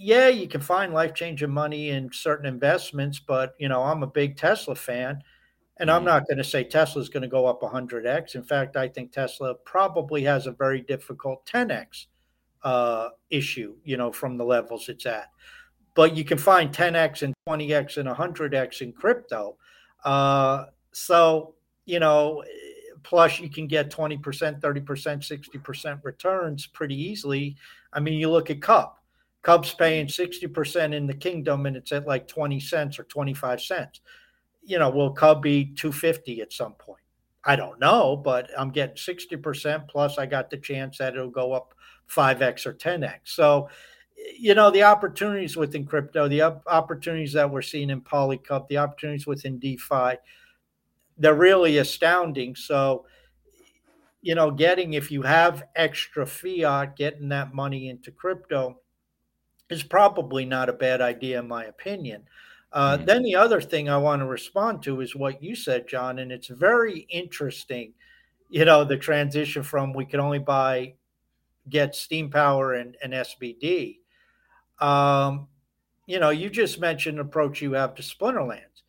Yeah, 0.00 0.28
you 0.28 0.46
can 0.46 0.60
find 0.60 0.94
life 0.94 1.12
changing 1.12 1.50
money 1.50 1.90
in 1.90 2.12
certain 2.12 2.46
investments, 2.46 3.18
but 3.18 3.54
you 3.58 3.68
know, 3.68 3.82
I'm 3.82 4.04
a 4.04 4.06
big 4.06 4.36
Tesla 4.36 4.76
fan, 4.76 5.24
and 5.80 5.90
I'm 5.90 5.98
mm-hmm. 5.98 6.06
not 6.06 6.28
going 6.28 6.38
to 6.38 6.44
say 6.44 6.62
Tesla 6.62 7.02
is 7.02 7.08
going 7.08 7.24
to 7.24 7.28
go 7.28 7.46
up 7.46 7.62
100x. 7.62 8.36
In 8.36 8.44
fact, 8.44 8.76
I 8.76 8.86
think 8.86 9.10
Tesla 9.10 9.56
probably 9.66 10.22
has 10.22 10.46
a 10.46 10.52
very 10.52 10.82
difficult 10.82 11.44
10x 11.46 12.06
uh, 12.62 13.08
issue, 13.30 13.74
you 13.82 13.96
know, 13.96 14.12
from 14.12 14.38
the 14.38 14.44
levels 14.44 14.88
it's 14.88 15.04
at. 15.04 15.30
But 15.96 16.16
you 16.16 16.24
can 16.24 16.38
find 16.38 16.72
10x 16.72 17.22
and 17.22 17.34
20x 17.48 17.96
and 17.96 18.08
100x 18.08 18.82
in 18.82 18.92
crypto. 18.92 19.56
Uh, 20.04 20.66
so, 20.92 21.56
you 21.86 21.98
know, 21.98 22.44
plus 23.02 23.40
you 23.40 23.50
can 23.50 23.66
get 23.66 23.90
20%, 23.90 24.60
30%, 24.60 24.60
60% 24.62 26.04
returns 26.04 26.68
pretty 26.68 26.94
easily. 26.94 27.56
I 27.92 27.98
mean, 27.98 28.14
you 28.14 28.30
look 28.30 28.48
at 28.48 28.62
Cub 28.62 28.92
Cub's 29.42 29.72
paying 29.72 30.06
60% 30.06 30.94
in 30.94 31.06
the 31.06 31.14
kingdom 31.14 31.66
and 31.66 31.76
it's 31.76 31.92
at 31.92 32.06
like 32.06 32.28
20 32.28 32.58
cents 32.60 32.98
or 32.98 33.04
25 33.04 33.60
cents. 33.60 34.00
You 34.62 34.78
know, 34.78 34.90
will 34.90 35.12
Cub 35.12 35.42
be 35.42 35.66
250 35.76 36.40
at 36.40 36.52
some 36.52 36.74
point? 36.74 37.02
I 37.44 37.56
don't 37.56 37.80
know, 37.80 38.16
but 38.16 38.50
I'm 38.58 38.70
getting 38.70 38.96
60% 38.96 39.88
plus 39.88 40.18
I 40.18 40.26
got 40.26 40.50
the 40.50 40.58
chance 40.58 40.98
that 40.98 41.14
it'll 41.14 41.30
go 41.30 41.52
up 41.52 41.72
5x 42.10 42.66
or 42.66 42.74
10x. 42.74 43.20
So, 43.24 43.68
you 44.36 44.54
know, 44.54 44.70
the 44.70 44.82
opportunities 44.82 45.56
within 45.56 45.86
crypto, 45.86 46.28
the 46.28 46.42
opportunities 46.42 47.32
that 47.34 47.50
we're 47.50 47.62
seeing 47.62 47.90
in 47.90 48.00
Polycub, 48.00 48.68
the 48.68 48.78
opportunities 48.78 49.26
within 49.26 49.58
DeFi, 49.58 50.16
they're 51.16 51.34
really 51.34 51.78
astounding. 51.78 52.56
So, 52.56 53.06
you 54.20 54.34
know, 54.34 54.50
getting 54.50 54.94
if 54.94 55.10
you 55.10 55.22
have 55.22 55.64
extra 55.76 56.26
fiat, 56.26 56.96
getting 56.96 57.28
that 57.28 57.54
money 57.54 57.88
into 57.88 58.10
crypto 58.10 58.80
is 59.70 59.82
probably 59.82 60.44
not 60.44 60.68
a 60.68 60.72
bad 60.72 61.00
idea, 61.00 61.40
in 61.40 61.48
my 61.48 61.64
opinion. 61.64 62.22
Uh, 62.72 62.96
mm-hmm. 62.96 63.04
Then 63.06 63.22
the 63.22 63.36
other 63.36 63.60
thing 63.60 63.88
I 63.88 63.96
want 63.96 64.20
to 64.20 64.26
respond 64.26 64.82
to 64.82 65.00
is 65.00 65.16
what 65.16 65.42
you 65.42 65.54
said, 65.54 65.88
John, 65.88 66.18
and 66.18 66.30
it's 66.30 66.48
very 66.48 67.06
interesting. 67.10 67.94
You 68.50 68.64
know, 68.64 68.84
the 68.84 68.96
transition 68.96 69.62
from 69.62 69.92
we 69.92 70.04
can 70.04 70.20
only 70.20 70.38
buy 70.38 70.94
get 71.68 71.94
Steem 71.94 72.30
Power 72.30 72.74
and, 72.74 72.96
and 73.02 73.12
SBD. 73.12 73.98
Um, 74.80 75.48
you 76.06 76.18
know, 76.18 76.30
you 76.30 76.48
just 76.48 76.80
mentioned 76.80 77.20
approach 77.20 77.60
you 77.60 77.72
have 77.72 77.94
to 77.96 78.02
Splinterlands. 78.02 78.82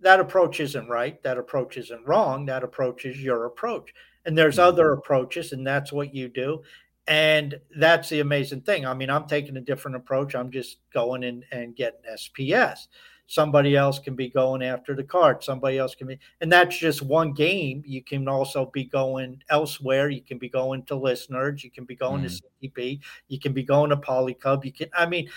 That 0.00 0.20
approach 0.20 0.60
isn't 0.60 0.88
right. 0.88 1.20
That 1.22 1.38
approach 1.38 1.76
isn't 1.76 2.06
wrong. 2.06 2.46
That 2.46 2.62
approach 2.62 3.04
is 3.04 3.20
your 3.20 3.46
approach. 3.46 3.92
And 4.24 4.36
there's 4.36 4.56
mm-hmm. 4.56 4.68
other 4.68 4.92
approaches, 4.92 5.52
and 5.52 5.66
that's 5.66 5.92
what 5.92 6.14
you 6.14 6.28
do. 6.28 6.62
And 7.08 7.58
that's 7.74 8.10
the 8.10 8.20
amazing 8.20 8.60
thing. 8.60 8.84
I 8.84 8.92
mean, 8.92 9.08
I'm 9.08 9.26
taking 9.26 9.56
a 9.56 9.62
different 9.62 9.96
approach. 9.96 10.34
I'm 10.34 10.50
just 10.50 10.76
going 10.92 11.22
in 11.22 11.42
and 11.50 11.74
getting 11.74 12.00
SPS. 12.12 12.86
Somebody 13.26 13.76
else 13.76 13.98
can 13.98 14.14
be 14.14 14.28
going 14.28 14.62
after 14.62 14.94
the 14.94 15.04
card. 15.04 15.42
Somebody 15.42 15.78
else 15.78 15.94
can 15.94 16.06
be, 16.06 16.18
and 16.42 16.52
that's 16.52 16.78
just 16.78 17.00
one 17.00 17.32
game. 17.32 17.82
You 17.86 18.02
can 18.04 18.28
also 18.28 18.66
be 18.72 18.84
going 18.84 19.42
elsewhere. 19.48 20.10
You 20.10 20.20
can 20.20 20.36
be 20.36 20.50
going 20.50 20.82
to 20.84 20.94
ListNerds. 20.94 21.64
You 21.64 21.70
can 21.70 21.84
be 21.84 21.96
going 21.96 22.22
mm. 22.22 22.40
to 22.60 22.68
CTP. 22.68 23.00
You 23.28 23.40
can 23.40 23.54
be 23.54 23.62
going 23.62 23.88
to 23.90 23.96
Polycub. 23.96 24.64
You 24.64 24.72
can, 24.72 24.88
I 24.94 25.06
mean, 25.06 25.30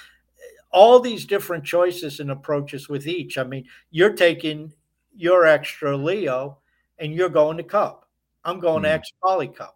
all 0.71 0.99
these 0.99 1.25
different 1.25 1.63
choices 1.63 2.19
and 2.19 2.31
approaches 2.31 2.89
with 2.89 3.07
each. 3.07 3.37
I 3.37 3.43
mean, 3.43 3.65
you're 3.91 4.13
taking 4.13 4.73
your 5.15 5.45
extra 5.45 5.95
Leo 5.95 6.59
and 6.97 7.13
you're 7.13 7.29
going 7.29 7.57
to 7.57 7.63
Cub. 7.63 8.05
I'm 8.43 8.59
going 8.59 8.83
mm. 8.83 8.87
to 8.87 8.91
X 8.91 9.11
Polycub. 9.23 9.71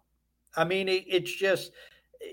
I 0.56 0.64
mean, 0.64 0.88
it, 0.88 1.04
it's 1.06 1.32
just, 1.32 1.72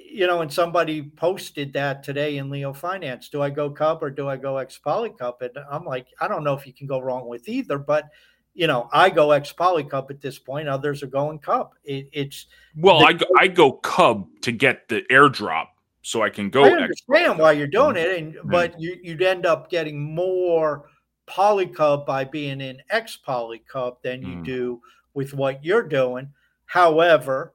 you 0.10 0.28
know, 0.28 0.42
and 0.42 0.52
somebody 0.52 1.02
posted 1.02 1.74
that 1.74 2.04
today 2.04 2.38
in 2.38 2.50
Leo 2.50 2.74
Finance. 2.74 3.30
Do 3.30 3.42
I 3.42 3.50
go 3.50 3.70
Cub 3.70 4.02
or 4.02 4.10
do 4.10 4.30
I 4.30 4.38
go 4.38 4.58
X 4.58 4.80
Polycub? 4.84 5.42
And 5.42 5.52
I'm 5.70 5.86
like, 5.86 6.08
I 6.20 6.28
don't 6.28 6.44
know 6.44 6.54
if 6.54 6.66
you 6.66 6.74
can 6.74 6.88
go 6.88 7.00
wrong 7.00 7.28
with 7.28 7.48
either, 7.50 7.78
but 7.78 8.10
you 8.54 8.68
know, 8.68 8.88
I 8.92 9.10
go 9.10 9.32
X 9.32 9.52
Polycub 9.52 10.10
at 10.12 10.22
this 10.22 10.38
point. 10.38 10.68
Others 10.68 11.04
are 11.04 11.08
going 11.08 11.40
Cub. 11.40 11.74
It, 11.84 12.08
it's 12.14 12.46
well, 12.78 13.00
the, 13.00 13.06
I 13.06 13.14
go, 13.14 13.26
I 13.40 13.48
go 13.48 13.72
Cub 13.72 14.28
to 14.42 14.52
get 14.52 14.88
the 14.88 15.02
airdrop, 15.12 15.68
so 16.04 16.22
I 16.22 16.30
can 16.30 16.50
go. 16.50 16.64
I 16.64 16.70
understand 16.70 17.40
why 17.40 17.54
you're 17.54 17.68
doing 17.68 17.98
it, 17.98 18.20
and 18.20 18.36
mm-hmm. 18.36 18.50
but 18.50 18.80
you, 18.80 18.98
you'd 19.02 19.24
end 19.24 19.46
up 19.46 19.72
getting 19.72 20.14
more 20.14 20.88
Polycub 21.28 22.06
by 22.06 22.24
being 22.24 22.62
in 22.62 22.82
X 22.90 23.18
Polycub 23.28 24.02
than 24.04 24.22
you 24.22 24.36
mm. 24.36 24.46
do 24.46 24.82
with 25.14 25.34
what 25.34 25.64
you're 25.64 25.88
doing. 25.88 26.30
However, 26.66 27.54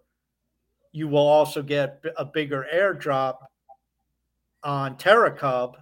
you 0.93 1.09
will 1.09 1.27
also 1.27 1.63
get 1.63 2.03
a 2.17 2.25
bigger 2.25 2.67
airdrop 2.73 3.37
on 4.63 4.97
Terra 4.97 5.31
Cub 5.31 5.77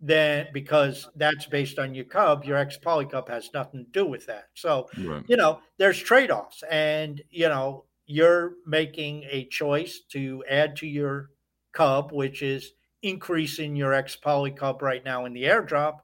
then 0.00 0.46
because 0.52 1.08
that's 1.16 1.46
based 1.46 1.78
on 1.78 1.94
your 1.94 2.04
cub 2.04 2.44
your 2.44 2.56
ex 2.56 2.78
polycub 2.78 3.28
has 3.28 3.50
nothing 3.52 3.84
to 3.84 3.90
do 3.90 4.06
with 4.06 4.24
that 4.26 4.48
so 4.54 4.88
right. 4.98 5.24
you 5.26 5.36
know 5.36 5.60
there's 5.76 5.98
trade-offs 5.98 6.62
and 6.70 7.20
you 7.30 7.48
know 7.48 7.84
you're 8.06 8.52
making 8.64 9.24
a 9.28 9.44
choice 9.46 10.00
to 10.08 10.42
add 10.48 10.76
to 10.76 10.86
your 10.86 11.30
cub 11.72 12.12
which 12.12 12.42
is 12.42 12.72
increasing 13.02 13.74
your 13.74 13.92
ex 13.92 14.16
polycub 14.16 14.82
right 14.82 15.04
now 15.04 15.24
in 15.24 15.32
the 15.32 15.42
airdrop 15.42 15.98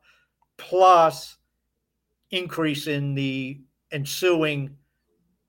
plus 0.57 1.37
increasing 2.31 3.15
the 3.15 3.61
ensuing 3.93 4.77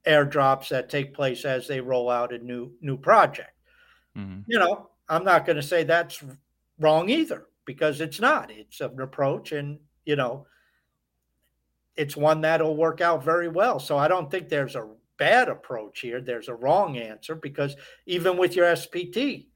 airdrops 0.08 0.70
that 0.70 0.89
take 0.89 1.14
place 1.14 1.45
as 1.45 1.68
they 1.68 1.82
roll 1.82 2.10
out 2.10 2.34
a 2.34 2.38
new 2.38 2.72
new 2.82 2.97
project. 2.97 3.51
Mm-hmm. 4.18 4.41
You 4.47 4.60
know, 4.60 4.89
I'm 5.10 5.24
not 5.24 5.45
going 5.45 5.58
to 5.58 5.64
say 5.64 5.84
that's 5.84 6.24
wrong 6.80 7.10
either 7.10 7.47
because 7.66 8.01
it's 8.01 8.20
not. 8.20 8.51
It's 8.51 8.82
an 8.82 8.99
approach, 9.01 9.51
and 9.51 9.80
you 10.06 10.16
know, 10.16 10.47
it's 11.95 12.16
one 12.16 12.41
that'll 12.41 12.76
work 12.76 13.01
out 13.01 13.24
very 13.24 13.47
well. 13.47 13.80
So 13.80 13.97
I 13.97 14.08
don't 14.08 14.30
think 14.30 14.49
there's 14.49 14.76
a 14.76 14.89
bad 15.18 15.49
approach 15.49 16.01
here. 16.01 16.22
There's 16.22 16.49
a 16.49 16.56
wrong 16.56 16.97
answer 16.97 17.36
because 17.36 17.76
even 18.06 18.38
with 18.38 18.56
your 18.56 18.76
SPT, 18.76 19.47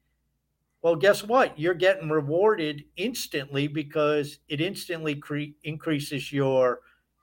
well, 0.81 0.95
guess 0.95 1.23
what? 1.23 1.59
You're 1.59 1.73
getting 1.73 2.09
rewarded 2.09 2.85
instantly 2.95 3.67
because 3.67 4.39
it 4.47 4.61
instantly 4.61 5.15
cre- 5.15 5.55
increases 5.63 6.31
your 6.31 6.79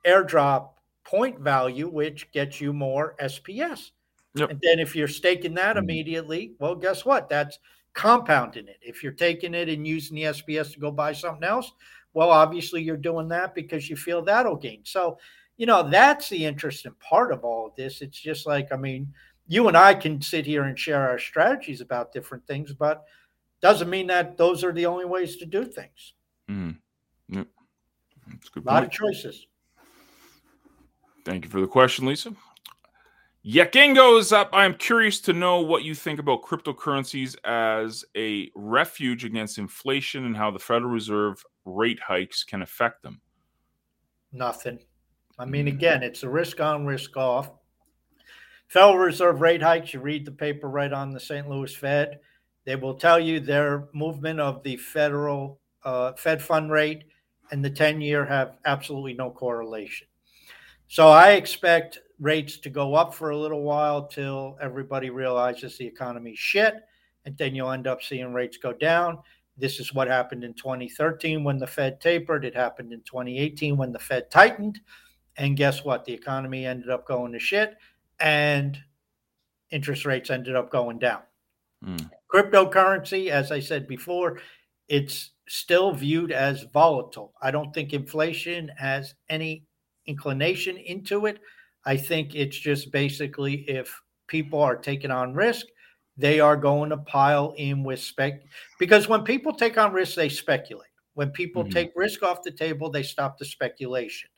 airdrop 0.06 0.70
point 1.06 1.38
value, 1.38 1.88
which 1.88 2.30
gets 2.32 2.60
you 2.60 2.72
more 2.72 3.14
SPS. 3.20 3.92
Yep. 4.34 4.50
And 4.50 4.60
then 4.60 4.78
if 4.80 4.94
you're 4.94 5.08
staking 5.08 5.54
that 5.54 5.76
mm-hmm. 5.76 5.84
immediately, 5.84 6.52
well, 6.58 6.74
guess 6.74 7.04
what? 7.04 7.28
That's 7.28 7.58
compounding 7.94 8.68
it. 8.68 8.78
If 8.82 9.02
you're 9.02 9.12
taking 9.12 9.54
it 9.54 9.68
and 9.68 9.86
using 9.86 10.16
the 10.16 10.24
SPS 10.24 10.72
to 10.72 10.80
go 10.80 10.90
buy 10.90 11.12
something 11.12 11.44
else, 11.44 11.72
well, 12.12 12.30
obviously 12.30 12.82
you're 12.82 12.96
doing 12.96 13.28
that 13.28 13.54
because 13.54 13.88
you 13.88 13.96
feel 13.96 14.22
that'll 14.22 14.56
gain. 14.56 14.80
So, 14.84 15.18
you 15.56 15.66
know, 15.66 15.88
that's 15.88 16.28
the 16.28 16.44
interesting 16.44 16.92
part 16.98 17.32
of 17.32 17.44
all 17.44 17.68
of 17.68 17.76
this. 17.76 18.02
It's 18.02 18.18
just 18.18 18.46
like, 18.46 18.72
I 18.72 18.76
mean, 18.76 19.12
you 19.46 19.68
and 19.68 19.76
I 19.76 19.94
can 19.94 20.20
sit 20.20 20.44
here 20.44 20.64
and 20.64 20.78
share 20.78 21.08
our 21.08 21.18
strategies 21.18 21.80
about 21.80 22.12
different 22.12 22.46
things, 22.46 22.72
but 22.74 23.04
doesn't 23.62 23.88
mean 23.88 24.08
that 24.08 24.36
those 24.36 24.64
are 24.64 24.72
the 24.72 24.86
only 24.86 25.04
ways 25.04 25.36
to 25.36 25.46
do 25.46 25.64
things. 25.64 26.14
Mm. 26.50 26.76
Yep. 27.28 27.46
a 28.56 28.60
lot 28.60 28.82
point. 28.82 28.84
of 28.86 28.90
choices. 28.90 29.46
Thank 31.26 31.44
you 31.44 31.50
for 31.50 31.60
the 31.60 31.66
question, 31.66 32.06
Lisa. 32.06 32.36
Yakingo 33.44 34.16
is 34.20 34.32
up. 34.32 34.48
I 34.52 34.64
am 34.64 34.74
curious 34.74 35.18
to 35.22 35.32
know 35.32 35.60
what 35.60 35.82
you 35.82 35.92
think 35.92 36.20
about 36.20 36.42
cryptocurrencies 36.42 37.34
as 37.44 38.04
a 38.16 38.48
refuge 38.54 39.24
against 39.24 39.58
inflation 39.58 40.24
and 40.24 40.36
how 40.36 40.52
the 40.52 40.60
Federal 40.60 40.92
Reserve 40.92 41.44
rate 41.64 41.98
hikes 41.98 42.44
can 42.44 42.62
affect 42.62 43.02
them. 43.02 43.20
Nothing. 44.30 44.78
I 45.36 45.46
mean, 45.46 45.66
again, 45.66 46.04
it's 46.04 46.22
a 46.22 46.28
risk 46.28 46.60
on, 46.60 46.86
risk 46.86 47.16
off. 47.16 47.50
Federal 48.68 48.98
Reserve 48.98 49.40
rate 49.40 49.62
hikes, 49.62 49.94
you 49.94 49.98
read 49.98 50.26
the 50.26 50.30
paper 50.30 50.68
right 50.68 50.92
on 50.92 51.10
the 51.10 51.18
St. 51.18 51.48
Louis 51.48 51.74
Fed. 51.74 52.20
They 52.66 52.76
will 52.76 52.94
tell 52.94 53.18
you 53.18 53.40
their 53.40 53.88
movement 53.92 54.38
of 54.38 54.62
the 54.62 54.76
federal 54.76 55.58
uh, 55.82 56.12
Fed 56.12 56.40
fund 56.40 56.70
rate 56.70 57.02
and 57.50 57.64
the 57.64 57.70
10 57.70 58.00
year 58.00 58.24
have 58.24 58.58
absolutely 58.64 59.14
no 59.14 59.32
correlation. 59.32 60.06
So 60.88 61.08
I 61.08 61.32
expect 61.32 61.98
rates 62.20 62.58
to 62.58 62.70
go 62.70 62.94
up 62.94 63.14
for 63.14 63.30
a 63.30 63.36
little 63.36 63.62
while 63.62 64.06
till 64.06 64.56
everybody 64.60 65.10
realizes 65.10 65.76
the 65.76 65.86
economy's 65.86 66.38
shit, 66.38 66.74
and 67.24 67.36
then 67.36 67.54
you'll 67.54 67.72
end 67.72 67.86
up 67.86 68.02
seeing 68.02 68.32
rates 68.32 68.56
go 68.56 68.72
down. 68.72 69.18
This 69.58 69.80
is 69.80 69.94
what 69.94 70.08
happened 70.08 70.44
in 70.44 70.54
2013 70.54 71.42
when 71.42 71.58
the 71.58 71.66
Fed 71.66 72.00
tapered. 72.00 72.44
It 72.44 72.54
happened 72.54 72.92
in 72.92 73.00
2018 73.00 73.76
when 73.76 73.92
the 73.92 73.98
Fed 73.98 74.30
tightened. 74.30 74.80
And 75.38 75.56
guess 75.56 75.84
what? 75.84 76.04
The 76.04 76.12
economy 76.12 76.66
ended 76.66 76.90
up 76.90 77.06
going 77.06 77.32
to 77.32 77.38
shit 77.38 77.76
and 78.20 78.78
interest 79.70 80.04
rates 80.04 80.30
ended 80.30 80.56
up 80.56 80.70
going 80.70 80.98
down. 80.98 81.20
Mm. 81.84 82.10
Cryptocurrency, 82.32 83.28
as 83.28 83.52
I 83.52 83.60
said 83.60 83.86
before, 83.86 84.40
it's 84.88 85.32
still 85.48 85.92
viewed 85.92 86.32
as 86.32 86.64
volatile. 86.72 87.32
I 87.40 87.50
don't 87.50 87.72
think 87.72 87.92
inflation 87.92 88.70
has 88.76 89.14
any 89.28 89.64
inclination 90.06 90.76
into 90.76 91.26
it. 91.26 91.40
I 91.84 91.96
think 91.96 92.34
it's 92.34 92.58
just 92.58 92.90
basically 92.90 93.68
if 93.68 94.00
people 94.26 94.60
are 94.60 94.76
taking 94.76 95.10
on 95.10 95.34
risk, 95.34 95.66
they 96.16 96.40
are 96.40 96.56
going 96.56 96.90
to 96.90 96.96
pile 96.96 97.54
in 97.56 97.84
with 97.84 98.00
spec 98.00 98.42
because 98.78 99.08
when 99.08 99.22
people 99.22 99.52
take 99.52 99.78
on 99.78 99.92
risk, 99.92 100.14
they 100.14 100.28
speculate. 100.28 100.88
When 101.14 101.30
people 101.30 101.62
mm-hmm. 101.62 101.72
take 101.72 101.92
risk 101.94 102.22
off 102.22 102.42
the 102.42 102.50
table, 102.50 102.90
they 102.90 103.02
stop 103.02 103.38
the 103.38 103.44
speculation. 103.44 104.28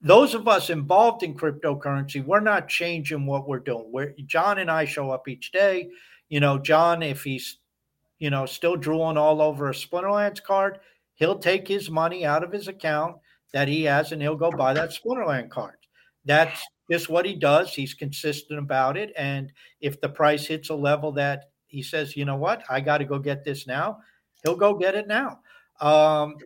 Those 0.00 0.34
of 0.34 0.46
us 0.46 0.70
involved 0.70 1.24
in 1.24 1.34
cryptocurrency, 1.34 2.24
we're 2.24 2.40
not 2.40 2.68
changing 2.68 3.26
what 3.26 3.48
we're 3.48 3.58
doing. 3.58 3.90
We're, 3.92 4.14
John 4.26 4.58
and 4.58 4.70
I 4.70 4.84
show 4.84 5.10
up 5.10 5.26
each 5.26 5.50
day. 5.50 5.90
You 6.28 6.40
know, 6.40 6.58
John, 6.58 7.02
if 7.02 7.24
he's, 7.24 7.58
you 8.20 8.30
know, 8.30 8.46
still 8.46 8.76
drooling 8.76 9.16
all 9.16 9.42
over 9.42 9.68
a 9.68 9.74
Splinterlands 9.74 10.42
card, 10.42 10.78
he'll 11.14 11.38
take 11.38 11.66
his 11.66 11.90
money 11.90 12.24
out 12.24 12.44
of 12.44 12.52
his 12.52 12.68
account 12.68 13.16
that 13.52 13.68
he 13.68 13.84
has, 13.84 14.12
and 14.12 14.20
he'll 14.20 14.36
go 14.36 14.50
buy 14.50 14.74
that 14.74 14.90
Splinterland 14.90 15.50
card. 15.50 15.76
That's 16.24 16.60
just 16.90 17.08
what 17.08 17.26
he 17.26 17.34
does. 17.34 17.74
He's 17.74 17.94
consistent 17.94 18.58
about 18.58 18.96
it. 18.96 19.12
And 19.16 19.52
if 19.80 20.00
the 20.00 20.08
price 20.08 20.46
hits 20.46 20.70
a 20.70 20.74
level 20.74 21.12
that 21.12 21.50
he 21.66 21.82
says, 21.82 22.16
you 22.16 22.24
know 22.24 22.36
what, 22.36 22.62
I 22.68 22.80
got 22.80 22.98
to 22.98 23.04
go 23.04 23.18
get 23.18 23.44
this 23.44 23.66
now, 23.66 23.98
he'll 24.42 24.56
go 24.56 24.74
get 24.74 24.94
it 24.94 25.06
now. 25.06 25.40
Um, 25.80 26.36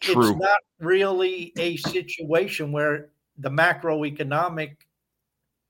True. 0.00 0.30
It's 0.30 0.38
not 0.38 0.58
really 0.80 1.52
a 1.56 1.76
situation 1.76 2.72
where 2.72 3.10
the 3.38 3.48
macroeconomic 3.48 4.76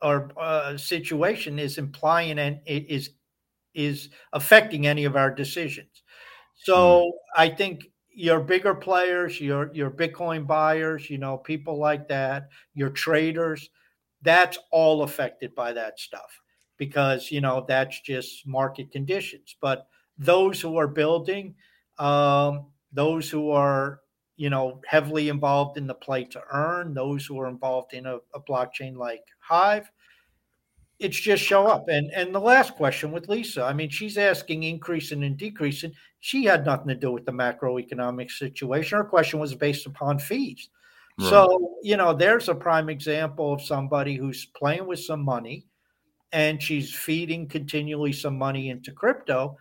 or 0.01 0.31
uh, 0.37 0.77
situation 0.77 1.59
is 1.59 1.79
implying 1.79 2.39
and 2.39 2.61
it 2.67 2.91
is 2.91 3.11
is 3.75 4.11
affecting 4.33 4.87
any 4.87 5.05
of 5.05 5.17
our 5.17 5.31
decisions. 5.31 6.03
So 6.55 7.05
mm. 7.07 7.11
I 7.37 7.49
think 7.49 7.85
your 8.15 8.41
bigger 8.41 8.75
players, 8.75 9.41
your 9.41 9.71
your 9.75 9.91
Bitcoin 9.91 10.47
buyers, 10.47 11.09
you 11.11 11.19
know, 11.19 11.39
people 11.39 11.79
like 11.79 12.09
that, 12.09 12.49
your 12.75 12.91
traders, 12.91 13.71
that's 14.23 14.59
all 14.71 15.03
affected 15.03 15.55
by 15.55 15.73
that 15.73 15.99
stuff 15.99 16.41
because 16.79 17.31
you 17.31 17.41
know 17.41 17.65
that's 17.67 18.01
just 18.01 18.47
market 18.47 18.91
conditions. 18.91 19.57
But 19.61 19.87
those 20.19 20.61
who 20.61 20.77
are 20.77 20.89
building, 20.89 21.55
um, 21.99 22.67
those 22.93 23.31
who 23.31 23.51
are 23.51 24.01
you 24.37 24.51
know 24.51 24.81
heavily 24.87 25.29
involved 25.29 25.79
in 25.79 25.87
the 25.87 25.95
play 25.95 26.25
to 26.25 26.43
earn, 26.53 26.95
those 26.95 27.27
who 27.27 27.39
are 27.41 27.49
involved 27.49 27.95
in 27.95 28.07
a, 28.07 28.17
a 28.35 28.41
blockchain 28.49 28.97
like 28.97 29.25
Hive, 29.41 29.91
it's 31.03 31.19
just 31.19 31.43
show 31.43 31.67
up. 31.67 31.89
And 31.89 32.11
and 32.13 32.35
the 32.35 32.41
last 32.41 32.77
question 32.77 33.11
with 33.11 33.29
Lisa, 33.29 33.65
I 33.65 33.73
mean, 33.73 33.91
she's 33.91 34.17
asking 34.17 34.63
increasing 34.63 35.25
and 35.25 35.37
decreasing. 35.37 35.93
She 36.21 36.45
had 36.45 36.65
nothing 36.65 36.89
to 36.89 36.95
do 36.95 37.11
with 37.11 37.27
the 37.27 37.33
macroeconomic 37.33 38.31
situation. 38.31 38.97
Her 38.97 39.05
question 39.05 39.41
was 39.41 39.55
based 39.55 39.87
upon 39.87 40.21
fees. 40.21 40.69
Right. 41.19 41.29
So, 41.29 41.77
you 41.83 41.97
know, 41.97 42.15
there's 42.15 42.49
a 42.49 42.55
prime 42.55 42.89
example 42.89 43.53
of 43.53 43.61
somebody 43.61 44.15
who's 44.15 44.47
playing 44.47 44.87
with 44.87 45.01
some 45.01 45.23
money 45.23 45.67
and 46.33 46.63
she's 46.63 46.95
feeding 46.95 47.49
continually 47.49 48.13
some 48.13 48.39
money 48.39 48.71
into 48.71 48.93
crypto, 48.93 49.59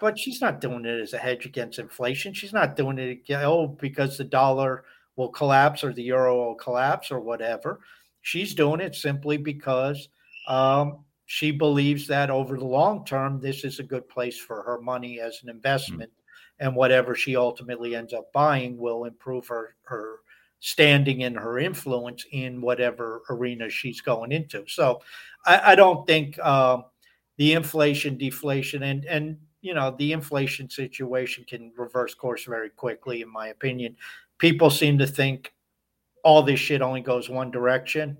but 0.00 0.18
she's 0.18 0.40
not 0.40 0.60
doing 0.60 0.86
it 0.86 1.00
as 1.00 1.12
a 1.12 1.18
hedge 1.18 1.44
against 1.44 1.78
inflation. 1.78 2.32
She's 2.32 2.52
not 2.52 2.76
doing 2.76 2.98
it 2.98 3.30
oh 3.32 3.66
because 3.66 4.16
the 4.16 4.24
dollar 4.24 4.84
will 5.16 5.28
collapse 5.28 5.82
or 5.82 5.92
the 5.92 6.02
euro 6.02 6.36
will 6.36 6.54
collapse 6.54 7.10
or 7.10 7.20
whatever. 7.20 7.80
She's 8.22 8.54
doing 8.54 8.80
it 8.80 8.94
simply 8.94 9.36
because 9.36 10.08
um, 10.46 11.04
she 11.26 11.50
believes 11.50 12.06
that 12.06 12.30
over 12.30 12.56
the 12.56 12.64
long 12.64 13.04
term, 13.04 13.40
this 13.40 13.64
is 13.64 13.78
a 13.78 13.84
good 13.84 14.08
place 14.08 14.38
for 14.38 14.62
her 14.62 14.80
money 14.80 15.20
as 15.20 15.40
an 15.42 15.48
investment, 15.48 16.10
mm-hmm. 16.10 16.66
and 16.66 16.76
whatever 16.76 17.14
she 17.14 17.36
ultimately 17.36 17.96
ends 17.96 18.12
up 18.12 18.32
buying 18.32 18.78
will 18.78 19.04
improve 19.04 19.46
her 19.48 19.74
her 19.82 20.20
standing 20.60 21.24
and 21.24 21.36
her 21.36 21.58
influence 21.58 22.24
in 22.32 22.60
whatever 22.60 23.22
arena 23.28 23.68
she's 23.68 24.00
going 24.00 24.32
into. 24.32 24.64
So, 24.68 25.02
I, 25.44 25.72
I 25.72 25.74
don't 25.74 26.06
think 26.06 26.38
um, 26.38 26.84
the 27.36 27.52
inflation, 27.52 28.16
deflation, 28.16 28.84
and 28.84 29.04
and 29.06 29.36
you 29.62 29.74
know 29.74 29.94
the 29.98 30.12
inflation 30.12 30.70
situation 30.70 31.44
can 31.48 31.72
reverse 31.76 32.14
course 32.14 32.44
very 32.44 32.70
quickly, 32.70 33.22
in 33.22 33.32
my 33.32 33.48
opinion. 33.48 33.96
People 34.38 34.70
seem 34.70 34.96
to 34.98 35.06
think 35.06 35.52
all 36.22 36.42
this 36.42 36.60
shit 36.60 36.82
only 36.82 37.00
goes 37.00 37.28
one 37.28 37.50
direction 37.50 38.16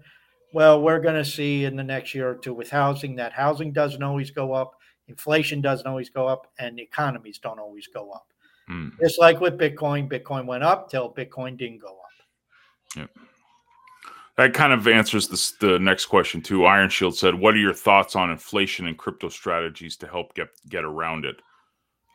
well, 0.52 0.80
we're 0.80 1.00
going 1.00 1.16
to 1.16 1.24
see 1.24 1.64
in 1.64 1.76
the 1.76 1.84
next 1.84 2.14
year 2.14 2.30
or 2.30 2.34
two 2.34 2.54
with 2.54 2.70
housing 2.70 3.16
that 3.16 3.32
housing 3.32 3.72
doesn't 3.72 4.02
always 4.02 4.30
go 4.30 4.52
up, 4.52 4.74
inflation 5.08 5.60
doesn't 5.60 5.86
always 5.86 6.10
go 6.10 6.26
up, 6.26 6.52
and 6.58 6.78
economies 6.80 7.38
don't 7.38 7.58
always 7.58 7.86
go 7.88 8.10
up. 8.10 8.26
Mm. 8.70 8.92
Just 9.00 9.18
like 9.18 9.40
with 9.40 9.58
Bitcoin, 9.58 10.10
Bitcoin 10.10 10.46
went 10.46 10.64
up 10.64 10.90
till 10.90 11.12
Bitcoin 11.12 11.56
didn't 11.56 11.78
go 11.78 11.88
up. 11.88 12.96
Yep. 12.96 13.10
That 14.36 14.52
kind 14.52 14.72
of 14.72 14.86
answers 14.86 15.28
this, 15.28 15.52
the 15.52 15.78
next 15.78 16.06
question 16.06 16.42
too. 16.42 16.66
Iron 16.66 16.90
Shield 16.90 17.16
said, 17.16 17.34
"What 17.34 17.54
are 17.54 17.58
your 17.58 17.72
thoughts 17.72 18.16
on 18.16 18.30
inflation 18.30 18.86
and 18.86 18.98
crypto 18.98 19.28
strategies 19.28 19.96
to 19.98 20.06
help 20.06 20.34
get 20.34 20.48
get 20.68 20.84
around 20.84 21.24
it?" 21.24 21.36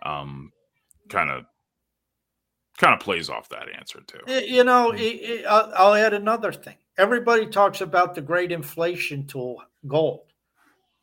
Um, 0.06 0.52
kind 1.10 1.32
of 1.32 1.46
kind 2.78 2.94
of 2.94 3.00
plays 3.00 3.30
off 3.30 3.50
that 3.50 3.68
answer 3.76 4.02
too. 4.06 4.20
You 4.46 4.64
know, 4.64 4.92
mm. 4.92 5.46
I'll 5.48 5.96
add 5.96 6.14
another 6.14 6.52
thing 6.52 6.78
everybody 7.02 7.47
talks 7.47 7.82
about 7.82 8.14
the 8.14 8.22
great 8.22 8.52
inflation 8.52 9.26
tool, 9.26 9.64
gold. 9.88 10.28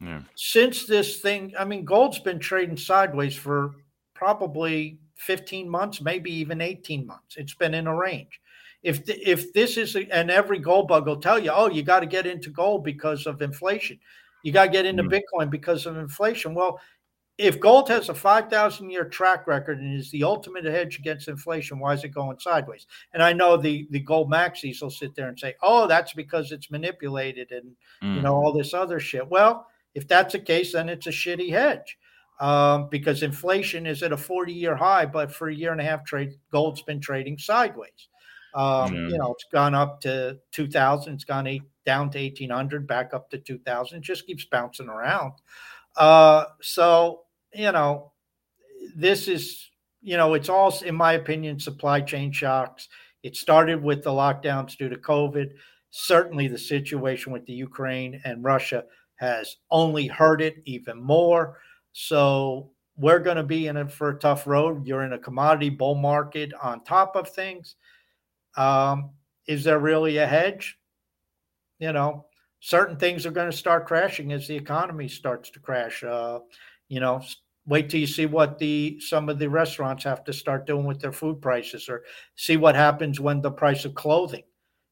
Yeah. 0.00 0.22
Since 0.36 0.86
this 0.86 1.18
thing, 1.20 1.52
I 1.58 1.64
mean, 1.64 1.84
gold's 1.84 2.20
been 2.20 2.38
trading 2.38 2.76
sideways 2.76 3.34
for 3.34 3.74
probably 4.14 5.00
15 5.16 5.68
months, 5.68 6.00
maybe 6.00 6.32
even 6.32 6.60
18 6.60 7.04
months. 7.04 7.36
It's 7.36 7.54
been 7.54 7.74
in 7.74 7.88
a 7.88 7.94
range. 7.94 8.40
If 8.84 9.04
the, 9.04 9.18
if 9.28 9.52
this 9.52 9.76
is, 9.76 9.96
a, 9.96 10.08
and 10.14 10.30
every 10.30 10.60
gold 10.60 10.86
bug 10.86 11.08
will 11.08 11.20
tell 11.20 11.38
you, 11.38 11.50
oh, 11.50 11.68
you 11.68 11.82
got 11.82 12.00
to 12.00 12.06
get 12.06 12.26
into 12.26 12.50
gold 12.50 12.84
because 12.84 13.26
of 13.26 13.42
inflation. 13.42 13.98
You 14.44 14.52
got 14.52 14.66
to 14.66 14.70
get 14.70 14.86
into 14.86 15.02
mm 15.02 15.20
Bitcoin 15.20 15.50
because 15.50 15.84
of 15.84 15.96
inflation. 15.96 16.54
Well, 16.54 16.80
if 17.38 17.60
gold 17.60 17.88
has 17.88 18.08
a 18.08 18.14
5,000 18.14 18.90
year 18.90 19.04
track 19.04 19.46
record 19.46 19.78
and 19.78 19.98
is 19.98 20.10
the 20.10 20.24
ultimate 20.24 20.64
hedge 20.64 20.98
against 20.98 21.28
inflation, 21.28 21.78
why 21.78 21.94
is 21.94 22.02
it 22.02 22.08
going 22.08 22.38
sideways? 22.40 22.86
And 23.14 23.22
I 23.22 23.32
know 23.32 23.56
the, 23.56 23.86
the 23.90 24.00
gold 24.00 24.28
maxis 24.28 24.82
will 24.82 24.90
sit 24.90 25.14
there 25.14 25.28
and 25.28 25.38
say, 25.38 25.54
oh, 25.62 25.86
that's 25.86 26.12
because 26.12 26.50
it's 26.50 26.70
manipulated 26.70 27.52
and, 27.52 27.76
mm. 28.02 28.16
you 28.16 28.22
know, 28.22 28.34
all 28.34 28.52
this 28.52 28.74
other 28.74 28.98
shit. 28.98 29.26
Well, 29.26 29.68
if 29.94 30.08
that's 30.08 30.32
the 30.32 30.40
case, 30.40 30.72
then 30.72 30.88
it's 30.88 31.06
a 31.06 31.10
shitty 31.10 31.50
hedge 31.50 31.96
um, 32.40 32.88
because 32.90 33.22
inflation 33.22 33.86
is 33.86 34.02
at 34.02 34.12
a 34.12 34.16
40 34.16 34.52
year 34.52 34.74
high, 34.74 35.06
but 35.06 35.32
for 35.32 35.48
a 35.48 35.54
year 35.54 35.70
and 35.70 35.80
a 35.80 35.84
half, 35.84 36.04
trade 36.04 36.34
gold's 36.50 36.82
been 36.82 37.00
trading 37.00 37.38
sideways. 37.38 38.08
Um, 38.54 38.90
mm. 38.90 39.10
You 39.10 39.18
know, 39.18 39.32
it's 39.32 39.46
gone 39.52 39.76
up 39.76 40.00
to 40.00 40.38
2000, 40.50 41.14
it's 41.14 41.24
gone 41.24 41.46
eight, 41.46 41.62
down 41.86 42.10
to 42.10 42.18
1800, 42.18 42.84
back 42.88 43.14
up 43.14 43.30
to 43.30 43.38
2000, 43.38 43.98
it 43.98 44.02
just 44.02 44.26
keeps 44.26 44.44
bouncing 44.44 44.88
around. 44.88 45.34
Uh, 45.96 46.44
so 46.60 47.22
you 47.54 47.72
know, 47.72 48.12
this 48.96 49.28
is, 49.28 49.70
you 50.02 50.16
know, 50.16 50.34
it's 50.34 50.48
all, 50.48 50.76
in 50.84 50.94
my 50.94 51.14
opinion, 51.14 51.58
supply 51.58 52.00
chain 52.00 52.32
shocks. 52.32 52.88
It 53.22 53.36
started 53.36 53.82
with 53.82 54.02
the 54.02 54.10
lockdowns 54.10 54.76
due 54.76 54.88
to 54.88 54.96
COVID. 54.96 55.52
Certainly, 55.90 56.48
the 56.48 56.58
situation 56.58 57.32
with 57.32 57.46
the 57.46 57.52
Ukraine 57.52 58.20
and 58.24 58.44
Russia 58.44 58.84
has 59.16 59.56
only 59.70 60.06
hurt 60.06 60.40
it 60.40 60.56
even 60.64 61.02
more. 61.02 61.58
So, 61.92 62.70
we're 62.98 63.20
going 63.20 63.36
to 63.36 63.44
be 63.44 63.68
in 63.68 63.76
it 63.76 63.90
for 63.90 64.10
a 64.10 64.18
tough 64.18 64.46
road. 64.46 64.86
You're 64.86 65.04
in 65.04 65.12
a 65.12 65.18
commodity 65.18 65.70
bull 65.70 65.94
market 65.94 66.52
on 66.60 66.82
top 66.82 67.14
of 67.14 67.28
things. 67.28 67.76
Um, 68.56 69.10
is 69.46 69.62
there 69.64 69.78
really 69.78 70.18
a 70.18 70.26
hedge? 70.26 70.78
You 71.78 71.92
know, 71.92 72.26
certain 72.60 72.96
things 72.96 73.24
are 73.24 73.30
going 73.30 73.50
to 73.50 73.56
start 73.56 73.86
crashing 73.86 74.32
as 74.32 74.48
the 74.48 74.56
economy 74.56 75.06
starts 75.06 75.48
to 75.50 75.60
crash. 75.60 76.02
Uh, 76.02 76.40
you 76.88 77.00
know, 77.00 77.22
wait 77.66 77.90
till 77.90 78.00
you 78.00 78.06
see 78.06 78.26
what 78.26 78.58
the 78.58 78.98
some 79.00 79.28
of 79.28 79.38
the 79.38 79.48
restaurants 79.48 80.04
have 80.04 80.24
to 80.24 80.32
start 80.32 80.66
doing 80.66 80.84
with 80.84 81.00
their 81.00 81.12
food 81.12 81.40
prices 81.40 81.88
or 81.88 82.04
see 82.34 82.56
what 82.56 82.74
happens 82.74 83.20
when 83.20 83.40
the 83.40 83.50
price 83.50 83.84
of 83.84 83.94
clothing 83.94 84.42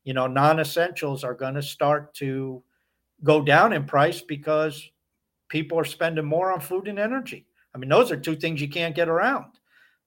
you 0.06 0.14
know 0.14 0.26
non-essentials 0.26 1.24
are 1.24 1.34
going 1.34 1.54
to 1.54 1.62
start 1.62 2.14
to 2.14 2.62
go 3.24 3.42
down 3.42 3.74
in 3.74 3.84
price 3.84 4.22
because 4.22 4.88
people 5.48 5.78
are 5.78 5.84
spending 5.84 6.24
more 6.24 6.52
on 6.52 6.60
food 6.60 6.88
and 6.88 6.98
energy. 6.98 7.46
I 7.74 7.78
mean 7.78 7.90
those 7.90 8.10
are 8.10 8.16
two 8.16 8.36
things 8.36 8.60
you 8.60 8.68
can't 8.68 8.94
get 8.94 9.08
around. 9.08 9.58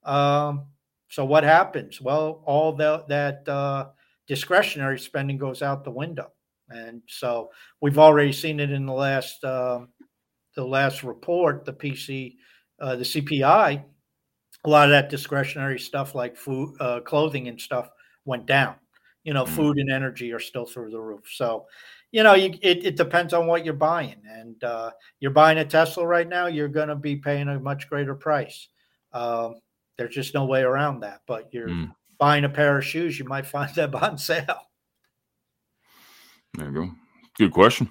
Um, 0.03 0.67
so 1.09 1.25
what 1.25 1.43
happens? 1.43 2.01
Well 2.01 2.41
all 2.45 2.71
the, 2.71 3.03
that 3.09 3.47
uh, 3.47 3.89
discretionary 4.25 4.97
spending 4.97 5.37
goes 5.37 5.61
out 5.61 5.83
the 5.83 5.91
window. 5.91 6.31
And 6.69 7.01
so 7.07 7.49
we've 7.81 7.99
already 7.99 8.31
seen 8.31 8.59
it 8.59 8.71
in 8.71 8.85
the 8.85 8.93
last 8.93 9.43
uh, 9.43 9.81
the 10.59 10.67
last 10.67 11.03
report, 11.03 11.63
the 11.63 11.71
PC, 11.71 12.35
uh, 12.81 12.97
the 12.97 13.03
CPI, 13.05 13.81
a 14.65 14.69
lot 14.69 14.89
of 14.89 14.91
that 14.91 15.09
discretionary 15.09 15.79
stuff 15.79 16.15
like 16.15 16.35
food, 16.35 16.75
uh, 16.81 16.99
clothing, 16.99 17.47
and 17.47 17.61
stuff 17.61 17.89
went 18.25 18.45
down. 18.45 18.75
You 19.23 19.33
know, 19.33 19.45
mm. 19.45 19.55
food 19.55 19.77
and 19.77 19.89
energy 19.89 20.33
are 20.33 20.39
still 20.39 20.65
through 20.65 20.91
the 20.91 20.99
roof. 20.99 21.29
So, 21.31 21.65
you 22.11 22.23
know, 22.23 22.33
you, 22.33 22.57
it, 22.61 22.85
it 22.85 22.97
depends 22.97 23.33
on 23.33 23.47
what 23.47 23.63
you're 23.63 23.73
buying. 23.73 24.21
And 24.29 24.61
uh, 24.61 24.91
you're 25.21 25.31
buying 25.31 25.59
a 25.59 25.65
Tesla 25.65 26.05
right 26.05 26.27
now, 26.27 26.47
you're 26.47 26.67
going 26.67 26.89
to 26.89 26.95
be 26.95 27.15
paying 27.15 27.47
a 27.47 27.57
much 27.57 27.87
greater 27.87 28.15
price. 28.15 28.67
Um, 29.13 29.61
there's 29.97 30.13
just 30.13 30.33
no 30.33 30.43
way 30.43 30.61
around 30.61 30.99
that. 31.01 31.21
But 31.25 31.53
you're 31.53 31.69
mm. 31.69 31.89
buying 32.17 32.43
a 32.43 32.49
pair 32.49 32.77
of 32.77 32.83
shoes, 32.83 33.17
you 33.17 33.23
might 33.23 33.47
find 33.55 33.73
them 33.73 33.95
on 33.95 34.17
sale. 34.17 34.67
There 36.55 36.67
you 36.67 36.73
go. 36.73 36.91
Good 37.37 37.53
question. 37.53 37.89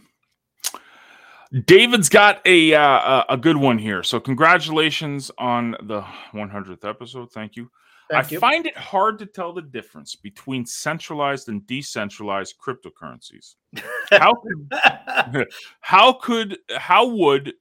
David's 1.65 2.09
got 2.09 2.41
a 2.47 2.75
uh, 2.75 3.25
a 3.29 3.37
good 3.37 3.57
one 3.57 3.79
here. 3.79 4.03
So 4.03 4.21
congratulations 4.21 5.31
on 5.39 5.73
the 5.83 6.03
100th 6.33 6.85
episode. 6.85 7.33
Thank 7.33 7.57
you. 7.57 7.71
Thank 8.11 8.27
I 8.27 8.31
you. 8.31 8.39
find 8.39 8.67
it 8.67 8.77
hard 8.77 9.19
to 9.19 9.27
tell 9.27 9.53
the 9.53 9.63
difference 9.63 10.15
between 10.15 10.65
centralized 10.65 11.49
and 11.49 11.67
decentralized 11.67 12.57
cryptocurrencies. 12.59 13.55
How 14.11 14.35
could, 14.35 15.47
how 15.81 16.13
could 16.15 16.59
how 16.75 17.07
would 17.07 17.53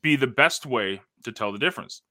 be 0.00 0.14
the 0.14 0.28
best 0.28 0.64
way 0.64 1.02
to 1.24 1.32
tell 1.32 1.50
the 1.50 1.58
difference? 1.58 2.02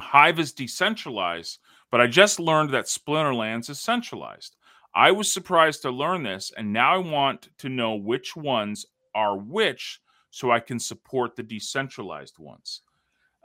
Hive 0.00 0.40
is 0.40 0.52
decentralized, 0.52 1.60
but 1.92 2.00
I 2.00 2.08
just 2.08 2.40
learned 2.40 2.70
that 2.70 2.86
Splinterlands 2.86 3.70
is 3.70 3.78
centralized. 3.78 4.56
I 4.96 5.12
was 5.12 5.32
surprised 5.32 5.82
to 5.82 5.90
learn 5.90 6.24
this, 6.24 6.50
and 6.56 6.72
now 6.72 6.94
I 6.94 6.98
want 6.98 7.50
to 7.58 7.68
know 7.68 7.94
which 7.94 8.34
ones 8.34 8.86
are 9.14 9.36
which 9.36 10.00
so 10.30 10.50
I 10.50 10.60
can 10.60 10.78
support 10.78 11.36
the 11.36 11.42
decentralized 11.42 12.38
ones. 12.38 12.82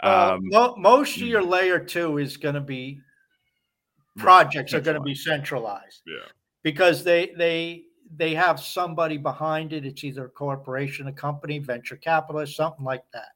um, 0.03 0.41
mo- 0.43 0.75
most 0.77 1.17
of 1.17 1.23
your 1.23 1.41
mm. 1.41 1.49
layer 1.49 1.79
two 1.79 2.17
is 2.17 2.37
going 2.37 2.55
to 2.55 2.61
be 2.61 2.99
projects 4.17 4.73
are 4.73 4.81
going 4.81 4.95
to 4.95 5.01
be 5.01 5.15
centralized. 5.15 6.01
Yeah. 6.05 6.27
Because 6.63 7.03
they 7.03 7.33
they 7.37 7.83
they 8.15 8.33
have 8.33 8.59
somebody 8.59 9.17
behind 9.17 9.73
it. 9.73 9.85
It's 9.85 10.03
either 10.03 10.25
a 10.25 10.29
corporation, 10.29 11.07
a 11.07 11.13
company, 11.13 11.59
venture 11.59 11.97
capitalist, 11.97 12.55
something 12.55 12.85
like 12.85 13.03
that. 13.13 13.29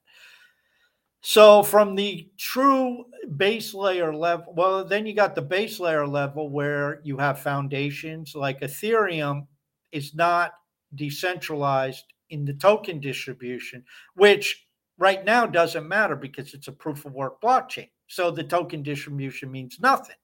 So 1.22 1.62
from 1.62 1.94
the 1.94 2.30
true 2.38 3.04
base 3.36 3.74
layer 3.74 4.14
level, 4.14 4.54
well, 4.56 4.84
then 4.84 5.04
you 5.04 5.14
got 5.14 5.34
the 5.34 5.42
base 5.42 5.78
layer 5.78 6.06
level 6.06 6.48
where 6.48 7.00
you 7.04 7.18
have 7.18 7.40
foundations 7.40 8.34
like 8.34 8.60
Ethereum 8.60 9.46
is 9.92 10.14
not 10.14 10.52
decentralized 10.94 12.04
in 12.30 12.44
the 12.44 12.54
token 12.54 13.00
distribution, 13.00 13.84
which 14.14 14.66
right 14.98 15.24
now 15.24 15.46
doesn't 15.46 15.88
matter 15.88 16.16
because 16.16 16.54
it's 16.54 16.68
a 16.68 16.72
proof 16.72 17.04
of 17.04 17.12
work 17.12 17.40
blockchain. 17.40 17.88
So 18.06 18.30
the 18.30 18.44
token 18.44 18.82
distribution 18.82 19.50
means 19.50 19.78
nothing. 19.80 20.16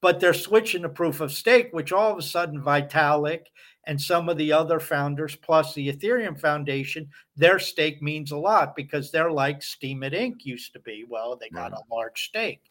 But 0.00 0.18
they're 0.18 0.34
switching 0.34 0.82
to 0.82 0.88
proof 0.88 1.20
of 1.20 1.32
stake, 1.32 1.68
which 1.70 1.92
all 1.92 2.12
of 2.12 2.18
a 2.18 2.22
sudden 2.22 2.60
Vitalik 2.60 3.44
and 3.86 4.00
some 4.00 4.28
of 4.28 4.36
the 4.36 4.52
other 4.52 4.80
founders, 4.80 5.36
plus 5.36 5.74
the 5.74 5.92
Ethereum 5.92 6.38
Foundation, 6.38 7.08
their 7.36 7.58
stake 7.58 8.02
means 8.02 8.32
a 8.32 8.36
lot 8.36 8.76
because 8.76 9.10
they're 9.10 9.30
like 9.30 9.62
Steem 9.62 10.00
Steemit 10.00 10.12
Inc. 10.12 10.44
used 10.44 10.72
to 10.72 10.80
be. 10.80 11.04
Well, 11.08 11.36
they 11.36 11.48
got 11.50 11.72
right. 11.72 11.80
a 11.80 11.94
large 11.94 12.24
stake. 12.28 12.62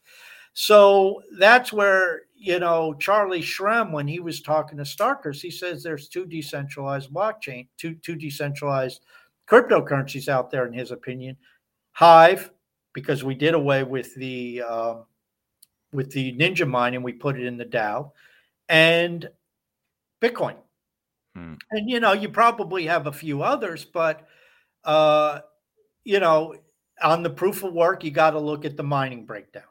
So 0.54 1.22
that's 1.38 1.72
where, 1.72 2.24
you 2.36 2.60
know, 2.60 2.93
Charlie 2.95 3.41
Shrem, 3.41 3.91
when 3.91 4.08
he 4.08 4.20
was 4.20 4.41
talking 4.41 4.78
to 4.78 4.84
Starkers, 4.84 5.41
he 5.41 5.52
says 5.52 5.82
there's 5.82 6.10
two 6.10 6.26
decentralized 6.26 7.12
blockchain, 7.12 7.68
two, 7.78 7.95
two 7.95 8.16
decentralized 8.16 9.02
cryptocurrencies 9.49 10.28
out 10.28 10.52
there, 10.52 10.66
in 10.66 10.74
his 10.74 10.91
opinion. 10.91 11.38
Hive, 11.93 12.52
because 12.93 13.24
we 13.24 13.36
did 13.36 13.54
away 13.54 13.84
with 13.84 14.16
the 14.16 14.62
um, 14.62 15.06
with 15.93 16.12
the 16.12 16.34
Ninja 16.34 16.68
mine 16.68 16.93
and 16.93 17.04
we 17.04 17.14
put 17.14 17.39
it 17.39 17.45
in 17.45 17.58
the 17.58 17.66
DAO, 17.66 18.12
and 18.70 19.30
Bitcoin. 20.22 20.56
Hmm. 21.36 21.56
And 21.72 21.89
you 21.89 21.99
know, 21.99 22.14
you 22.14 22.30
probably 22.30 22.86
have 22.86 23.08
a 23.08 23.12
few 23.12 23.41
others, 23.41 23.86
but 23.86 24.28
uh, 24.84 25.41
you 26.04 26.20
know, 26.20 26.56
on 27.02 27.24
the 27.24 27.30
proof 27.30 27.64
of 27.64 27.74
work, 27.74 28.04
you 28.04 28.12
got 28.12 28.32
to 28.32 28.39
look 28.39 28.66
at 28.66 28.78
the 28.78 28.84
mining 28.84 29.26
breakdown, 29.26 29.64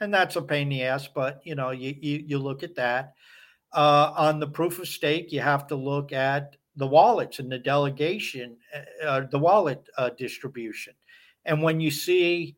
and 0.00 0.12
that's 0.12 0.36
a 0.36 0.42
pain 0.42 0.62
in 0.62 0.68
the 0.70 0.82
ass. 0.84 1.08
But 1.08 1.40
you 1.44 1.54
know, 1.54 1.70
you 1.70 1.94
you, 2.00 2.24
you 2.26 2.38
look 2.38 2.62
at 2.62 2.74
that. 2.76 3.14
Uh, 3.72 4.12
on 4.16 4.40
the 4.40 4.46
proof 4.46 4.78
of 4.78 4.88
stake, 4.88 5.32
you 5.32 5.40
have 5.40 5.66
to 5.66 5.76
look 5.76 6.12
at 6.12 6.56
the 6.76 6.86
wallets 6.86 7.38
and 7.38 7.50
the 7.50 7.58
delegation, 7.58 8.56
uh, 8.74 9.06
uh 9.06 9.26
the 9.30 9.38
wallet 9.38 9.86
uh, 9.98 10.10
distribution. 10.16 10.94
And 11.44 11.62
when 11.62 11.80
you 11.80 11.90
see, 11.90 12.56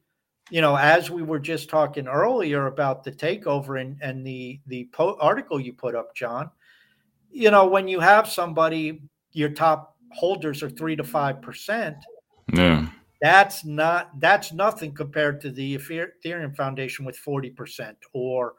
you 0.51 0.61
know, 0.61 0.77
as 0.77 1.11
we 1.11 1.23
were 1.23 1.39
just 1.39 1.69
talking 1.69 2.07
earlier 2.07 2.67
about 2.67 3.05
the 3.05 3.13
takeover 3.13 3.81
and, 3.81 3.99
and 4.01 4.27
the 4.27 4.61
the 4.67 4.89
po- 4.93 5.19
article 5.21 5.61
you 5.61 5.73
put 5.73 5.95
up, 5.95 6.15
John, 6.15 6.51
you 7.31 7.51
know, 7.51 7.67
when 7.67 7.89
you 7.89 8.01
have 8.01 8.29
somebody, 8.29 9.03
your 9.33 9.51
top 9.51 9.97
holders 10.13 10.63
are 10.63 10.71
three 10.71 10.97
to 10.97 11.05
five 11.05 11.43
percent. 11.43 11.97
Yeah. 12.53 12.89
That's 13.21 13.65
not 13.65 14.21
that's 14.21 14.53
nothing 14.53 14.95
compared 14.95 15.41
to 15.41 15.51
the 15.51 15.77
Ethereum 15.77 16.55
Foundation 16.57 17.05
with 17.05 17.17
forty 17.17 17.51
percent, 17.51 17.99
or 18.13 18.55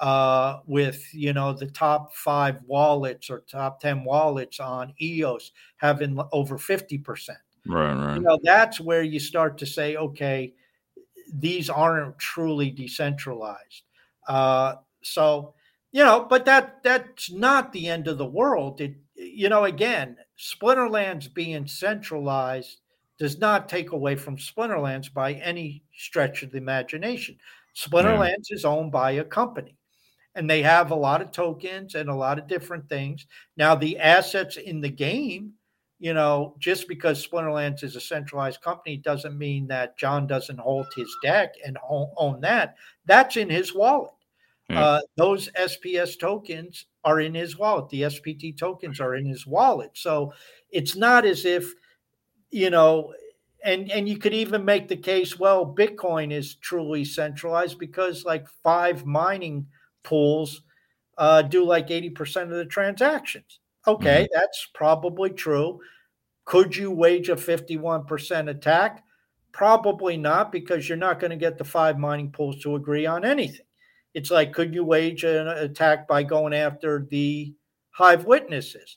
uh, 0.00 0.58
with 0.66 1.02
you 1.14 1.32
know 1.32 1.54
the 1.54 1.68
top 1.68 2.14
five 2.14 2.60
wallets 2.66 3.30
or 3.30 3.40
top 3.50 3.80
ten 3.80 4.04
wallets 4.04 4.60
on 4.60 4.92
EOS 5.00 5.52
having 5.78 6.20
over 6.30 6.58
fifty 6.58 6.98
percent. 6.98 7.38
Right, 7.66 7.94
right. 7.94 8.16
You 8.16 8.20
know 8.20 8.38
that's 8.42 8.80
where 8.80 9.02
you 9.02 9.18
start 9.18 9.56
to 9.58 9.66
say, 9.66 9.96
okay, 9.96 10.52
these 11.32 11.70
aren't 11.70 12.18
truly 12.18 12.70
decentralized. 12.70 13.84
Uh, 14.28 14.74
so 15.02 15.54
you 15.90 16.04
know, 16.04 16.26
but 16.28 16.44
that 16.44 16.82
that's 16.82 17.30
not 17.30 17.72
the 17.72 17.88
end 17.88 18.08
of 18.08 18.18
the 18.18 18.26
world. 18.26 18.80
It, 18.82 18.96
you 19.14 19.48
know, 19.48 19.64
again, 19.64 20.16
Splinterlands 20.38 21.32
being 21.32 21.66
centralized 21.66 22.81
does 23.22 23.38
not 23.38 23.68
take 23.68 23.92
away 23.92 24.16
from 24.16 24.36
Splinterlands 24.36 25.14
by 25.14 25.34
any 25.34 25.84
stretch 25.96 26.42
of 26.42 26.50
the 26.50 26.58
imagination. 26.58 27.38
Splinterlands 27.72 28.50
yeah. 28.50 28.56
is 28.56 28.64
owned 28.64 28.90
by 28.90 29.12
a 29.12 29.22
company 29.22 29.76
and 30.34 30.50
they 30.50 30.60
have 30.60 30.90
a 30.90 30.96
lot 30.96 31.22
of 31.22 31.30
tokens 31.30 31.94
and 31.94 32.08
a 32.08 32.14
lot 32.16 32.40
of 32.40 32.48
different 32.48 32.88
things. 32.88 33.26
Now, 33.56 33.76
the 33.76 33.96
assets 34.00 34.56
in 34.56 34.80
the 34.80 34.88
game, 34.88 35.52
you 36.00 36.14
know, 36.14 36.56
just 36.58 36.88
because 36.88 37.24
Splinterlands 37.24 37.84
is 37.84 37.94
a 37.94 38.00
centralized 38.00 38.60
company 38.60 38.96
doesn't 38.96 39.38
mean 39.38 39.68
that 39.68 39.96
John 39.96 40.26
doesn't 40.26 40.58
hold 40.58 40.88
his 40.96 41.14
deck 41.22 41.54
and 41.64 41.78
own 41.88 42.40
that. 42.40 42.74
That's 43.06 43.36
in 43.36 43.48
his 43.48 43.72
wallet. 43.72 44.10
Yeah. 44.68 44.82
Uh, 44.84 45.00
those 45.16 45.48
SPS 45.50 46.18
tokens 46.18 46.86
are 47.04 47.20
in 47.20 47.36
his 47.36 47.56
wallet. 47.56 47.88
The 47.90 48.02
SPT 48.02 48.58
tokens 48.58 48.98
are 48.98 49.14
in 49.14 49.26
his 49.26 49.46
wallet. 49.46 49.92
So 49.94 50.32
it's 50.72 50.96
not 50.96 51.24
as 51.24 51.44
if, 51.44 51.72
you 52.52 52.70
know, 52.70 53.14
and 53.64 53.90
and 53.90 54.08
you 54.08 54.18
could 54.18 54.34
even 54.34 54.64
make 54.64 54.86
the 54.88 54.96
case, 54.96 55.38
well, 55.38 55.66
Bitcoin 55.66 56.32
is 56.32 56.54
truly 56.56 57.04
centralized 57.04 57.78
because 57.78 58.24
like 58.24 58.46
five 58.62 59.04
mining 59.04 59.66
pools 60.04 60.62
uh, 61.18 61.42
do 61.42 61.64
like 61.64 61.88
80% 61.88 62.42
of 62.42 62.50
the 62.50 62.64
transactions. 62.64 63.60
Okay, 63.86 64.24
mm-hmm. 64.24 64.38
that's 64.38 64.68
probably 64.74 65.30
true. 65.30 65.80
Could 66.44 66.76
you 66.76 66.90
wage 66.90 67.28
a 67.28 67.36
51% 67.36 68.50
attack? 68.50 69.04
Probably 69.52 70.16
not, 70.16 70.50
because 70.50 70.88
you're 70.88 70.98
not 70.98 71.20
going 71.20 71.30
to 71.30 71.36
get 71.36 71.58
the 71.58 71.64
five 71.64 71.98
mining 71.98 72.32
pools 72.32 72.60
to 72.62 72.74
agree 72.74 73.06
on 73.06 73.24
anything. 73.24 73.66
It's 74.14 74.30
like, 74.30 74.52
could 74.52 74.74
you 74.74 74.84
wage 74.84 75.24
an 75.24 75.48
attack 75.48 76.08
by 76.08 76.22
going 76.22 76.54
after 76.54 77.06
the 77.10 77.54
Hive 77.90 78.24
witnesses? 78.24 78.96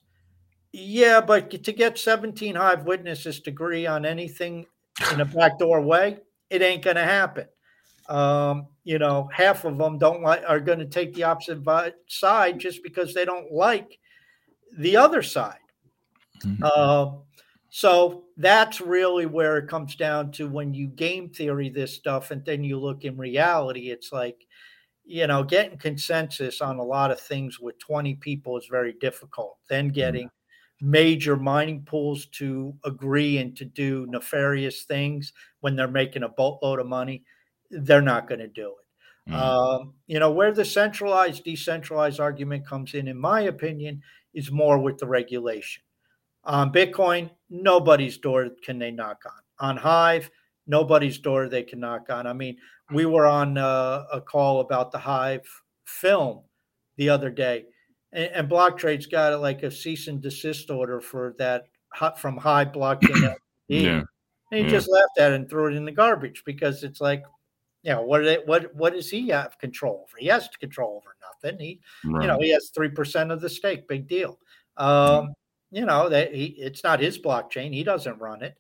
Yeah, 0.78 1.21
but 1.21 1.63
to 1.63 1.71
get 1.71 1.97
17 1.97 2.55
Hive 2.55 2.84
witnesses 2.84 3.39
to 3.39 3.49
agree 3.49 3.88
on 3.88 4.05
anything 4.05 4.65
in 5.13 5.21
a 5.21 5.26
backdoor 5.26 5.80
way, 5.80 6.17
it 6.49 6.61
ain't 6.61 6.84
going 6.84 6.97
to 6.97 7.03
happen. 7.03 7.47
Um, 8.09 8.67
you 8.84 8.99
know, 8.99 9.30
half 9.32 9.63
of 9.63 9.78
them 9.78 9.97
don't 9.97 10.21
like 10.21 10.43
are 10.45 10.59
going 10.59 10.80
to 10.80 10.86
take 10.86 11.13
the 11.13 11.23
opposite 11.23 11.63
side 12.07 12.59
just 12.59 12.84
because 12.84 13.13
they 13.13 13.23
don't 13.23 13.53
like 13.53 13.97
the 14.78 14.97
other 14.97 15.23
side. 15.23 15.59
Mm-hmm. 16.43 16.63
Uh, 16.65 17.19
so 17.69 18.26
that's 18.36 18.82
really 18.82 19.28
where 19.28 19.57
it 19.57 19.69
comes 19.69 19.95
down 19.95 20.30
to 20.34 20.49
when 20.49 20.73
you 20.73 20.88
game 20.88 21.30
theory 21.30 21.69
this 21.69 21.93
stuff 21.93 22.32
and 22.32 22.43
then 22.43 22.65
you 22.65 22.78
look 22.78 23.05
in 23.05 23.17
reality, 23.17 23.91
it's 23.91 24.11
like, 24.11 24.45
you 25.05 25.26
know, 25.26 25.41
getting 25.41 25.78
consensus 25.78 26.59
on 26.59 26.80
a 26.80 26.84
lot 26.84 27.11
of 27.11 27.19
things 27.19 27.61
with 27.61 27.80
20 27.80 28.15
people 28.15 28.57
is 28.57 28.67
very 28.69 28.91
difficult. 28.99 29.57
Then 29.69 29.86
mm-hmm. 29.86 29.93
getting. 29.93 30.30
Major 30.86 31.36
mining 31.36 31.81
pools 31.83 32.27
to 32.27 32.75
agree 32.83 33.38
and 33.39 33.55
to 33.57 33.65
do 33.65 34.05
nefarious 34.09 34.83
things 34.83 35.33
when 35.61 35.75
they're 35.75 35.88
making 35.88 36.23
a 36.23 36.29
boatload 36.29 36.79
of 36.79 36.88
money 36.88 37.23
they're 37.71 38.01
not 38.01 38.27
going 38.27 38.39
to 38.39 38.47
do 38.47 38.67
it. 38.67 39.31
Mm-hmm. 39.31 39.41
Um, 39.41 39.93
you 40.07 40.19
know, 40.19 40.31
where 40.31 40.51
the 40.51 40.65
centralized, 40.65 41.43
decentralized 41.43 42.19
argument 42.19 42.67
comes 42.67 42.93
in, 42.93 43.07
in 43.07 43.17
my 43.17 43.41
opinion, 43.41 44.01
is 44.33 44.51
more 44.51 44.77
with 44.77 44.97
the 44.97 45.07
regulation. 45.07 45.81
On 46.43 46.71
Bitcoin, 46.71 47.31
nobody's 47.49 48.17
door 48.17 48.49
can 48.63 48.77
they 48.77 48.91
knock 48.91 49.23
on. 49.25 49.67
On 49.69 49.77
Hive, 49.77 50.29
nobody's 50.67 51.17
door 51.17 51.49
they 51.49 51.63
can 51.63 51.79
knock 51.79 52.09
on. 52.09 52.27
I 52.27 52.33
mean, 52.33 52.57
we 52.91 53.05
were 53.07 53.25
on 53.25 53.57
uh, 53.57 54.03
a 54.11 54.21
call 54.21 54.59
about 54.59 54.91
the 54.91 54.99
Hive 54.99 55.47
film 55.86 56.43
the 56.97 57.09
other 57.09 57.31
day, 57.31 57.65
and, 58.12 58.32
and 58.34 58.49
Blocktrades 58.49 59.10
got 59.10 59.39
like 59.41 59.64
a 59.64 59.72
cease 59.72 60.08
and 60.08 60.22
desist 60.22 60.70
order 60.70 61.01
for 61.01 61.36
that 61.38 61.68
from 62.18 62.38
Hive 62.38 62.72
blockchain. 62.72 63.36
yeah. 63.68 64.03
And 64.51 64.60
he 64.60 64.62
yeah. 64.62 64.70
just 64.70 64.89
laughed 64.89 65.18
at 65.18 65.32
it 65.32 65.36
and 65.36 65.49
threw 65.49 65.68
it 65.68 65.76
in 65.76 65.86
the 65.86 65.91
garbage 65.91 66.43
because 66.45 66.84
it's 66.84 67.01
like, 67.01 67.24
you 67.84 67.91
know 67.91 68.01
what 68.01 68.47
what 68.47 68.74
what 68.76 68.93
does 68.93 69.10
he 69.10 69.30
have 69.30 69.58
control 69.60 70.06
over? 70.08 70.18
He 70.18 70.28
has 70.28 70.49
to 70.49 70.58
control 70.58 70.97
over 70.97 71.16
nothing. 71.22 71.60
He 71.60 71.82
right. 72.03 72.24
you 72.24 72.28
know 72.28 72.39
he 72.39 72.51
has 72.51 72.70
three 72.70 72.89
percent 72.89 73.32
of 73.32 73.41
the 73.41 73.49
stake. 73.49 73.88
Big 73.88 74.08
deal. 74.08 74.39
Um, 74.78 75.34
You 75.72 75.86
know 75.86 76.10
that 76.10 76.34
he 76.34 76.45
it's 76.58 76.84
not 76.84 76.99
his 76.99 77.20
blockchain. 77.20 77.74
He 77.74 77.84
doesn't 77.84 78.20
run 78.20 78.41
it. 78.43 78.56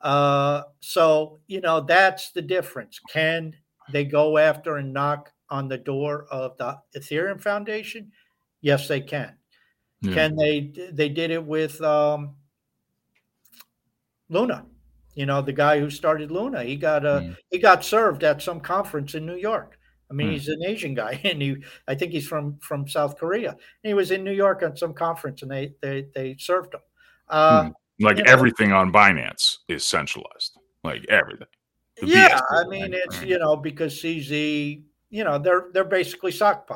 Uh, 0.00 0.62
so 0.80 1.40
you 1.46 1.60
know 1.60 1.80
that's 1.80 2.30
the 2.32 2.42
difference. 2.42 3.00
Can 3.10 3.54
they 3.90 4.04
go 4.04 4.38
after 4.38 4.76
and 4.76 4.92
knock 4.92 5.32
on 5.50 5.68
the 5.68 5.78
door 5.78 6.26
of 6.30 6.56
the 6.58 6.78
Ethereum 6.96 7.40
Foundation? 7.40 8.12
Yes, 8.68 8.86
they 8.86 9.00
can. 9.00 9.32
Yeah. 10.02 10.12
Can 10.12 10.36
they? 10.36 10.70
They 10.92 11.08
did 11.08 11.30
it 11.30 11.42
with 11.42 11.80
um, 11.80 12.34
Luna. 14.28 14.66
You 15.14 15.24
know, 15.24 15.40
the 15.40 15.54
guy 15.54 15.80
who 15.80 15.88
started 15.88 16.30
Luna, 16.30 16.62
he 16.62 16.76
got 16.76 17.06
uh, 17.06 17.20
mm. 17.20 17.36
he 17.50 17.56
got 17.56 17.82
served 17.82 18.24
at 18.24 18.42
some 18.42 18.60
conference 18.60 19.14
in 19.14 19.24
New 19.24 19.36
York. 19.36 19.78
I 20.10 20.12
mean, 20.12 20.28
mm. 20.28 20.32
he's 20.32 20.48
an 20.48 20.62
Asian 20.66 20.94
guy, 20.94 21.18
and 21.24 21.40
he 21.40 21.64
I 21.88 21.94
think 21.94 22.12
he's 22.12 22.28
from 22.28 22.58
from 22.58 22.86
South 22.86 23.16
Korea. 23.16 23.52
And 23.52 23.58
he 23.84 23.94
was 23.94 24.10
in 24.10 24.22
New 24.22 24.34
York 24.34 24.62
on 24.62 24.76
some 24.76 24.92
conference, 24.92 25.40
and 25.40 25.50
they 25.50 25.72
they 25.80 26.08
they 26.14 26.36
served 26.38 26.74
him. 26.74 26.80
Uh, 27.26 27.62
mm. 27.62 27.72
Like 28.00 28.20
everything 28.28 28.68
know. 28.68 28.80
on 28.80 28.92
Binance 28.92 29.56
is 29.68 29.82
centralized, 29.82 30.58
like 30.84 31.06
everything. 31.08 31.48
yeah, 32.02 32.38
I 32.50 32.64
mean 32.64 32.92
it's 32.92 33.22
you 33.22 33.38
know 33.38 33.56
because 33.56 33.94
CZ, 33.94 34.82
you 35.08 35.24
know 35.24 35.38
they're 35.38 35.68
they're 35.72 35.84
basically 35.84 36.32
sock 36.32 36.66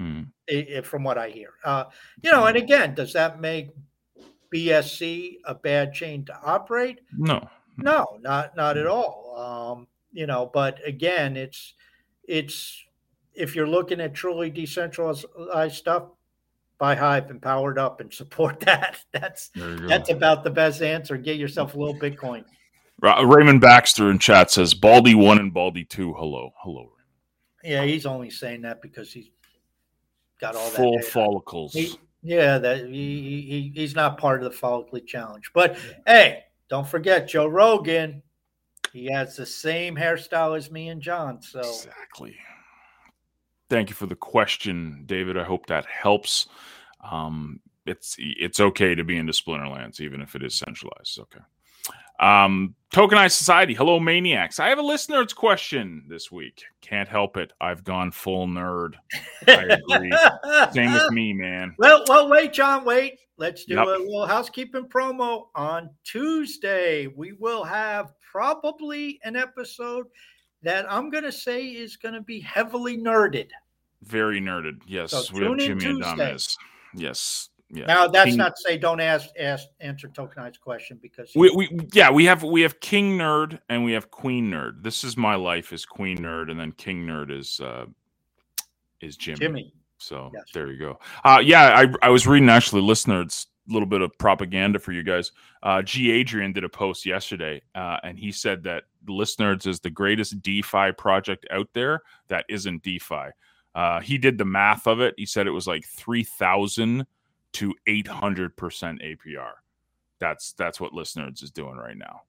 hmm. 0.00 0.80
from 0.82 1.04
what 1.04 1.18
I 1.18 1.28
hear. 1.28 1.50
Uh, 1.64 1.84
you 2.22 2.30
know, 2.30 2.46
and 2.46 2.56
again, 2.56 2.94
does 2.94 3.12
that 3.12 3.40
make 3.40 3.70
BSC 4.54 5.36
a 5.44 5.54
bad 5.54 5.92
chain 5.92 6.24
to 6.26 6.38
operate? 6.42 7.00
No, 7.16 7.48
no, 7.76 8.18
not 8.20 8.56
not 8.56 8.76
at 8.76 8.86
all. 8.86 9.36
Um, 9.36 9.86
you 10.12 10.26
know, 10.26 10.50
but 10.52 10.78
again, 10.86 11.36
it's 11.36 11.74
it's 12.26 12.82
if 13.34 13.54
you're 13.54 13.68
looking 13.68 14.00
at 14.00 14.14
truly 14.14 14.50
decentralized 14.50 15.26
stuff, 15.70 16.04
buy 16.78 16.94
Hive 16.94 17.30
and 17.30 17.40
powered 17.40 17.78
up 17.78 18.00
and 18.00 18.12
support 18.20 18.60
that. 18.60 19.04
That's 19.12 19.50
that's 19.54 20.10
about 20.10 20.44
the 20.44 20.50
best 20.50 20.82
answer. 20.82 21.16
Get 21.16 21.36
yourself 21.36 21.74
a 21.74 21.78
little 21.78 21.98
Bitcoin. 21.98 22.44
Raymond 23.02 23.62
Baxter 23.62 24.10
in 24.10 24.18
chat 24.18 24.50
says 24.50 24.74
Baldy 24.74 25.14
one 25.14 25.38
and 25.38 25.54
Baldy 25.54 25.84
two. 25.84 26.12
Hello, 26.14 26.52
hello. 26.58 26.92
Yeah, 27.64 27.84
he's 27.84 28.06
only 28.06 28.30
saying 28.30 28.62
that 28.62 28.82
because 28.82 29.12
he's 29.12 29.30
got 30.40 30.56
all 30.56 30.68
full 30.70 30.96
that 30.96 31.04
follicles. 31.04 31.72
He, 31.72 31.98
yeah, 32.22 32.58
that 32.58 32.86
he, 32.86 32.92
he 32.92 33.72
he's 33.74 33.94
not 33.94 34.18
part 34.18 34.42
of 34.42 34.50
the 34.50 34.56
follicle 34.56 34.98
challenge. 35.00 35.50
But 35.54 35.76
yeah. 35.76 35.94
hey, 36.06 36.44
don't 36.68 36.86
forget 36.86 37.28
Joe 37.28 37.46
Rogan. 37.46 38.22
He 38.92 39.06
has 39.06 39.36
the 39.36 39.46
same 39.46 39.94
hairstyle 39.94 40.56
as 40.56 40.70
me 40.70 40.88
and 40.88 41.00
John. 41.00 41.40
So 41.40 41.60
exactly. 41.60 42.36
Thank 43.68 43.88
you 43.88 43.94
for 43.94 44.06
the 44.06 44.16
question, 44.16 45.04
David. 45.06 45.38
I 45.38 45.44
hope 45.44 45.66
that 45.66 45.86
helps. 45.86 46.48
Um, 47.08 47.60
it's 47.86 48.16
it's 48.18 48.60
okay 48.60 48.94
to 48.94 49.04
be 49.04 49.16
into 49.16 49.32
Splinterlands, 49.32 50.00
even 50.00 50.20
if 50.20 50.34
it 50.34 50.42
is 50.42 50.54
centralized. 50.54 51.18
Okay. 51.20 51.40
Um, 52.20 52.74
Tokenized 52.92 53.32
Society. 53.32 53.72
Hello, 53.72 53.98
maniacs. 53.98 54.60
I 54.60 54.68
have 54.68 54.78
a 54.78 54.82
ListNerds 54.82 55.34
question 55.34 56.04
this 56.08 56.30
week. 56.30 56.64
Can't 56.80 57.08
help 57.08 57.36
it. 57.36 57.52
I've 57.60 57.84
gone 57.84 58.10
full 58.10 58.46
nerd. 58.46 58.94
I 59.46 59.78
agree. 59.90 60.12
Same 60.72 60.92
with 60.92 61.10
me, 61.12 61.32
man. 61.32 61.74
Well, 61.78 62.04
well, 62.08 62.28
wait, 62.28 62.52
John. 62.52 62.84
Wait. 62.84 63.18
Let's 63.36 63.64
do 63.64 63.74
yep. 63.74 63.86
a 63.86 63.90
little 63.90 64.26
housekeeping 64.26 64.84
promo 64.84 65.46
on 65.54 65.88
Tuesday. 66.04 67.06
We 67.06 67.32
will 67.32 67.64
have 67.64 68.12
probably 68.30 69.18
an 69.24 69.34
episode 69.34 70.08
that 70.62 70.84
I'm 70.92 71.08
going 71.08 71.24
to 71.24 71.32
say 71.32 71.68
is 71.68 71.96
going 71.96 72.12
to 72.12 72.20
be 72.20 72.40
heavily 72.40 72.98
nerded. 72.98 73.48
Very 74.02 74.42
nerded. 74.42 74.82
Yes, 74.86 75.12
so 75.12 75.22
we 75.32 75.44
have 75.44 75.58
Jimmy 75.58 75.86
and 75.86 76.18
Dames. 76.18 76.58
Yes, 76.94 77.48
yeah. 77.72 77.86
Now 77.86 78.08
that's 78.08 78.30
King, 78.30 78.38
not 78.38 78.56
to 78.56 78.62
say 78.62 78.76
don't 78.76 79.00
ask 79.00 79.28
ask 79.38 79.68
answer 79.80 80.08
tokenized 80.08 80.60
question 80.60 80.98
because 81.00 81.30
we, 81.36 81.50
we 81.54 81.68
yeah 81.92 82.10
we 82.10 82.24
have 82.24 82.42
we 82.42 82.62
have 82.62 82.80
King 82.80 83.16
Nerd 83.16 83.60
and 83.68 83.84
we 83.84 83.92
have 83.92 84.10
Queen 84.10 84.50
Nerd. 84.50 84.82
This 84.82 85.04
is 85.04 85.16
my 85.16 85.36
life 85.36 85.72
is 85.72 85.84
Queen 85.84 86.18
Nerd 86.18 86.50
and 86.50 86.58
then 86.58 86.72
King 86.72 87.06
Nerd 87.06 87.30
is 87.30 87.60
uh 87.60 87.86
is 89.00 89.16
Jimmy. 89.16 89.38
Jimmy. 89.38 89.74
So 89.98 90.30
yes. 90.34 90.44
there 90.52 90.70
you 90.70 90.78
go. 90.78 90.98
Uh 91.24 91.40
yeah, 91.42 91.72
I 91.76 92.06
I 92.06 92.10
was 92.10 92.26
reading 92.26 92.48
actually 92.48 92.82
ListNerds 92.82 93.46
a 93.68 93.72
little 93.72 93.86
bit 93.86 94.00
of 94.00 94.10
propaganda 94.18 94.80
for 94.80 94.90
you 94.90 95.04
guys. 95.04 95.30
Uh 95.62 95.80
G 95.80 96.10
Adrian 96.10 96.52
did 96.52 96.64
a 96.64 96.68
post 96.68 97.06
yesterday 97.06 97.62
uh 97.76 97.98
and 98.02 98.18
he 98.18 98.32
said 98.32 98.64
that 98.64 98.84
ListNerds 99.06 99.68
is 99.68 99.78
the 99.78 99.90
greatest 99.90 100.42
DeFi 100.42 100.92
project 100.98 101.46
out 101.52 101.68
there 101.72 102.02
that 102.26 102.46
isn't 102.48 102.82
DeFi. 102.82 103.28
Uh 103.76 104.00
he 104.00 104.18
did 104.18 104.38
the 104.38 104.44
math 104.44 104.88
of 104.88 105.00
it. 105.00 105.14
He 105.16 105.24
said 105.24 105.46
it 105.46 105.52
was 105.52 105.68
like 105.68 105.84
3000 105.84 107.06
to 107.54 107.74
800% 107.88 108.54
APR. 108.58 109.52
That's 110.18 110.52
that's 110.52 110.80
what 110.80 110.92
ListNerds 110.92 111.42
is 111.42 111.50
doing 111.50 111.76
right 111.76 111.96
now. 111.96 112.22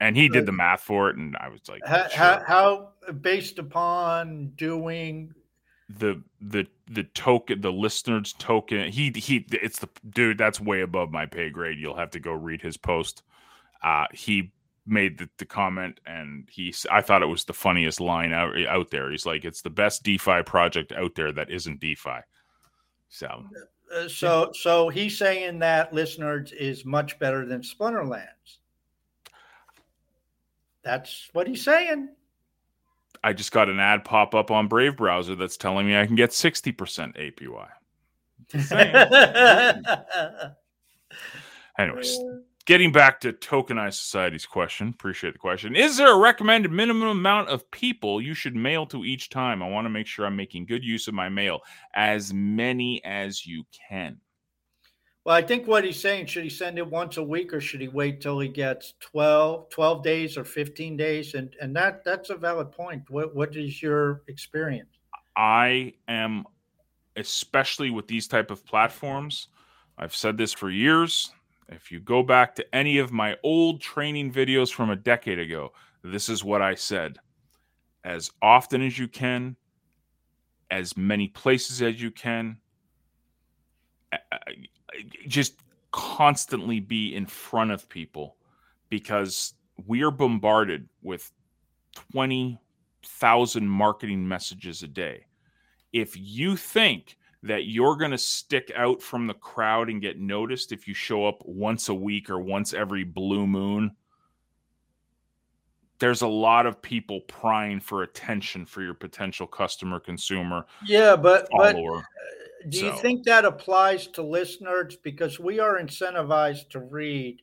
And 0.00 0.16
he 0.16 0.28
did 0.28 0.46
the 0.46 0.52
math 0.52 0.80
for 0.82 1.10
it 1.10 1.16
and 1.16 1.36
I 1.40 1.48
was 1.48 1.60
like 1.68 1.82
how, 1.84 2.06
sure. 2.06 2.16
how, 2.16 2.42
how 2.46 3.12
based 3.12 3.58
upon 3.58 4.52
doing 4.56 5.34
the 5.88 6.22
the 6.40 6.66
the 6.90 7.04
token 7.04 7.60
the 7.60 7.72
ListNerds 7.72 8.36
token 8.38 8.92
he 8.92 9.10
he 9.16 9.46
it's 9.50 9.78
the 9.78 9.88
dude 10.10 10.38
that's 10.38 10.60
way 10.60 10.82
above 10.82 11.10
my 11.10 11.24
pay 11.24 11.48
grade 11.48 11.78
you'll 11.78 11.96
have 11.96 12.10
to 12.10 12.20
go 12.20 12.32
read 12.32 12.60
his 12.60 12.76
post 12.76 13.22
uh 13.82 14.04
he 14.12 14.52
made 14.86 15.18
the, 15.18 15.28
the 15.38 15.46
comment 15.46 15.98
and 16.06 16.46
he 16.50 16.74
i 16.90 17.00
thought 17.00 17.22
it 17.22 17.26
was 17.26 17.44
the 17.44 17.52
funniest 17.52 18.00
line 18.00 18.32
out, 18.32 18.54
out 18.66 18.90
there 18.90 19.10
he's 19.10 19.26
like 19.26 19.44
it's 19.44 19.62
the 19.62 19.70
best 19.70 20.02
defi 20.02 20.42
project 20.44 20.92
out 20.92 21.14
there 21.14 21.32
that 21.32 21.50
isn't 21.50 21.80
defi 21.80 22.20
so 23.08 23.44
uh, 23.94 24.08
so 24.08 24.50
so 24.52 24.88
he's 24.88 25.18
saying 25.18 25.58
that 25.60 25.92
ListNerds 25.92 26.52
is 26.52 26.84
much 26.84 27.18
better 27.18 27.46
than 27.46 27.62
Splinterlands. 27.62 28.58
That's 30.82 31.28
what 31.32 31.46
he's 31.46 31.64
saying. 31.64 32.10
I 33.22 33.32
just 33.32 33.52
got 33.52 33.68
an 33.68 33.80
ad 33.80 34.04
pop 34.04 34.34
up 34.34 34.50
on 34.50 34.68
Brave 34.68 34.96
browser 34.96 35.34
that's 35.34 35.56
telling 35.56 35.86
me 35.86 35.98
I 35.98 36.06
can 36.06 36.14
get 36.14 36.30
60% 36.30 37.16
APY. 37.16 37.68
Anyways, 41.78 42.18
getting 42.68 42.92
back 42.92 43.18
to 43.18 43.32
tokenized 43.32 43.94
society's 43.94 44.44
question, 44.44 44.88
appreciate 44.90 45.32
the 45.32 45.38
question. 45.38 45.74
Is 45.74 45.96
there 45.96 46.12
a 46.12 46.18
recommended 46.18 46.70
minimum 46.70 47.08
amount 47.08 47.48
of 47.48 47.68
people 47.70 48.20
you 48.20 48.34
should 48.34 48.54
mail 48.54 48.84
to 48.88 49.06
each 49.06 49.30
time? 49.30 49.62
I 49.62 49.68
want 49.70 49.86
to 49.86 49.90
make 49.90 50.06
sure 50.06 50.26
I'm 50.26 50.36
making 50.36 50.66
good 50.66 50.84
use 50.84 51.08
of 51.08 51.14
my 51.14 51.30
mail, 51.30 51.60
as 51.94 52.30
many 52.34 53.02
as 53.06 53.46
you 53.46 53.64
can. 53.88 54.20
Well, 55.24 55.34
I 55.34 55.40
think 55.40 55.66
what 55.66 55.82
he's 55.82 55.98
saying, 55.98 56.26
should 56.26 56.44
he 56.44 56.50
send 56.50 56.76
it 56.76 56.86
once 56.86 57.16
a 57.16 57.22
week 57.22 57.54
or 57.54 57.60
should 57.62 57.80
he 57.80 57.88
wait 57.88 58.20
till 58.20 58.38
he 58.38 58.48
gets 58.48 58.92
12, 59.00 59.70
12 59.70 60.02
days 60.04 60.36
or 60.36 60.44
15 60.44 60.94
days? 60.94 61.32
And 61.32 61.56
and 61.62 61.74
that 61.74 62.04
that's 62.04 62.28
a 62.28 62.36
valid 62.36 62.70
point. 62.70 63.08
What 63.08 63.34
what 63.34 63.56
is 63.56 63.82
your 63.82 64.22
experience? 64.28 64.98
I 65.36 65.94
am 66.06 66.44
especially 67.16 67.88
with 67.88 68.08
these 68.08 68.28
type 68.28 68.50
of 68.50 68.64
platforms. 68.66 69.48
I've 69.96 70.14
said 70.14 70.36
this 70.36 70.52
for 70.52 70.70
years 70.70 71.32
if 71.68 71.92
you 71.92 72.00
go 72.00 72.22
back 72.22 72.54
to 72.54 72.74
any 72.74 72.98
of 72.98 73.12
my 73.12 73.36
old 73.42 73.80
training 73.80 74.32
videos 74.32 74.72
from 74.72 74.90
a 74.90 74.96
decade 74.96 75.38
ago, 75.38 75.72
this 76.02 76.28
is 76.28 76.42
what 76.42 76.62
I 76.62 76.74
said. 76.74 77.18
As 78.04 78.30
often 78.40 78.82
as 78.82 78.98
you 78.98 79.08
can, 79.08 79.56
as 80.70 80.96
many 80.96 81.28
places 81.28 81.82
as 81.82 82.00
you 82.00 82.10
can, 82.10 82.58
just 85.26 85.60
constantly 85.90 86.80
be 86.80 87.14
in 87.14 87.26
front 87.26 87.70
of 87.70 87.88
people 87.88 88.36
because 88.88 89.54
we 89.86 90.02
are 90.02 90.10
bombarded 90.10 90.88
with 91.02 91.30
20,000 92.12 93.68
marketing 93.68 94.26
messages 94.26 94.82
a 94.82 94.88
day. 94.88 95.26
If 95.92 96.16
you 96.16 96.56
think 96.56 97.16
that 97.42 97.66
you're 97.66 97.96
going 97.96 98.10
to 98.10 98.18
stick 98.18 98.72
out 98.74 99.00
from 99.00 99.26
the 99.26 99.34
crowd 99.34 99.88
and 99.88 100.02
get 100.02 100.18
noticed 100.18 100.72
if 100.72 100.88
you 100.88 100.94
show 100.94 101.26
up 101.26 101.42
once 101.44 101.88
a 101.88 101.94
week 101.94 102.30
or 102.30 102.40
once 102.40 102.74
every 102.74 103.04
blue 103.04 103.46
moon. 103.46 103.92
There's 106.00 106.22
a 106.22 106.28
lot 106.28 106.66
of 106.66 106.80
people 106.80 107.20
prying 107.22 107.80
for 107.80 108.02
attention 108.02 108.66
for 108.66 108.82
your 108.82 108.94
potential 108.94 109.46
customer, 109.46 109.98
consumer. 109.98 110.66
Yeah, 110.86 111.16
but, 111.16 111.48
follower. 111.50 112.04
but 112.62 112.70
do 112.70 112.84
you 112.86 112.96
think 112.98 113.24
that 113.24 113.44
applies 113.44 114.06
to 114.08 114.22
ListNerds? 114.22 114.96
Because 115.02 115.38
we 115.38 115.60
are 115.60 115.80
incentivized 115.80 116.70
to 116.70 116.80
read 116.80 117.42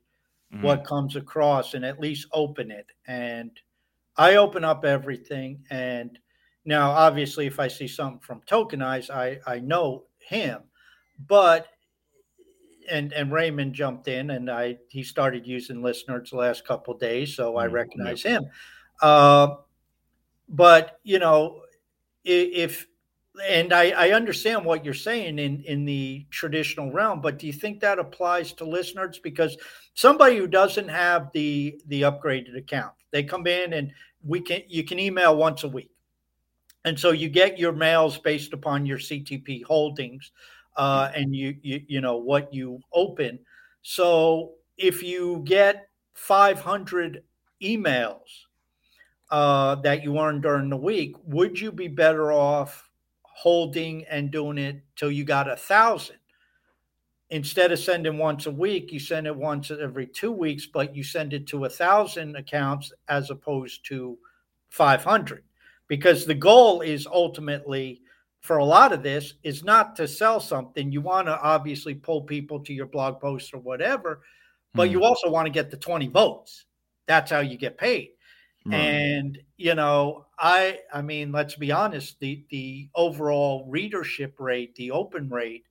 mm-hmm. 0.54 0.64
what 0.64 0.86
comes 0.86 1.16
across 1.16 1.74
and 1.74 1.86
at 1.86 2.00
least 2.00 2.28
open 2.34 2.72
it. 2.72 2.88
And 3.08 3.52
I 4.18 4.36
open 4.36 4.64
up 4.64 4.86
everything 4.86 5.64
and 5.70 6.18
now, 6.66 6.90
obviously, 6.90 7.46
if 7.46 7.60
I 7.60 7.68
see 7.68 7.88
something 7.88 8.20
from 8.20 8.42
Tokenize, 8.42 9.12
I 9.12 9.40
I 9.46 9.60
know 9.60 10.06
him, 10.18 10.62
but 11.28 11.68
and 12.90 13.14
and 13.14 13.32
Raymond 13.32 13.74
jumped 13.74 14.08
in 14.08 14.32
and 14.32 14.50
I 14.50 14.78
he 14.90 15.04
started 15.04 15.46
using 15.46 15.78
ListNerds 15.78 16.32
the 16.32 16.38
last 16.38 16.66
couple 16.66 16.98
days, 16.98 17.36
so 17.36 17.58
I 17.58 17.66
mm-hmm. 17.66 17.76
recognize 17.76 18.24
him. 18.24 18.46
Uh, 19.02 19.56
but 20.50 21.00
you 21.04 21.20
know, 21.20 21.62
if 22.24 22.88
and 23.44 23.74
I, 23.74 23.90
I 23.90 24.12
understand 24.12 24.66
what 24.66 24.84
you're 24.84 24.94
saying 24.96 25.38
in 25.38 25.62
in 25.62 25.86
the 25.86 26.26
traditional 26.32 26.92
realm, 26.92 27.22
but 27.22 27.38
do 27.38 27.46
you 27.46 27.54
think 27.54 27.80
that 27.82 28.00
applies 28.00 28.54
to 28.54 28.64
ListNerds? 28.64 29.22
Because 29.22 29.56
somebody 29.94 30.38
who 30.38 30.48
doesn't 30.48 30.90
have 30.90 31.30
the 31.34 31.80
the 31.88 32.04
upgraded 32.04 32.58
account, 32.58 32.94
they 33.12 33.24
come 33.24 33.46
in 33.46 33.74
and 33.74 33.92
we 34.24 34.42
can 34.42 34.62
you 34.68 34.84
can 34.84 34.98
email 34.98 35.38
once 35.38 35.64
a 35.64 35.68
week 35.68 35.92
and 36.86 36.98
so 36.98 37.12
you 37.12 37.28
get 37.30 37.60
your 37.60 37.74
mails 37.74 38.18
based 38.18 38.54
upon 38.54 38.86
your 38.86 39.00
CTP 39.00 39.64
holdings 39.64 40.32
uh, 40.78 41.12
and 41.16 41.36
you, 41.36 41.56
you 41.62 41.82
you 41.88 42.02
know 42.02 42.18
what 42.18 42.54
you 42.54 42.80
open. 42.94 43.40
So 43.82 44.54
if 44.78 45.04
you 45.04 45.42
get 45.46 45.90
500 46.14 47.24
emails 47.62 48.46
uh, 49.32 49.76
that 49.76 50.04
you 50.04 50.18
earn 50.20 50.42
during 50.42 50.70
the 50.70 50.78
week, 50.78 51.16
would 51.26 51.60
you 51.60 51.72
be 51.72 51.88
better 51.88 52.32
off 52.32 52.90
holding 53.24 54.06
and 54.06 54.32
doing 54.32 54.58
it 54.58 54.82
till 54.96 55.12
you 55.12 55.26
got 55.26 55.50
a 55.50 55.58
thousand? 55.58 56.18
instead 57.32 57.72
of 57.72 57.80
sending 57.80 58.18
once 58.18 58.46
a 58.46 58.52
week, 58.52 58.92
you 58.92 59.00
send 59.00 59.28
it 59.28 59.36
once 59.36 59.72
every 59.72 60.08
two 60.08 60.32
weeks, 60.32 60.68
but 60.68 60.96
you 60.96 61.04
send 61.04 61.34
it 61.34 61.48
to 61.48 61.66
a 61.66 61.70
thousand 61.70 62.36
accounts 62.36 62.94
as 63.10 63.32
opposed 63.32 63.86
to 63.88 64.18
500 64.70 65.44
because 65.88 66.26
the 66.26 66.34
goal 66.34 66.82
is 66.82 67.08
ultimately 67.08 68.02
for 68.42 68.58
a 68.58 68.66
lot 68.66 68.94
of 68.94 69.02
this 69.02 69.34
is 69.44 69.64
not 69.64 69.96
to 69.96 70.08
sell 70.08 70.40
something. 70.40 70.92
You 70.92 71.02
want 71.02 71.28
to 71.28 71.40
obviously 71.42 71.96
pull 71.96 72.22
people 72.22 72.60
to 72.60 72.74
your 72.74 72.86
blog 72.86 73.20
posts 73.20 73.54
or 73.54 73.60
whatever, 73.60 74.22
but 74.74 74.90
mm. 74.90 74.92
you 74.92 75.04
also 75.04 75.30
want 75.30 75.48
to 75.48 75.52
get 75.52 75.72
the 75.72 75.78
20 75.78 76.08
votes. 76.10 76.66
That's 77.08 77.32
how 77.32 77.40
you 77.40 77.58
get 77.58 77.78
paid. 77.78 78.12
Right. 78.66 78.78
And 78.78 79.38
you 79.58 79.76
know, 79.76 80.26
I 80.40 80.80
I 80.92 81.02
mean, 81.02 81.32
let's 81.32 81.56
be 81.56 81.72
honest, 81.72 82.20
the 82.20 82.44
the 82.50 82.90
overall 82.96 83.66
readership 83.70 84.36
rate, 84.40 84.76
the 84.76 84.92
open 84.92 85.30
rate 85.30 85.66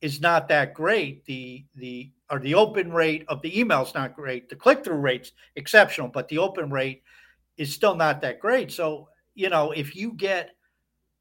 is 0.00 0.20
not 0.20 0.48
that 0.48 0.74
great. 0.74 1.24
The 1.26 1.64
the 1.76 2.10
or 2.30 2.38
the 2.40 2.54
open 2.54 2.90
rate 2.90 3.24
of 3.28 3.42
the 3.42 3.58
email 3.58 3.82
is 3.82 3.94
not 3.94 4.16
great. 4.16 4.48
The 4.48 4.56
click-through 4.56 4.96
rate's 4.96 5.32
exceptional, 5.56 6.08
but 6.08 6.28
the 6.28 6.38
open 6.38 6.70
rate 6.70 7.02
is 7.58 7.72
still 7.72 7.94
not 7.94 8.22
that 8.22 8.40
great. 8.40 8.72
So, 8.72 9.08
you 9.34 9.48
know, 9.48 9.72
if 9.72 9.96
you 9.96 10.12
get 10.12 10.50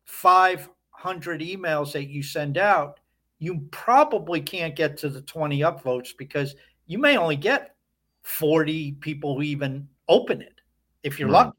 500 0.06 1.42
emails 1.42 1.94
that 1.94 2.10
you 2.10 2.24
send 2.24 2.58
out, 2.58 3.00
you 3.40 3.68
probably 3.72 4.42
can't 4.42 4.76
get 4.76 4.98
to 4.98 5.10
the 5.10 5.22
20 5.22 5.60
upvotes 5.62 6.10
because 6.18 6.56
you 6.86 7.00
may 7.00 7.18
only 7.18 7.36
get 7.36 7.76
40 8.24 8.94
people 8.94 9.36
who 9.36 9.42
even 9.42 9.88
open 10.08 10.42
it 10.42 10.62
if 11.04 11.20
you're 11.20 11.30
right. 11.30 11.46
lucky. 11.46 11.58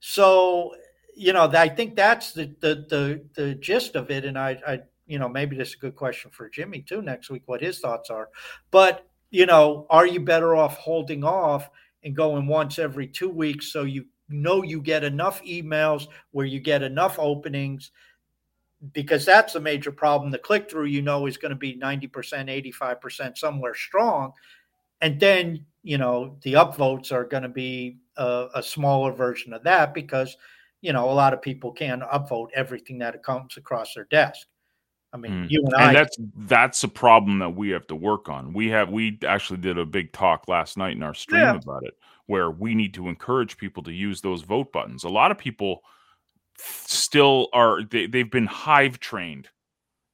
So, 0.00 0.74
you 1.14 1.32
know, 1.32 1.50
I 1.52 1.68
think 1.68 1.96
that's 1.96 2.32
the, 2.32 2.54
the 2.60 2.86
the 2.88 3.24
the 3.34 3.54
gist 3.54 3.94
of 3.94 4.10
it. 4.10 4.24
And 4.24 4.38
I, 4.38 4.58
I, 4.66 4.80
you 5.06 5.18
know, 5.18 5.28
maybe 5.28 5.56
this 5.56 5.68
is 5.68 5.74
a 5.74 5.78
good 5.78 5.96
question 5.96 6.30
for 6.30 6.48
Jimmy 6.48 6.82
too 6.82 7.02
next 7.02 7.30
week, 7.30 7.42
what 7.46 7.62
his 7.62 7.78
thoughts 7.78 8.10
are. 8.10 8.28
But 8.70 9.06
you 9.30 9.46
know, 9.46 9.86
are 9.90 10.06
you 10.06 10.20
better 10.20 10.56
off 10.56 10.76
holding 10.78 11.24
off 11.24 11.70
and 12.02 12.16
going 12.16 12.46
once 12.46 12.78
every 12.78 13.06
two 13.06 13.28
weeks 13.28 13.72
so 13.72 13.82
you 13.82 14.06
know 14.28 14.62
you 14.62 14.80
get 14.80 15.04
enough 15.04 15.42
emails 15.44 16.08
where 16.32 16.46
you 16.46 16.60
get 16.60 16.82
enough 16.82 17.18
openings? 17.18 17.90
Because 18.92 19.24
that's 19.24 19.54
a 19.54 19.60
major 19.60 19.92
problem. 19.92 20.30
The 20.30 20.38
click 20.38 20.70
through, 20.70 20.86
you 20.86 21.02
know, 21.02 21.26
is 21.26 21.36
going 21.36 21.50
to 21.50 21.56
be 21.56 21.76
90%, 21.76 22.10
85%, 22.10 23.38
somewhere 23.38 23.74
strong. 23.74 24.32
And 25.00 25.18
then, 25.18 25.64
you 25.82 25.98
know, 25.98 26.36
the 26.42 26.54
upvotes 26.54 27.12
are 27.12 27.24
going 27.24 27.42
to 27.42 27.48
be 27.48 27.98
a, 28.16 28.48
a, 28.54 28.62
smaller 28.62 29.12
version 29.12 29.52
of 29.52 29.62
that 29.64 29.94
because 29.94 30.36
you 30.80 30.92
know 30.92 31.10
a 31.10 31.12
lot 31.12 31.32
of 31.32 31.42
people 31.42 31.72
can 31.72 32.00
upvote 32.12 32.48
everything 32.54 32.98
that 32.98 33.22
comes 33.22 33.56
across 33.56 33.94
their 33.94 34.04
desk. 34.04 34.46
I 35.12 35.18
mean, 35.18 35.32
mm. 35.32 35.50
you 35.50 35.62
and, 35.64 35.74
and 35.74 35.82
I. 35.82 35.92
that's 35.92 36.16
that's 36.36 36.84
a 36.84 36.88
problem 36.88 37.38
that 37.38 37.50
we 37.50 37.70
have 37.70 37.86
to 37.88 37.96
work 37.96 38.28
on. 38.28 38.52
We 38.52 38.68
have 38.68 38.90
we 38.90 39.18
actually 39.26 39.58
did 39.58 39.78
a 39.78 39.86
big 39.86 40.12
talk 40.12 40.48
last 40.48 40.76
night 40.76 40.96
in 40.96 41.02
our 41.02 41.14
stream 41.14 41.42
yeah. 41.42 41.54
about 41.54 41.84
it, 41.84 41.94
where 42.26 42.50
we 42.50 42.74
need 42.74 42.94
to 42.94 43.08
encourage 43.08 43.56
people 43.56 43.82
to 43.84 43.92
use 43.92 44.20
those 44.20 44.42
vote 44.42 44.72
buttons. 44.72 45.04
A 45.04 45.08
lot 45.08 45.30
of 45.30 45.38
people 45.38 45.80
still 46.58 47.48
are 47.52 47.82
they, 47.82 48.06
they've 48.06 48.30
been 48.30 48.46
hive 48.46 48.98
trained. 48.98 49.48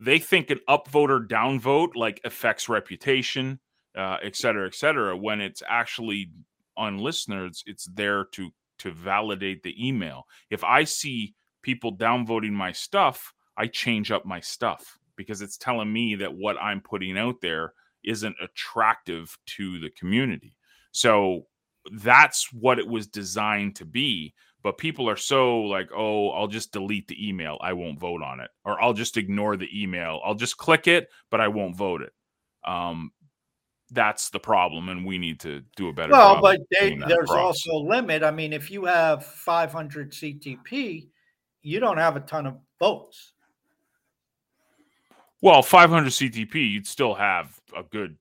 They 0.01 0.19
think 0.19 0.51
an 0.51 0.61
upvote 0.69 1.11
or 1.11 1.21
downvote 1.21 1.95
like 1.95 2.21
affects 2.25 2.69
reputation, 2.69 3.61
uh, 3.97 4.19
et 4.23 4.37
cetera, 4.37 4.67
et 4.67 4.75
cetera, 4.75 5.17
when 5.17 5.41
it's 5.41 5.63
actually 5.69 6.31
on 6.77 6.99
ListNerds, 6.99 7.63
it's 7.67 7.87
there 7.95 8.25
to 8.33 8.51
to 8.79 8.91
validate 8.91 9.63
the 9.63 9.77
email. 9.79 10.27
If 10.51 10.65
I 10.65 10.85
see 10.85 11.35
people 11.63 11.97
downvoting 11.97 12.51
my 12.53 12.73
stuff, 12.73 13.33
I 13.57 13.69
change 13.69 14.11
up 14.11 14.27
my 14.27 14.41
stuff 14.41 14.99
because 15.15 15.41
it's 15.41 15.57
telling 15.57 15.93
me 15.93 16.17
that 16.17 16.35
what 16.35 16.57
I'm 16.61 16.81
putting 16.81 17.17
out 17.17 17.41
there 17.41 17.75
isn't 18.03 18.35
attractive 18.43 19.39
to 19.47 19.79
the 19.79 19.91
community. 19.91 20.57
So 20.91 21.47
that's 21.91 22.53
what 22.53 22.79
it 22.79 22.87
was 22.87 23.07
designed 23.07 23.77
to 23.77 23.85
be. 23.85 24.35
But 24.63 24.79
people 24.79 25.09
are 25.09 25.17
so 25.17 25.63
like, 25.63 25.91
oh, 25.95 26.31
I'll 26.31 26.47
just 26.47 26.73
delete 26.73 27.09
the 27.09 27.29
email. 27.29 27.59
I 27.61 27.73
won't 27.73 27.99
vote 27.99 28.23
on 28.23 28.39
it. 28.39 28.51
Or 28.65 28.81
I'll 28.81 28.93
just 28.93 29.17
ignore 29.17 29.57
the 29.57 29.69
email. 29.83 30.21
I'll 30.25 30.37
just 30.37 30.57
click 30.57 30.87
it, 30.87 31.09
but 31.31 31.41
I 31.41 31.49
won't 31.49 31.77
vote 31.77 32.03
it. 32.03 32.13
Um, 32.65 33.11
that's 33.91 34.31
the 34.31 34.39
problem, 34.39 34.89
and 34.89 35.05
we 35.05 35.19
need 35.19 35.39
to 35.41 35.63
do 35.77 35.89
a 35.89 35.93
better 35.93 36.13
well, 36.13 36.41
but 36.41 36.61
they, 36.71 36.97
there's 36.97 37.29
problem. 37.29 37.47
also 37.47 37.73
a 37.73 37.83
limit. 37.83 38.23
I 38.23 38.31
mean, 38.31 38.53
if 38.53 38.71
you 38.71 38.87
have 38.87 39.25
500 39.25 40.13
CTP, 40.13 41.09
you 41.63 41.81
don't 41.81 41.99
have 41.99 42.17
a 42.17 42.21
ton 42.21 42.47
of 42.47 42.57
votes. 42.79 43.33
Well, 45.43 45.63
500 45.63 46.09
CTP, 46.09 46.55
you'd 46.71 46.87
still 46.87 47.15
have 47.15 47.61
a 47.77 47.83
good 47.83 48.17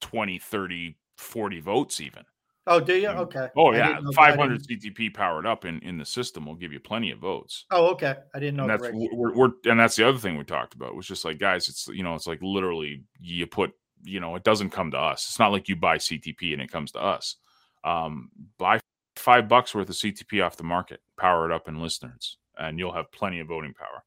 20, 0.00 0.38
30, 0.38 0.96
40 1.18 1.60
votes, 1.60 2.00
even. 2.00 2.24
Oh, 2.66 2.80
do 2.80 2.94
you? 2.94 3.08
Okay. 3.08 3.48
Oh, 3.56 3.72
yeah. 3.72 3.98
500 4.14 4.62
CTP 4.62 5.14
powered 5.14 5.46
up 5.46 5.64
in, 5.64 5.80
in 5.80 5.96
the 5.96 6.04
system 6.04 6.44
will 6.44 6.54
give 6.54 6.72
you 6.72 6.80
plenty 6.80 7.10
of 7.10 7.18
votes. 7.18 7.64
Oh, 7.70 7.86
okay. 7.92 8.16
I 8.34 8.38
didn't 8.38 8.56
know. 8.56 8.64
And 8.64 8.70
that's 8.70 8.92
we're, 8.92 9.34
we're, 9.34 9.50
and 9.64 9.80
that's 9.80 9.96
the 9.96 10.06
other 10.06 10.18
thing 10.18 10.36
we 10.36 10.44
talked 10.44 10.74
about 10.74 10.94
was 10.94 11.06
just 11.06 11.24
like 11.24 11.38
guys, 11.38 11.68
it's 11.68 11.88
you 11.88 12.02
know, 12.02 12.14
it's 12.14 12.26
like 12.26 12.40
literally 12.42 13.04
you 13.20 13.46
put 13.46 13.72
you 14.02 14.20
know, 14.20 14.36
it 14.36 14.44
doesn't 14.44 14.70
come 14.70 14.90
to 14.90 14.98
us. 14.98 15.26
It's 15.28 15.38
not 15.38 15.50
like 15.50 15.68
you 15.68 15.76
buy 15.76 15.98
CTP 15.98 16.52
and 16.52 16.62
it 16.62 16.70
comes 16.70 16.92
to 16.92 17.02
us. 17.02 17.36
Um, 17.84 18.30
buy 18.58 18.80
five 19.16 19.48
bucks 19.48 19.74
worth 19.74 19.88
of 19.88 19.94
CTP 19.94 20.44
off 20.44 20.56
the 20.56 20.64
market, 20.64 21.00
power 21.16 21.50
it 21.50 21.54
up 21.54 21.68
in 21.68 21.76
ListNerds, 21.76 22.36
and 22.58 22.78
you'll 22.78 22.92
have 22.92 23.10
plenty 23.12 23.40
of 23.40 23.48
voting 23.48 23.74
power. 23.74 24.04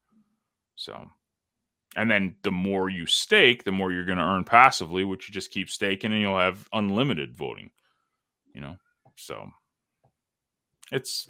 So, 0.76 1.10
and 1.96 2.10
then 2.10 2.36
the 2.42 2.50
more 2.50 2.88
you 2.88 3.06
stake, 3.06 3.64
the 3.64 3.72
more 3.72 3.92
you're 3.92 4.04
going 4.04 4.18
to 4.18 4.24
earn 4.24 4.44
passively, 4.44 5.04
which 5.04 5.28
you 5.28 5.34
just 5.34 5.50
keep 5.50 5.68
staking, 5.68 6.12
and 6.12 6.20
you'll 6.20 6.38
have 6.38 6.68
unlimited 6.72 7.36
voting. 7.36 7.70
You 8.54 8.60
know, 8.60 8.76
so 9.16 9.50
it's 10.90 11.28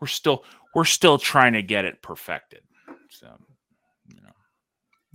we're 0.00 0.06
still 0.06 0.44
we're 0.74 0.84
still 0.84 1.18
trying 1.18 1.52
to 1.54 1.62
get 1.62 1.84
it 1.84 2.02
perfected. 2.02 2.62
So, 3.10 3.28
you 4.08 4.22
know, 4.22 4.32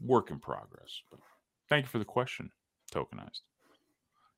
work 0.06 0.30
in 0.30 0.40
progress. 0.40 1.02
But 1.10 1.20
Thank 1.70 1.86
you 1.86 1.90
for 1.90 2.00
the 2.00 2.06
question, 2.06 2.52
tokenized. 2.94 3.42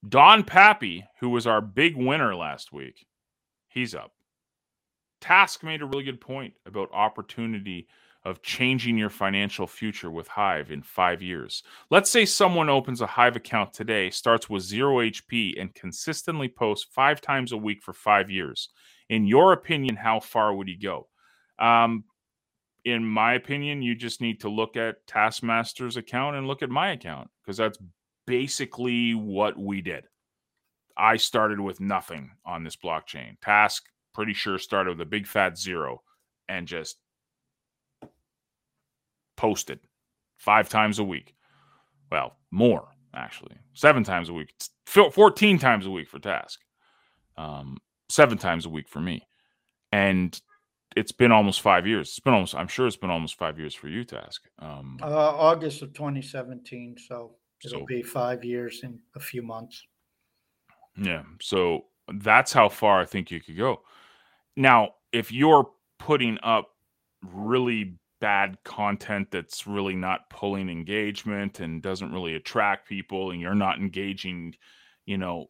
Don 0.08 0.44
Pappy, 0.44 1.06
who 1.20 1.30
was 1.30 1.46
our 1.46 1.62
big 1.62 1.96
winner 1.96 2.36
last 2.36 2.72
week, 2.72 3.06
he's 3.68 3.94
up. 3.94 4.14
Task 5.22 5.64
made 5.64 5.82
a 5.82 5.86
really 5.86 6.06
good 6.06 6.22
point 6.22 6.54
about 6.66 6.90
opportunity 6.94 7.88
of 8.26 8.42
changing 8.42 8.98
your 8.98 9.10
financial 9.10 9.66
future 9.66 10.12
with 10.12 10.28
Hive 10.28 10.72
in 10.72 10.82
five 10.82 11.22
years. 11.22 11.64
Let's 11.90 12.10
say 12.10 12.26
someone 12.26 12.70
opens 12.70 13.02
a 13.02 13.08
Hive 13.08 13.36
account 13.36 13.74
today, 13.74 14.10
starts 14.10 14.50
with 14.50 14.64
zero 14.64 14.98
HP, 14.98 15.60
and 15.60 15.74
consistently 15.74 16.50
posts 16.50 16.88
five 16.92 17.22
times 17.22 17.52
a 17.52 17.58
week 17.58 17.82
for 17.82 17.94
five 17.94 18.30
years. 18.30 18.70
In 19.10 19.26
your 19.26 19.54
opinion, 19.54 19.96
how 19.96 20.20
far 20.20 20.54
would 20.54 20.68
he 20.68 20.76
go? 20.76 21.08
Um, 21.58 22.04
in 22.86 23.06
my 23.06 23.34
opinion, 23.34 23.82
you 23.82 23.96
just 23.96 24.22
need 24.22 24.42
to 24.42 24.50
look 24.50 24.76
at 24.76 25.06
Taskmaster's 25.08 25.98
account 25.98 26.36
and 26.36 26.48
look 26.48 26.62
at 26.62 26.70
my 26.70 26.92
account 26.92 27.30
because 27.42 27.58
that's 27.58 27.80
basically 28.28 29.14
what 29.14 29.58
we 29.58 29.82
did. 29.82 30.06
I 30.98 31.18
started 31.18 31.60
with 31.60 31.80
nothing 31.80 32.32
on 32.46 32.64
this 32.64 32.76
blockchain. 32.76 33.40
Task, 33.42 33.86
pretty 34.14 34.34
sure, 34.34 34.58
started 34.60 34.92
with 34.92 35.02
a 35.02 35.10
big 35.10 35.26
fat 35.26 35.58
zero 35.58 36.02
and 36.50 36.68
just 36.68 36.98
posted 39.40 39.80
five 40.36 40.68
times 40.68 41.00
a 41.00 41.04
week. 41.04 41.34
Well, 42.12 42.36
more 42.52 42.90
actually, 43.16 43.56
seven 43.74 44.04
times 44.04 44.28
a 44.28 44.34
week, 44.34 44.54
14 44.86 45.58
times 45.58 45.86
a 45.86 45.90
week 45.90 46.10
for 46.10 46.20
Task, 46.20 46.60
um, 47.38 47.78
seven 48.10 48.38
times 48.38 48.66
a 48.66 48.70
week 48.70 48.90
for 48.90 49.00
me. 49.00 49.26
And 49.94 50.40
it's 50.98 51.14
been 51.14 51.32
almost 51.32 51.62
five 51.62 51.88
years. 51.88 52.10
It's 52.10 52.20
been 52.20 52.34
almost. 52.34 52.54
I'm 52.54 52.68
sure 52.68 52.86
it's 52.86 52.98
been 52.98 53.10
almost 53.10 53.38
five 53.38 53.58
years 53.58 53.74
for 53.74 53.88
you, 53.88 54.04
Task. 54.04 54.42
Um, 54.60 54.98
uh, 55.02 55.06
August 55.08 55.82
of 55.84 55.94
2017. 55.94 56.98
So 57.08 57.36
it'll 57.64 57.80
so, 57.80 57.86
be 57.86 58.02
five 58.02 58.44
years 58.44 58.82
in 58.84 59.00
a 59.16 59.22
few 59.22 59.42
months. 59.42 59.82
Yeah. 60.98 61.24
So 61.42 61.86
that's 62.14 62.52
how 62.52 62.68
far 62.68 63.00
I 63.00 63.06
think 63.06 63.32
you 63.32 63.40
could 63.40 63.58
go. 63.58 63.84
Now, 64.58 64.96
if 65.14 65.32
you're 65.32 65.70
putting 65.98 66.38
up 66.44 66.72
really 67.24 67.96
bad 68.20 68.58
content 68.64 69.32
that's 69.32 69.66
really 69.68 69.96
not 69.96 70.30
pulling 70.30 70.70
engagement 70.70 71.60
and 71.60 71.82
doesn't 71.82 72.14
really 72.14 72.36
attract 72.36 72.88
people, 72.88 73.32
and 73.32 73.42
you're 73.42 73.56
not 73.56 73.78
engaging, 73.78 74.56
you 75.06 75.18
know, 75.18 75.50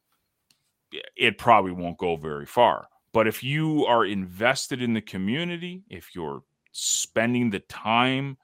it 1.15 1.37
probably 1.37 1.71
won't 1.71 1.97
go 1.97 2.15
very 2.15 2.45
far. 2.45 2.87
But 3.11 3.27
if 3.27 3.43
you 3.43 3.85
are 3.85 4.05
invested 4.05 4.81
in 4.81 4.93
the 4.93 5.01
community, 5.01 5.83
if 5.89 6.15
you're 6.15 6.43
spending 6.71 7.49
the 7.49 7.59
time 7.59 8.37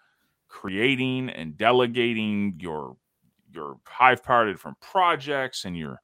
creating 0.48 1.30
and 1.30 1.58
delegating 1.58 2.56
your 2.60 2.98
your 3.52 3.78
Hive 3.86 4.24
Power 4.24 4.48
of 4.48 4.54
different 4.54 4.80
projects 4.82 5.66
and 5.66 5.78
you're 5.78 6.02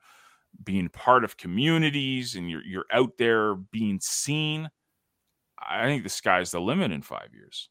being 0.64 0.90
part 0.90 1.24
of 1.24 1.38
communities 1.38 2.36
and 2.36 2.50
you're 2.50 2.64
you're 2.64 2.86
out 2.92 3.18
there 3.18 3.56
being 3.56 4.00
seen, 4.00 4.70
I 5.60 5.86
think 5.86 6.04
the 6.04 6.10
sky's 6.10 6.52
the 6.52 6.62
limit 6.62 6.92
in 6.92 7.02
five 7.02 7.30
years. 7.34 7.70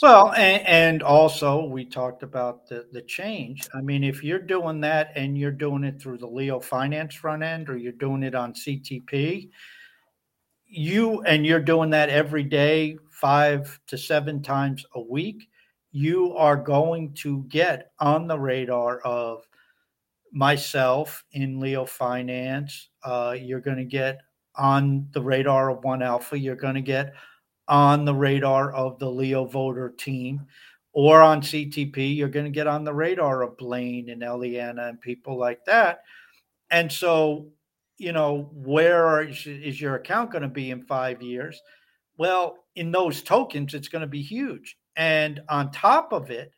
Well, 0.00 0.32
and, 0.32 0.66
and, 0.66 1.02
also 1.02 1.66
we 1.66 1.84
talked 1.84 2.22
about 2.22 2.66
the, 2.66 2.86
the 2.92 3.02
change. 3.02 3.68
I 3.74 3.82
mean, 3.82 4.02
if 4.02 4.24
you're 4.24 4.38
doing 4.38 4.80
that 4.80 5.12
and 5.16 5.36
you're 5.36 5.50
doing 5.50 5.84
it 5.84 6.00
through 6.00 6.18
the 6.18 6.26
Leo 6.26 6.60
Finance 6.60 7.14
front 7.14 7.42
end 7.42 7.68
or 7.68 7.76
you're 7.76 7.92
doing 7.92 8.22
it 8.22 8.34
on 8.34 8.54
CTP, 8.54 9.50
you 10.66 11.20
and 11.22 11.44
you're 11.44 11.60
doing 11.60 11.90
that 11.90 12.08
every 12.08 12.42
day, 12.42 12.96
five 13.10 13.78
to 13.88 13.98
seven 13.98 14.42
times 14.42 14.86
a 14.94 15.00
week, 15.00 15.48
you 15.90 16.34
are 16.36 16.56
going 16.56 17.12
to 17.12 17.44
get 17.48 17.92
on 18.00 18.26
the 18.26 18.38
radar 18.38 19.00
of 19.00 19.46
myself 20.32 21.22
in 21.32 21.60
Leo 21.60 21.84
Finance. 21.84 22.88
Uh, 23.04 23.36
you're 23.38 23.60
going 23.60 23.76
to 23.76 23.84
get 23.84 24.22
on 24.56 25.06
the 25.12 25.22
radar 25.22 25.70
of 25.70 25.84
One 25.84 26.02
Alpha. 26.02 26.38
You're 26.38 26.56
going 26.56 26.76
to 26.76 26.80
get 26.80 27.12
on 27.68 28.04
the 28.04 28.14
radar 28.14 28.72
of 28.72 28.98
the 28.98 29.10
Leo 29.10 29.44
voter 29.44 29.90
team 29.90 30.46
or 30.92 31.20
on 31.20 31.40
CTP, 31.40 32.16
you're 32.16 32.28
going 32.28 32.44
to 32.44 32.50
get 32.50 32.66
on 32.66 32.84
the 32.84 32.92
radar 32.92 33.42
of 33.42 33.56
Blaine 33.56 34.10
and 34.10 34.22
Eliana 34.22 34.88
and 34.88 35.00
people 35.00 35.38
like 35.38 35.64
that. 35.64 36.02
And 36.70 36.90
so, 36.90 37.48
you 37.98 38.12
know, 38.12 38.50
where 38.52 39.22
is, 39.22 39.46
your 39.46 39.96
account 39.96 40.30
going 40.30 40.42
to 40.42 40.48
be 40.48 40.70
in 40.70 40.82
five 40.82 41.22
years? 41.22 41.60
Well, 42.18 42.58
in 42.76 42.90
those 42.90 43.22
tokens, 43.22 43.74
it's 43.74 43.88
going 43.88 44.02
to 44.02 44.08
be 44.08 44.22
huge. 44.22 44.76
And 44.96 45.40
on 45.48 45.70
top 45.70 46.12
of 46.12 46.30
it, 46.30 46.52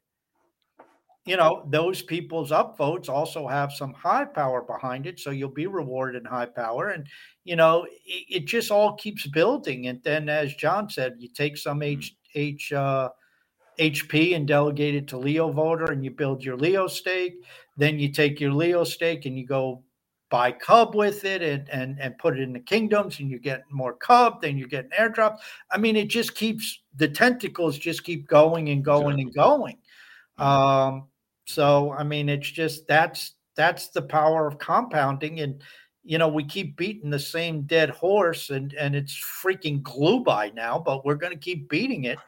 you 1.24 1.36
know, 1.36 1.66
those 1.70 2.02
people's 2.02 2.50
upvotes 2.50 3.08
also 3.08 3.48
have 3.48 3.72
some 3.72 3.94
Hive 3.94 4.34
Power 4.34 4.62
behind 4.62 5.06
it. 5.06 5.18
So 5.18 5.30
you'll 5.30 5.48
be 5.48 5.66
rewarded 5.66 6.20
in 6.22 6.28
Hive 6.28 6.54
Power. 6.54 6.90
And, 6.90 7.06
you 7.44 7.56
know, 7.56 7.84
it, 8.04 8.24
it 8.28 8.44
just 8.44 8.70
all 8.70 8.94
keeps 8.94 9.26
building. 9.26 9.86
And 9.86 10.02
then, 10.02 10.28
as 10.28 10.54
John 10.54 10.90
said, 10.90 11.16
you 11.18 11.28
take 11.28 11.56
some 11.56 11.80
mm. 11.80 11.86
H, 11.86 12.16
H, 12.34 12.72
uh, 12.72 13.08
HP 13.78 14.36
and 14.36 14.46
delegate 14.46 14.94
it 14.94 15.08
to 15.08 15.18
Leo 15.18 15.50
voter 15.50 15.90
and 15.90 16.04
you 16.04 16.10
build 16.10 16.44
your 16.44 16.56
Leo 16.56 16.86
stake. 16.86 17.34
Then 17.76 17.98
you 17.98 18.12
take 18.12 18.38
your 18.38 18.52
Leo 18.52 18.84
stake 18.84 19.26
and 19.26 19.38
you 19.38 19.46
go 19.46 19.82
buy 20.30 20.52
Cub 20.52 20.94
with 20.94 21.24
it 21.24 21.42
and, 21.42 21.68
and, 21.70 21.98
and 22.00 22.18
put 22.18 22.38
it 22.38 22.42
in 22.42 22.52
the 22.52 22.60
kingdoms 22.60 23.20
and 23.20 23.30
you 23.30 23.38
get 23.38 23.62
more 23.70 23.94
Cub, 23.94 24.42
then 24.42 24.58
you 24.58 24.66
get 24.66 24.84
an 24.84 24.90
airdrop. 24.98 25.38
I 25.70 25.78
mean, 25.78 25.96
it 25.96 26.08
just 26.08 26.34
keeps 26.34 26.82
the 26.96 27.08
tentacles 27.08 27.78
just 27.78 28.04
keep 28.04 28.28
going 28.28 28.68
and 28.68 28.84
going 28.84 29.18
exactly. 29.18 29.22
and 29.22 29.34
going. 29.34 29.78
Mm. 30.38 30.44
Um, 30.44 31.04
so 31.44 31.92
I 31.92 32.02
mean, 32.04 32.28
it's 32.28 32.50
just 32.50 32.86
that's 32.86 33.34
that's 33.56 33.88
the 33.88 34.02
power 34.02 34.46
of 34.46 34.58
compounding, 34.58 35.40
and 35.40 35.62
you 36.02 36.18
know 36.18 36.28
we 36.28 36.44
keep 36.44 36.76
beating 36.76 37.10
the 37.10 37.18
same 37.18 37.62
dead 37.62 37.90
horse, 37.90 38.50
and 38.50 38.72
and 38.74 38.94
it's 38.94 39.22
freaking 39.42 39.82
glue 39.82 40.20
by 40.20 40.50
now, 40.50 40.78
but 40.78 41.04
we're 41.04 41.14
going 41.14 41.32
to 41.32 41.38
keep 41.38 41.68
beating 41.68 42.04
it. 42.04 42.18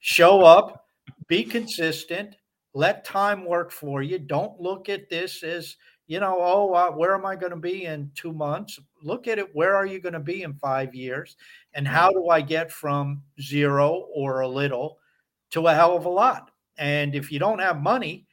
Show 0.00 0.42
up, 0.42 0.86
be 1.28 1.44
consistent, 1.44 2.36
let 2.74 3.04
time 3.04 3.44
work 3.44 3.70
for 3.70 4.02
you. 4.02 4.18
Don't 4.18 4.60
look 4.60 4.88
at 4.88 5.08
this 5.08 5.42
as 5.42 5.76
you 6.06 6.20
know, 6.20 6.36
oh, 6.38 6.74
uh, 6.74 6.90
where 6.90 7.14
am 7.14 7.24
I 7.24 7.34
going 7.34 7.50
to 7.50 7.56
be 7.56 7.86
in 7.86 8.10
two 8.14 8.32
months? 8.32 8.78
Look 9.02 9.26
at 9.26 9.38
it. 9.38 9.54
Where 9.54 9.74
are 9.74 9.86
you 9.86 10.00
going 10.00 10.12
to 10.12 10.20
be 10.20 10.42
in 10.42 10.52
five 10.54 10.94
years? 10.94 11.36
And 11.72 11.88
how 11.88 12.10
do 12.10 12.28
I 12.28 12.42
get 12.42 12.70
from 12.70 13.22
zero 13.40 14.06
or 14.14 14.40
a 14.40 14.48
little 14.48 14.98
to 15.52 15.66
a 15.66 15.74
hell 15.74 15.96
of 15.96 16.04
a 16.04 16.10
lot? 16.10 16.50
And 16.76 17.14
if 17.14 17.32
you 17.32 17.38
don't 17.38 17.58
have 17.60 17.80
money, 17.80 18.26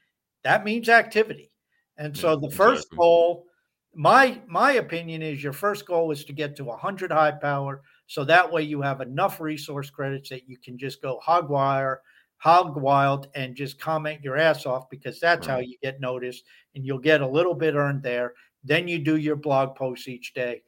that 0.43 0.63
means 0.63 0.89
activity. 0.89 1.51
And 1.97 2.15
so 2.17 2.35
the 2.35 2.49
first 2.49 2.87
exactly. 2.87 2.97
goal, 2.97 3.45
my 3.93 4.41
my 4.47 4.73
opinion 4.73 5.21
is 5.21 5.43
your 5.43 5.53
first 5.53 5.85
goal 5.85 6.11
is 6.11 6.25
to 6.25 6.33
get 6.33 6.55
to 6.55 6.63
100 6.63 7.11
Hive 7.11 7.41
Power. 7.41 7.81
So 8.07 8.23
that 8.25 8.51
way 8.51 8.63
you 8.63 8.81
have 8.81 9.01
enough 9.01 9.39
resource 9.39 9.89
credits 9.89 10.29
that 10.29 10.47
you 10.47 10.57
can 10.57 10.77
just 10.77 11.01
go 11.01 11.19
hog 11.21 11.49
wire, 11.49 12.01
hog 12.37 12.75
wild, 12.75 13.27
and 13.35 13.55
just 13.55 13.79
comment 13.79 14.23
your 14.23 14.37
ass 14.37 14.65
off 14.65 14.89
because 14.89 15.19
that's 15.19 15.47
right. 15.47 15.53
how 15.53 15.59
you 15.59 15.77
get 15.81 16.01
noticed 16.01 16.43
and 16.75 16.85
you'll 16.85 16.97
get 16.97 17.21
a 17.21 17.27
little 17.27 17.53
bit 17.53 17.75
earned 17.75 18.03
there. 18.03 18.33
Then 18.63 18.87
you 18.87 18.99
do 18.99 19.17
your 19.17 19.35
blog 19.35 19.75
posts 19.75 20.07
each 20.07 20.33
day. 20.33 20.63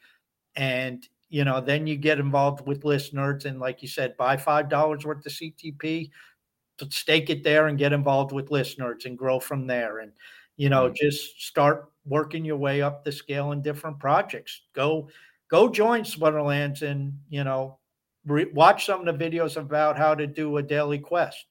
And 0.56 1.08
you 1.30 1.44
know, 1.44 1.60
then 1.60 1.88
you 1.88 1.98
get 1.98 2.20
involved 2.20 2.68
with 2.68 2.84
ListNerds 2.84 3.46
and 3.46 3.60
like 3.60 3.82
you 3.82 3.88
said, 3.88 4.16
buy 4.18 4.38
five 4.38 4.70
dollars 4.70 5.04
worth 5.04 5.26
of 5.26 5.32
CTP, 5.32 6.12
stake 6.92 7.30
it 7.30 7.44
there 7.44 7.68
and 7.68 7.78
get 7.78 7.94
involved 7.94 8.32
with 8.32 8.50
ListNerds 8.50 9.06
and 9.06 9.18
grow 9.18 9.40
from 9.40 9.68
there 9.68 10.00
and 10.00 10.12
you 10.58 10.70
know 10.70 10.86
mm-hmm. 10.86 10.96
just 10.96 11.42
start 11.42 11.92
working 12.06 12.44
your 12.44 12.58
way 12.58 12.82
up 12.82 13.04
the 13.04 13.12
scale 13.12 13.52
in 13.52 13.62
different 13.62 14.00
projects. 14.00 14.62
Go 14.74 15.10
go 15.50 15.70
join 15.70 16.02
splinterlands 16.04 16.82
and 16.82 17.14
you 17.30 17.44
know 17.44 17.78
re- 18.26 18.52
watch 18.54 18.86
some 18.86 19.08
of 19.08 19.18
the 19.18 19.30
videos 19.30 19.58
about 19.58 19.98
how 19.98 20.16
to 20.16 20.28
do 20.28 20.58
a 20.58 20.64
daily 20.64 21.00
quest 21.00 21.46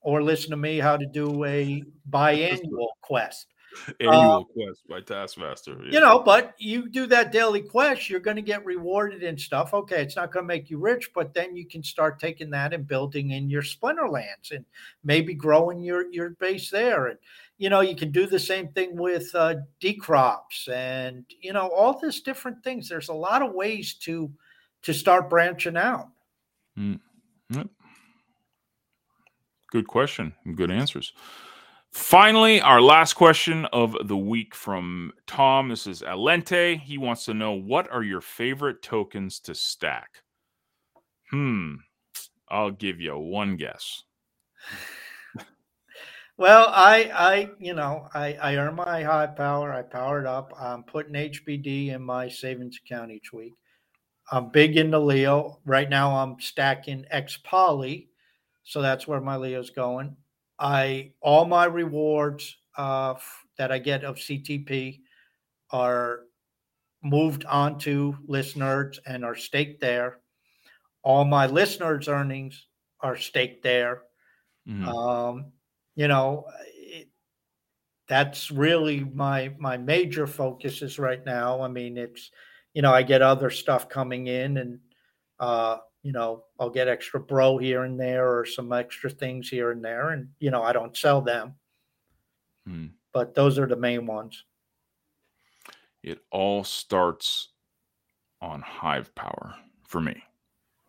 or 0.00 0.22
listen 0.22 0.50
to 0.50 0.56
me 0.56 0.78
how 0.78 0.96
to 0.96 1.06
do 1.06 1.44
a 1.44 1.82
biannual 2.10 2.88
quest 3.02 3.48
annual 4.00 4.46
uh, 4.48 4.52
quest 4.52 4.86
by 4.88 5.00
Taskmaster. 5.00 5.76
Yeah. 5.84 5.92
You 5.92 6.00
know, 6.00 6.18
but 6.20 6.54
you 6.58 6.88
do 6.88 7.06
that 7.06 7.32
daily 7.32 7.62
quest, 7.62 8.08
you're 8.08 8.20
going 8.20 8.36
to 8.36 8.42
get 8.42 8.64
rewarded 8.64 9.22
and 9.22 9.40
stuff. 9.40 9.74
Okay, 9.74 10.02
it's 10.02 10.16
not 10.16 10.32
going 10.32 10.44
to 10.44 10.48
make 10.48 10.70
you 10.70 10.78
rich, 10.78 11.10
but 11.14 11.34
then 11.34 11.56
you 11.56 11.66
can 11.66 11.82
start 11.82 12.18
taking 12.18 12.50
that 12.50 12.72
and 12.72 12.86
building 12.86 13.30
in 13.30 13.48
your 13.50 13.62
splinterlands 13.62 14.50
and 14.50 14.64
maybe 15.04 15.34
growing 15.34 15.80
your 15.80 16.10
your 16.12 16.30
base 16.30 16.70
there. 16.70 17.06
And 17.06 17.18
you 17.58 17.70
know, 17.70 17.80
you 17.80 17.96
can 17.96 18.10
do 18.10 18.26
the 18.26 18.38
same 18.38 18.68
thing 18.68 18.96
with 18.96 19.34
uh, 19.34 19.56
dCrops 19.80 20.68
and 20.68 21.24
you 21.40 21.52
know 21.52 21.68
all 21.68 21.98
these 21.98 22.20
different 22.20 22.62
things. 22.62 22.88
There's 22.88 23.08
a 23.08 23.14
lot 23.14 23.42
of 23.42 23.52
ways 23.52 23.94
to 24.00 24.30
to 24.82 24.94
start 24.94 25.30
branching 25.30 25.76
out. 25.76 26.08
Mm. 26.78 27.00
Yep. 27.50 27.68
Good 29.70 29.86
question. 29.88 30.32
Good 30.54 30.70
answers. 30.70 31.12
Finally, 31.96 32.60
our 32.60 32.80
last 32.80 33.14
question 33.14 33.64
of 33.72 33.96
the 34.06 34.16
week 34.16 34.54
from 34.54 35.10
Tom. 35.26 35.70
This 35.70 35.86
is 35.86 36.02
Alente. 36.02 36.78
He 36.78 36.98
wants 36.98 37.24
to 37.24 37.32
know 37.32 37.52
what 37.52 37.90
are 37.90 38.02
your 38.02 38.20
favorite 38.20 38.82
tokens 38.82 39.40
to 39.40 39.54
stack? 39.54 40.22
Hmm. 41.30 41.76
I'll 42.50 42.70
give 42.70 43.00
you 43.00 43.18
one 43.18 43.56
guess. 43.56 44.04
Well, 46.38 46.66
I, 46.68 47.10
I, 47.14 47.50
you 47.58 47.72
know, 47.72 48.08
I, 48.12 48.34
I 48.34 48.56
earn 48.56 48.74
my 48.74 49.02
Hive 49.02 49.34
Power. 49.34 49.72
I 49.72 49.80
power 49.80 50.20
it 50.20 50.26
up. 50.26 50.52
I'm 50.60 50.82
putting 50.82 51.14
HBD 51.14 51.94
in 51.94 52.02
my 52.02 52.28
savings 52.28 52.78
account 52.84 53.10
each 53.10 53.32
week. 53.32 53.54
I'm 54.30 54.50
big 54.50 54.76
into 54.76 54.98
Leo. 54.98 55.60
Right 55.64 55.88
now, 55.88 56.14
I'm 56.14 56.38
stacking 56.38 57.06
X 57.10 57.38
Poly, 57.42 58.10
so 58.64 58.82
that's 58.82 59.08
where 59.08 59.22
my 59.22 59.36
Leo's 59.36 59.70
going. 59.70 60.14
I 60.58 61.12
all 61.20 61.44
my 61.44 61.66
rewards 61.66 62.56
uh, 62.76 63.14
that 63.58 63.72
I 63.72 63.78
get 63.78 64.04
of 64.04 64.16
CTP 64.16 65.00
are 65.70 66.20
moved 67.02 67.44
onto 67.44 68.14
ListNerds 68.28 68.98
and 69.06 69.24
are 69.24 69.34
staked 69.34 69.80
there. 69.80 70.18
All 71.02 71.24
my 71.24 71.46
ListNerds' 71.46 72.08
earnings 72.08 72.66
are 73.00 73.16
staked 73.16 73.62
there. 73.62 74.02
Mm-hmm. 74.68 74.88
Um, 74.88 75.52
you 75.94 76.08
know, 76.08 76.46
it, 76.74 77.08
that's 78.08 78.50
really 78.50 79.00
my 79.00 79.54
my 79.58 79.76
major 79.76 80.26
focus 80.26 80.82
is 80.82 80.98
right 80.98 81.24
now. 81.24 81.60
I 81.60 81.68
mean, 81.68 81.96
it's 81.96 82.30
you 82.74 82.82
know 82.82 82.92
I 82.92 83.02
get 83.02 83.22
other 83.22 83.50
stuff 83.50 83.88
coming 83.88 84.26
in 84.26 84.56
and 84.56 84.80
uh, 85.38 85.78
you 86.06 86.12
know, 86.12 86.44
I'll 86.60 86.70
get 86.70 86.86
extra 86.86 87.18
bro 87.18 87.58
here 87.58 87.82
and 87.82 87.98
there 87.98 88.38
or 88.38 88.46
some 88.46 88.72
extra 88.72 89.10
things 89.10 89.48
here 89.48 89.72
and 89.72 89.84
there. 89.84 90.10
And, 90.10 90.28
you 90.38 90.52
know, 90.52 90.62
I 90.62 90.72
don't 90.72 90.96
sell 90.96 91.20
them. 91.20 91.54
Hmm. 92.64 92.86
But 93.12 93.34
those 93.34 93.58
are 93.58 93.66
the 93.66 93.74
main 93.74 94.06
ones. 94.06 94.44
It 96.04 96.20
all 96.30 96.62
starts 96.62 97.48
on 98.40 98.62
hive 98.62 99.12
power 99.16 99.56
for 99.88 100.00
me. 100.00 100.22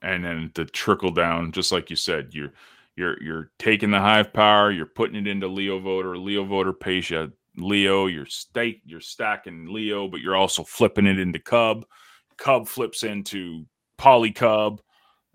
And 0.03 0.24
then 0.24 0.51
the 0.53 0.65
trickle 0.65 1.09
down, 1.09 1.51
just 1.51 1.72
like 1.72 1.89
you 1.89 1.95
said, 1.95 2.36
you're 2.36 2.53
you're 2.95 3.22
you're 3.24 3.51
taking 3.57 3.89
the 3.89 3.99
hive 3.99 4.32
power, 4.32 4.72
you're 4.72 4.86
putting 4.86 5.15
it 5.15 5.28
into 5.28 5.47
Leo 5.47 5.80
voter, 5.80 6.15
Leo 6.15 6.43
voter 6.43 6.74
pays 6.74 7.09
you 7.09 7.34
Leo, 7.55 8.05
you're 8.05 8.28
stake, 8.28 8.82
you're 8.86 9.01
stacking 9.01 9.74
Leo, 9.74 10.07
but 10.07 10.22
you're 10.22 10.36
also 10.36 10.63
flipping 10.63 11.07
it 11.07 11.18
into 11.18 11.39
Cub. 11.39 11.88
Cub 12.38 12.68
flips 12.68 13.01
into 13.01 13.65
Poly 13.97 14.32
Cub 14.32 14.80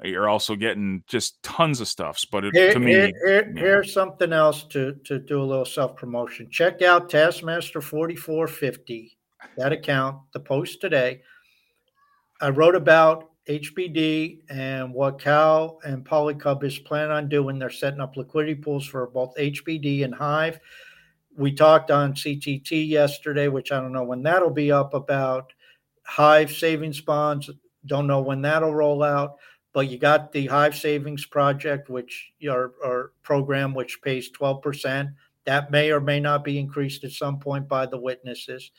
you're 0.05 0.29
also 0.29 0.57
getting 0.57 1.03
just 1.07 1.43
tons 1.43 1.81
of 1.81 1.89
stuffs. 1.89 2.25
But 2.25 2.45
it, 2.45 2.55
here, 2.55 2.73
to 2.73 2.79
me, 2.79 2.93
here, 2.93 3.13
here, 3.25 3.53
here's 3.57 3.93
something 3.93 4.33
else 4.33 4.65
to 4.65 4.95
to 5.05 5.19
do 5.19 5.41
a 5.41 5.45
little 5.45 5.65
self 5.65 5.97
promotion. 5.97 6.49
Check 6.51 6.83
out 6.83 7.11
Taskmaster 7.11 7.81
4450, 7.81 9.17
that 9.57 9.73
account, 9.73 10.19
the 10.33 10.41
post 10.41 10.81
today. 10.81 11.23
I 12.41 12.51
wrote 12.51 12.75
about 12.75 13.31
HBD 13.49 14.41
and 14.51 14.93
what 14.93 15.19
Khal 15.19 15.79
and 15.85 16.05
Polycub 16.05 16.63
is 16.65 16.79
planning 16.79 17.13
on 17.13 17.29
doing. 17.29 17.59
They're 17.59 17.71
setting 17.71 18.01
up 18.01 18.17
liquidity 18.17 18.55
pools 18.55 18.87
for 18.87 19.07
both 19.07 19.37
HBD 19.37 20.05
and 20.05 20.15
Hive. 20.15 20.61
We 21.37 21.53
talked 21.53 21.91
on 21.91 22.15
CTT 22.15 22.89
yesterday, 22.89 23.49
which 23.49 23.73
I 23.73 23.81
don't 23.81 23.93
know 23.93 24.05
when 24.05 24.23
that'll 24.23 24.51
be 24.51 24.71
up 24.71 24.95
about 24.95 25.53
Hive 26.05 26.53
savings 26.53 27.01
bonds. 27.01 27.51
Don't 27.87 28.07
know 28.07 28.21
when 28.21 28.43
that'll 28.43 28.75
roll 28.75 29.03
out 29.03 29.37
but 29.73 29.89
you 29.89 29.99
got 29.99 30.33
the 30.33 30.47
Hive 30.47 30.77
Savings 30.77 31.27
Project, 31.27 31.89
which 31.89 32.33
your 32.39 32.75
our 32.85 33.13
program, 33.23 33.75
which 33.75 34.03
pays 34.03 34.31
12%. 34.31 35.15
That 35.45 35.71
may 35.71 35.91
or 35.91 36.01
may 36.01 36.21
not 36.21 36.45
be 36.45 36.59
increased 36.59 37.05
at 37.05 37.11
some 37.13 37.39
point 37.39 37.69
by 37.69 37.87
the 37.87 37.99
witnesses. 37.99 38.71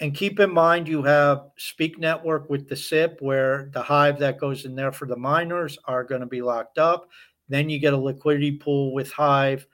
And 0.00 0.14
keep 0.14 0.40
in 0.40 0.52
mind, 0.52 0.88
you 0.88 1.02
have 1.04 1.50
Speak 1.56 1.98
Network 1.98 2.50
with 2.50 2.68
the 2.68 2.76
SIP, 2.76 3.18
where 3.20 3.70
the 3.72 3.82
hive 3.82 4.18
that 4.18 4.38
goes 4.38 4.64
in 4.64 4.74
there 4.74 4.90
for 4.90 5.06
the 5.06 5.16
miners 5.16 5.78
are 5.84 6.02
going 6.02 6.22
to 6.22 6.26
be 6.26 6.42
locked 6.42 6.76
up. 6.76 7.08
Then 7.48 7.70
you 7.70 7.78
get 7.78 7.92
a 7.92 7.98
liquidity 7.98 8.52
pool 8.52 8.92
with 8.92 9.12
Hive 9.12 9.66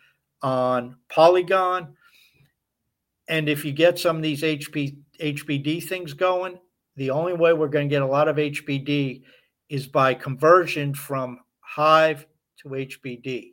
on 0.43 0.97
Polygon. 1.09 1.97
And 3.27 3.49
if 3.49 3.65
you 3.65 3.73
get 3.73 3.99
some 3.99 4.17
of 4.17 4.23
these 4.23 4.43
HP, 4.43 4.99
HBD 5.21 5.83
things 5.85 6.13
going, 6.13 6.59
the 6.97 7.11
only 7.11 7.33
way 7.33 7.53
we're 7.53 7.69
going 7.69 7.89
to 7.89 7.95
get 7.95 8.03
a 8.03 8.07
lot 8.07 8.29
of 8.29 8.37
HBD 8.37 9.23
is 9.69 9.87
by 9.87 10.15
conversion 10.15 10.95
from 10.95 11.41
Hive 11.61 12.27
to 12.63 12.69
HBD. 12.69 13.53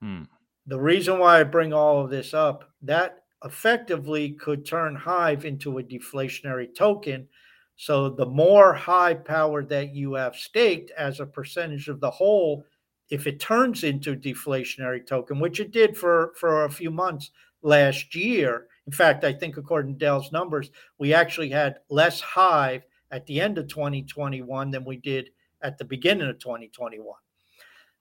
Hmm. 0.00 0.22
The 0.66 0.80
reason 0.80 1.18
why 1.18 1.40
I 1.40 1.44
bring 1.44 1.72
all 1.72 2.02
of 2.02 2.10
this 2.10 2.32
up, 2.32 2.70
that 2.82 3.24
effectively 3.44 4.30
could 4.30 4.64
turn 4.64 4.96
Hive 4.96 5.44
into 5.44 5.78
a 5.78 5.82
deflationary 5.82 6.74
token. 6.74 7.28
So 7.76 8.08
the 8.08 8.26
more 8.26 8.72
Hive 8.72 9.24
power 9.24 9.64
that 9.64 9.94
you 9.94 10.14
have 10.14 10.36
staked 10.36 10.90
as 10.92 11.20
a 11.20 11.26
percentage 11.26 11.88
of 11.88 12.00
the 12.00 12.10
whole, 12.10 12.64
if 13.10 13.26
it 13.26 13.40
turns 13.40 13.84
into 13.84 14.12
a 14.12 14.16
deflationary 14.16 15.06
token, 15.06 15.38
which 15.38 15.60
it 15.60 15.70
did 15.70 15.96
for, 15.96 16.32
for 16.40 16.64
a 16.64 16.70
few 16.70 16.90
months 16.90 17.30
last 17.62 18.14
year. 18.14 18.66
In 18.86 18.92
fact, 18.92 19.24
I 19.24 19.32
think 19.32 19.56
according 19.56 19.94
to 19.94 19.98
Dalz's 19.98 20.32
numbers, 20.32 20.70
we 20.98 21.12
actually 21.12 21.50
had 21.50 21.78
less 21.88 22.20
Hive 22.20 22.84
at 23.10 23.26
the 23.26 23.40
end 23.40 23.58
of 23.58 23.68
2021 23.68 24.70
than 24.70 24.84
we 24.84 24.96
did 24.96 25.30
at 25.64 25.78
the 25.78 25.84
beginning 25.84 26.28
of 26.28 26.38
2021. 26.38 27.06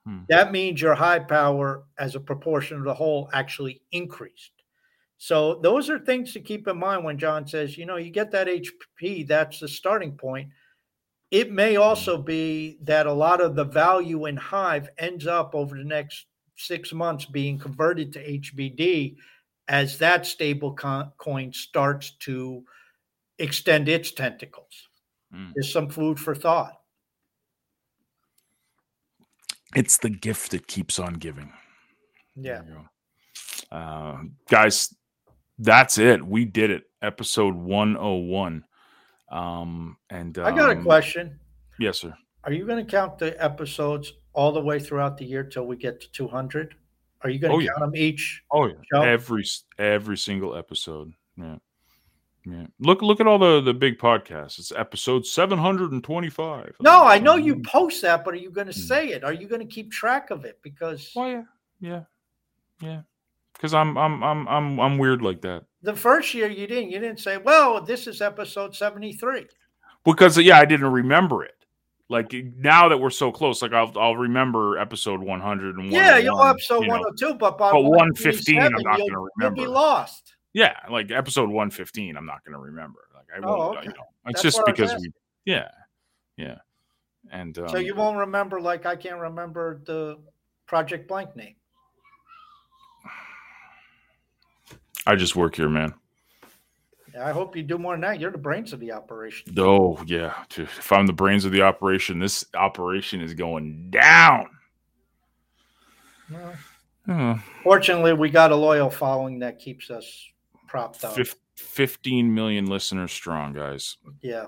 Hmm. 0.06 0.20
That 0.30 0.52
means 0.52 0.82
your 0.82 0.94
Hive 0.94 1.28
Power 1.28 1.86
as 1.98 2.16
a 2.16 2.20
proportion 2.20 2.78
of 2.78 2.84
the 2.84 2.94
whole 2.94 3.30
actually 3.34 3.82
increased. 3.92 4.52
So 5.18 5.56
those 5.64 5.90
are 5.90 6.00
things 6.00 6.34
to 6.34 6.42
keep 6.42 6.68
in 6.68 6.78
mind 6.78 7.06
when 7.06 7.18
John 7.18 7.48
says, 7.48 7.78
you 7.78 7.86
know, 7.86 7.96
you 7.96 8.12
get 8.12 8.30
that 8.32 8.48
HP, 8.48 9.26
that's 9.26 9.62
the 9.62 9.70
starting 9.70 10.18
point. 10.18 10.50
It 11.32 11.52
may 11.52 11.78
also 11.78 12.22
be 12.22 12.78
that 12.82 13.08
a 13.08 13.14
lot 13.14 13.42
of 13.42 13.56
the 13.56 13.64
value 13.64 14.26
in 14.26 14.36
Hive 14.36 14.90
ends 14.98 15.26
up 15.26 15.56
over 15.56 15.78
the 15.78 15.84
next 15.84 16.26
six 16.58 16.94
months 16.94 17.26
being 17.26 17.58
converted 17.58 18.12
to 18.14 18.40
HBD 18.40 19.16
as 19.68 19.98
that 20.00 20.26
stable 20.26 20.78
coin 21.18 21.54
starts 21.54 22.12
to 22.20 22.64
extend 23.40 23.88
its 23.90 24.12
tentacles. 24.12 24.90
Mm. 25.34 25.54
There's 25.56 25.72
some 25.72 25.90
food 25.90 26.20
for 26.20 26.36
thought. 26.36 26.83
It's 29.76 29.98
the 29.98 30.10
gift 30.10 30.52
that 30.52 30.68
keeps 30.68 31.00
on 31.00 31.16
giving. 31.16 31.52
Yeah. 32.36 32.62
Uh, 33.72 34.20
guys, 34.50 34.94
that's 35.60 35.98
it. 35.98 36.26
We 36.26 36.46
did 36.46 36.70
it. 36.70 36.84
Episode 37.02 37.56
101. 37.56 38.64
Um, 39.32 39.98
and 40.10 40.38
um, 40.38 40.46
I 40.46 40.52
got 40.52 40.70
a 40.70 40.78
um, 40.78 40.84
question. 40.84 41.40
Yes, 41.80 42.00
sir. 42.00 42.14
Are 42.44 42.52
you 42.52 42.66
going 42.66 42.86
to 42.86 42.90
count 42.90 43.18
the 43.18 43.42
episodes 43.44 44.14
all 44.34 44.52
the 44.52 44.62
way 44.62 44.80
throughout 44.80 45.18
the 45.18 45.26
year 45.26 45.44
till 45.44 45.66
we 45.66 45.76
get 45.76 46.02
to 46.02 46.12
200? 46.12 46.76
Are 47.22 47.30
you 47.30 47.40
going 47.40 47.52
to 47.52 47.66
oh, 47.66 47.68
count 47.68 47.80
yeah. 47.80 47.86
them 47.86 47.96
each? 47.96 48.44
Oh 48.52 48.68
yeah, 48.68 48.74
show? 48.92 49.02
every 49.02 49.46
every 49.80 50.18
single 50.18 50.58
episode. 50.58 51.14
Yeah, 51.38 51.56
yeah. 52.46 52.66
Look 52.80 53.02
look 53.02 53.20
at 53.20 53.28
all 53.28 53.40
the 53.40 53.62
the 53.62 53.74
big 53.74 53.98
podcasts. 53.98 54.60
It's 54.60 54.72
episode 54.72 55.26
725. 55.26 56.76
No, 56.82 57.04
I 57.04 57.18
know 57.20 57.36
you 57.36 57.62
post 57.62 58.02
that, 58.02 58.26
but 58.26 58.34
are 58.34 58.38
you 58.38 58.52
going 58.52 58.68
to 58.68 58.74
hmm. 58.74 58.80
say 58.80 59.10
it? 59.10 59.24
Are 59.24 59.34
you 59.34 59.48
going 59.48 59.62
to 59.62 59.74
keep 59.74 59.92
track 59.92 60.30
of 60.30 60.46
it? 60.46 60.60
Because 60.62 61.12
oh 61.16 61.28
yeah, 61.28 61.44
yeah, 61.80 62.02
yeah 62.82 63.02
because 63.54 63.74
I'm 63.74 63.98
I'm 63.98 64.22
I'm 64.24 64.48
I'm 64.48 64.80
I'm 64.80 64.98
weird 64.98 65.22
like 65.22 65.42
that. 65.42 65.64
The 65.82 65.96
first 65.96 66.34
year 66.34 66.50
you 66.50 66.68
didn't. 66.68 66.92
You 66.92 67.00
didn't 67.00 67.20
say, 67.20 67.38
"Well, 67.38 67.82
this 67.82 68.08
is 68.08 68.22
episode 68.22 68.76
73." 68.76 69.48
Because 70.04 70.38
yeah, 70.38 70.60
I 70.60 70.66
didn't 70.66 70.92
remember 70.92 71.46
it. 71.46 71.56
Like 72.10 72.34
now 72.58 72.90
that 72.90 72.98
we're 72.98 73.10
so 73.10 73.32
close, 73.32 73.62
like 73.62 73.72
I'll 73.72 73.98
I'll 73.98 74.18
remember 74.18 74.78
episode 74.78 75.22
100 75.22 75.78
and 75.78 75.92
yeah, 75.92 76.18
you'll 76.18 76.44
episode 76.44 76.88
102, 76.88 77.36
but 77.36 77.58
by 77.58 77.72
but 77.72 77.84
115, 77.84 78.60
I'm 78.62 78.72
not 78.74 78.98
going 78.98 79.10
to 79.10 79.28
remember. 79.38 79.62
You'll 79.62 79.68
be 79.70 79.72
lost. 79.72 80.36
Yeah, 80.54 80.76
like 80.90 81.12
episode 81.12 81.50
115, 81.50 82.16
I'm 82.16 82.26
not 82.26 82.46
going 82.46 82.54
to 82.54 82.60
remember. 82.60 83.08
Like 83.16 83.26
I 83.36 83.46
won't. 83.46 83.60
Oh, 83.60 83.78
okay. 83.78 83.88
you 83.88 83.90
know, 83.90 84.04
it's 84.28 84.42
That's 84.42 84.56
just 84.56 84.66
because 84.66 84.94
we. 85.00 85.12
Yeah, 85.46 85.70
yeah, 86.38 86.60
and 87.32 87.58
um, 87.58 87.70
so 87.70 87.78
you 87.78 87.96
won't 87.96 88.18
remember. 88.18 88.62
Like 88.62 88.86
I 88.86 88.96
can't 88.96 89.20
remember 89.20 89.82
the 89.86 90.20
Project 90.68 91.08
Blank 91.08 91.36
name. 91.36 91.56
I 95.06 95.16
just 95.16 95.36
work 95.36 95.56
here, 95.56 95.70
man. 95.70 95.94
I 97.20 97.32
hope 97.32 97.56
you 97.56 97.62
do 97.62 97.78
more 97.78 97.94
than 97.94 98.02
that. 98.02 98.20
You're 98.20 98.32
the 98.32 98.38
brains 98.38 98.74
of 98.74 98.80
the 98.80 98.92
operation. 98.92 99.54
Oh 99.58 100.02
yeah, 100.06 100.34
if 100.56 100.92
I'm 100.92 101.06
the 101.06 101.14
brains 101.14 101.46
of 101.46 101.52
the 101.52 101.62
operation, 101.62 102.20
this 102.20 102.46
operation 102.56 103.22
is 103.22 103.34
going 103.34 103.90
down. 103.90 104.50
Well, 107.06 107.40
fortunately, 107.64 108.14
we 108.14 108.30
got 108.30 108.52
a 108.52 108.56
loyal 108.56 108.90
following 108.90 109.40
that 109.40 109.60
keeps 109.60 109.92
us 109.92 110.28
propped 110.74 111.04
up. 111.04 111.16
15 111.56 112.34
million 112.34 112.66
listeners 112.66 113.12
strong, 113.12 113.54
guys. 113.54 113.98
Yeah. 114.22 114.48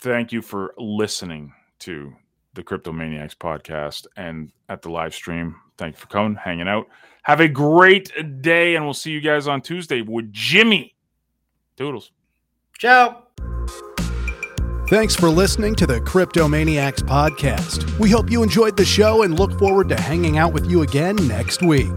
Thank 0.00 0.32
you 0.32 0.42
for 0.42 0.74
listening 0.76 1.52
to 1.80 2.12
the 2.54 2.64
Cryptomaniacs 2.64 3.36
podcast 3.36 4.06
and 4.16 4.52
at 4.68 4.82
the 4.82 4.90
live 4.90 5.14
stream. 5.14 5.54
Thank 5.78 5.94
you 5.94 6.00
for 6.00 6.08
coming, 6.08 6.34
hanging 6.34 6.66
out. 6.66 6.88
Have 7.22 7.40
a 7.40 7.48
great 7.48 8.12
day, 8.42 8.74
and 8.74 8.84
we'll 8.84 8.94
see 8.94 9.12
you 9.12 9.20
guys 9.20 9.46
on 9.46 9.62
Tuesday 9.62 10.02
with 10.02 10.32
Jimmy. 10.32 10.96
Doodles. 11.76 12.10
Ciao. 12.78 13.22
Thanks 14.88 15.14
for 15.14 15.28
listening 15.28 15.76
to 15.76 15.86
the 15.86 16.00
Cryptomaniacs 16.00 17.00
podcast. 17.00 17.98
We 17.98 18.10
hope 18.10 18.28
you 18.30 18.42
enjoyed 18.42 18.76
the 18.76 18.84
show 18.84 19.22
and 19.22 19.38
look 19.38 19.56
forward 19.58 19.88
to 19.88 20.00
hanging 20.00 20.36
out 20.36 20.52
with 20.52 20.68
you 20.68 20.82
again 20.82 21.16
next 21.28 21.62
week. 21.62 21.92